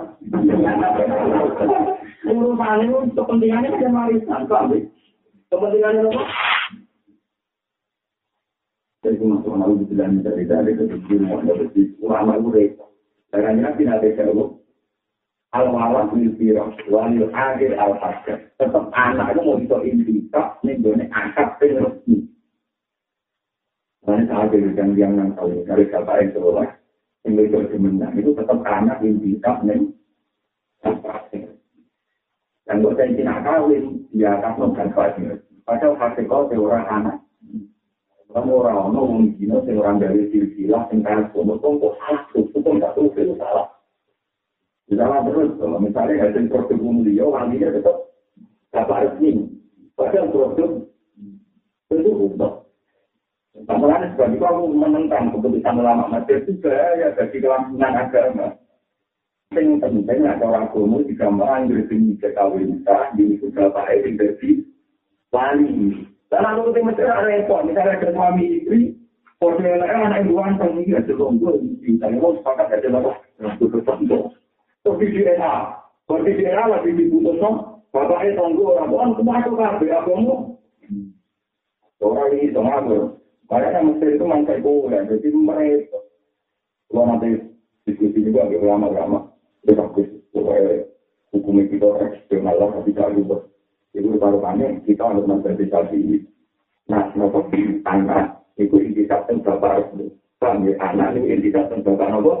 Urusan 2.27 2.83
itu 2.85 2.97
kepentingannya 3.17 3.81
kan 3.81 3.97
warisan, 3.97 4.41
Kepentingannya 5.47 6.01
apa? 6.05 6.21
Jadi 9.07 9.23
masuk 9.23 9.55
nabi 9.55 9.87
bilang 9.87 10.19
dari 10.19 10.43
dari 10.43 10.75
itu 10.75 10.85
ulama 12.03 12.35
itu 12.35 12.49
repot. 12.51 12.91
Karena 13.31 13.71
nabi 13.71 13.87
nanti 13.87 14.13
jauh. 14.19 14.59
Al-walad 15.55 16.11
lil 16.11 16.35
firas, 16.35 16.75
walil 16.91 17.31
akhir 17.31 17.79
al-hajar. 17.79 18.51
Tetap 18.59 18.91
anak 18.91 19.31
itu 19.31 19.41
mau 19.47 19.55
bisa 19.55 19.77
intikak, 19.87 20.59
ini 20.67 20.75
boleh 20.83 21.07
angkat 21.07 21.55
resmi. 21.63 22.27
Karena 24.03 24.27
saat 24.27 24.51
itu 24.51 24.75
yang 24.75 24.91
yang 24.99 25.13
nang 25.15 25.31
tahu 25.39 25.63
dari 25.63 25.87
kata 25.87 26.19
yang 26.19 26.31
seolah, 26.35 26.67
yang 27.23 27.39
itu 27.39 27.59
semenang 27.71 28.11
itu 28.19 28.35
tetap 28.35 28.59
anak 28.67 28.99
intikak 28.99 29.63
nih. 29.63 29.87
Dan 32.67 32.83
buat 32.83 32.99
saya 32.99 33.15
tidak 33.15 33.39
kawin, 33.47 34.03
dia 34.11 34.35
akan 34.35 34.51
melakukan 34.59 34.89
kawin. 34.91 35.39
Padahal 35.63 35.95
hasil 35.95 36.27
kau 36.27 36.51
seorang 36.51 36.83
anak. 36.91 37.17
Kamu 38.27 38.51
orang 38.51 38.91
orang 38.91 39.31
mungkin 39.31 39.63
seorang 39.63 40.03
dari 40.03 40.27
silsilah 40.27 40.91
yang 40.91 40.99
kaya 40.99 41.23
semua 41.31 41.55
kok 41.55 41.95
salah, 42.03 42.23
itu 42.35 42.59
tahu 42.59 43.03
itu 43.15 43.33
salah. 43.39 43.76
Misalnya 44.87 45.19
terus, 45.27 45.51
kalau 45.59 45.79
misalnya 45.83 46.23
hasil 46.23 46.47
produk 46.47 46.79
mulia, 46.79 47.27
wanginya 47.27 47.75
tetap 47.75 47.97
kabar 48.71 49.11
resmi. 49.11 49.51
Padahal 49.99 50.31
produk 50.31 50.71
itu 51.91 52.11
untuk. 52.15 52.53
Tampilannya 53.57 54.13
sebab 54.13 54.37
itu 54.37 54.45
aku 54.45 54.63
menentang 54.69 55.33
keputusan 55.33 55.81
ulama 55.81 56.05
Mesir 56.13 56.45
juga 56.45 56.77
ya 56.93 57.09
bagi 57.17 57.41
kelangsungan 57.41 57.93
agama. 58.05 58.47
Yang 59.49 59.81
penting 59.81 60.19
ada 60.29 60.45
orang 60.45 60.69
agama 60.69 61.01
digambar 61.01 61.49
anjir 61.65 61.89
ini 61.89 62.13
kekawin 62.21 62.85
sah, 62.85 63.09
di 63.17 63.33
juga 63.41 63.73
baik 63.73 64.13
dari 64.13 64.61
wali. 65.33 66.05
Dan 66.29 66.41
lalu 66.45 66.69
ketika 66.69 66.85
Mesir 66.85 67.05
ada 67.09 67.25
repot, 67.25 67.65
misalnya 67.65 67.97
ada 67.97 68.09
suami 68.13 68.45
istri, 68.45 68.81
Portfolio 69.41 69.81
anak 69.81 70.21
yang 70.21 70.27
dua 70.33 70.45
tahun 70.57 70.81
ini 70.81 70.97
ada 70.97 71.13
lombok, 71.13 71.57
misalnya 71.81 72.17
mau 72.21 72.37
sepakat 72.37 72.73
ada 72.73 72.89
apa? 72.93 73.11
Untuk 73.41 73.69
tertentu. 73.73 74.33
Terus 74.87 75.03
di 75.03 75.19
DNA, 75.19 75.55
kalau 76.07 76.23
di 76.23 76.31
DNA 76.39 76.63
lagi 76.63 76.95
dibutuh 76.95 77.35
no, 77.43 77.83
bapaknya 77.91 78.39
tunggu 78.39 78.71
orang 78.71 78.87
tua, 78.87 79.03
kamu 79.19 79.27
masuk 79.27 79.55
kafe, 79.59 79.85
kamu 79.91 80.35
orang 81.99 82.31
ini 82.31 82.55
sama 82.55 82.71
aku. 82.79 83.19
Makanya 83.51 83.83
Mesir 83.83 84.15
itu 84.15 84.23
mantai 84.23 84.63
boleh, 84.63 85.03
jadi 85.11 85.27
mereka 85.35 85.99
kalau 86.87 87.03
nanti 87.03 87.51
diskusi 87.83 88.23
juga 88.23 88.47
agak 88.47 88.63
lama-lama, 88.63 89.27
itu 89.67 89.75
bagus. 89.75 90.07
Supaya 90.31 90.87
hukum 91.35 91.59
kita 91.67 91.87
eksternal 92.07 92.55
lah, 92.55 92.69
tapi 92.79 92.95
tak 92.95 93.11
lupa. 93.11 93.43
Itu 93.91 94.15
taruhannya 94.15 94.87
kita 94.87 95.03
harus 95.03 95.27
mensertifikasi. 95.27 95.99
Nah, 96.87 97.11
kenapa 97.11 97.43
anak 97.91 98.39
itu 98.55 98.79
indikator 98.79 99.35
bapak 99.43 99.99
itu? 99.99 100.15
Kami 100.39 100.79
anak 100.79 101.19
itu 101.19 101.27
indikator 101.27 101.75
bapak 101.83 102.07
apa? 102.07 102.33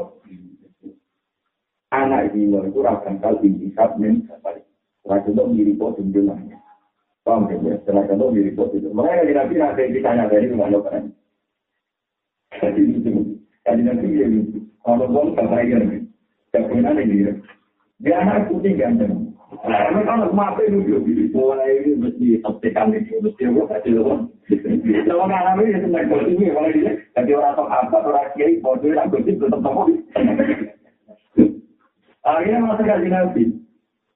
Anak 2.05 2.33
dino 2.33 2.61
itu 2.65 2.79
akan 2.85 3.17
kal 3.17 3.41
indikat 3.41 3.97
men 3.97 4.25
sampai. 4.29 4.61
Setelah 5.01 5.23
itu 5.23 5.43
mirip 5.49 5.75
po 5.79 5.95
tunjulannya. 5.95 6.59
Paham 7.23 7.47
ya? 7.49 7.79
Setelah 7.81 8.03
itu 8.05 8.25
mirip 8.33 8.53
po 8.59 8.63
itu. 8.75 8.89
Makanya 8.91 9.23
di 9.23 9.33
nabi 9.33 9.55
nanti 9.57 9.93
ditanya 9.95 10.29
dari 10.29 10.51
rumah 10.51 10.69
lo 10.69 10.79
kan. 10.83 11.09
Jadi 12.59 12.81
itu. 12.85 13.11
Jadi 13.63 13.81
nanti 13.81 14.05
dia 14.11 14.27
itu. 14.27 14.61
Kalau 14.83 15.07
bom 15.07 15.33
sampai 15.33 15.71
ini. 15.71 16.05
Kepunan 16.51 16.99
ini 16.99 17.23
dia. 17.23 17.31
Dia 18.03 18.15
anak 18.21 18.51
putih 18.51 18.77
ganteng. 18.77 19.27
Karena 19.47 20.03
kalau 20.03 20.35
mati 20.35 20.67
itu 20.67 20.99
mulai 21.31 21.71
ini 21.79 21.95
mesti 21.95 22.27
tekan 22.59 22.91
ini 22.91 23.15
mesti 23.23 23.47
gue 23.47 23.65
kasih 23.71 23.91
lo. 23.95 24.27
Kalau 25.07 25.23
nggak 25.23 25.43
alami 25.43 25.71
ya 25.71 25.79
senang 25.79 26.07
bodoh 26.11 26.27
ini 26.27 26.51
kalau 26.51 26.71
dia 26.75 26.91
jadi 27.15 27.31
orang 27.39 27.71
apa 27.71 27.97
orang 28.03 28.27
kiai 28.35 28.59
bodoh 28.59 28.91
yang 28.91 29.07
gosip 29.07 29.39
tetap 29.39 29.59
tahu. 29.63 29.87
Akhirnya 32.27 32.59
masa 32.59 32.83
kaji 32.83 33.07
nabi. 33.07 33.43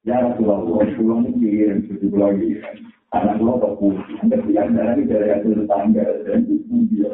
Ya 0.04 0.20
Rasulullah, 0.20 0.84
Rasulullah 0.84 1.24
ini 1.24 1.32
kirim, 1.40 1.78
Rasulullah 1.88 2.30
kirim. 2.36 2.76
Anak 3.16 3.40
gue 3.40 3.54
kok 3.56 3.76
putih. 3.80 4.18
Tapi 4.28 4.52
yang 4.52 4.76
darah 4.76 5.00
ini 5.00 5.08
dari 5.08 5.28
hasil 5.32 5.64
tangga. 5.64 6.04
Dan 6.28 6.44
itu 6.44 6.76
dia. 6.92 7.12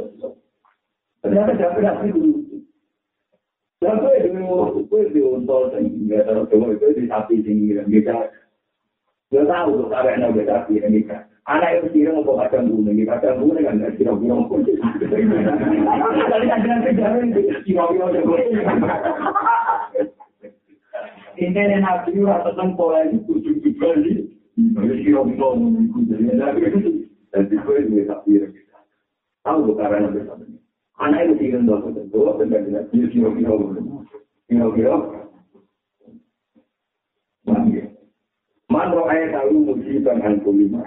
Ternyata 1.21 1.51
siapa 1.53 1.77
nabi 1.85 2.09
dulu. 2.09 2.41
Itu, 3.77 4.81
gue 4.89 5.01
di 5.13 5.21
untol, 5.21 5.69
nggak 5.69 6.25
tahu 6.25 6.49
coba 6.49 6.65
itu 6.73 6.97
di 6.97 7.05
sapi 7.05 7.45
tinggi, 7.45 7.77
kita. 7.77 8.33
Gak 9.29 9.45
tahu 9.45 9.69
tuh 9.85 9.87
karena 9.93 10.25
nabi 10.25 10.49
sapi 10.49 10.81
yang 10.81 10.97
kita. 10.97 11.29
Anak 11.47 11.79
itu 11.79 12.03
kira 12.03 12.11
mau 12.11 12.35
kacang 12.43 12.67
kuning, 12.67 13.07
kacang 13.07 13.39
kuning 13.39 13.63
kan 13.63 13.79
nggak 13.79 13.95
kira-kira. 13.95 14.35
Tadi 16.27 16.47
ada 16.51 16.67
nanti 16.67 16.91
jalan 16.97 17.31
kira-kira 17.31 17.85
ini 21.37 21.77
nabi 21.79 22.17
tentang 22.17 22.73
pola 22.73 23.05
itu 23.05 23.21
kudu 23.29 23.61
juga 23.61 23.93
nih. 24.01 24.25
Jadi 24.57 25.05
kira 25.05 25.21
kira 25.21 25.47
mengikut 25.53 26.03
jadi. 26.09 26.33
Dan 27.29 27.43
itu 27.45 28.03
tak 28.09 28.19
kira 28.25 28.47
kita. 28.49 28.77
Tahu 29.45 29.77
karena 29.77 30.09
nabi 30.09 30.25
ini. 30.25 30.57
Anak 30.97 31.29
itu 31.29 31.33
tinggal 31.37 31.61
dua 31.63 31.77
puluh 31.85 32.05
dua 32.09 32.31
dan 32.41 32.49
jadi 32.49 32.69
nabi 32.73 32.95
kira 33.13 33.29
kira 33.37 33.53
kira 34.49 34.67
kira. 34.73 34.95
Man 38.67 38.91
roh 38.91 39.07
ayat 39.07 39.31
tahu 39.31 39.63
musibah 39.63 40.19
dan 40.19 40.43
kuliah. 40.43 40.83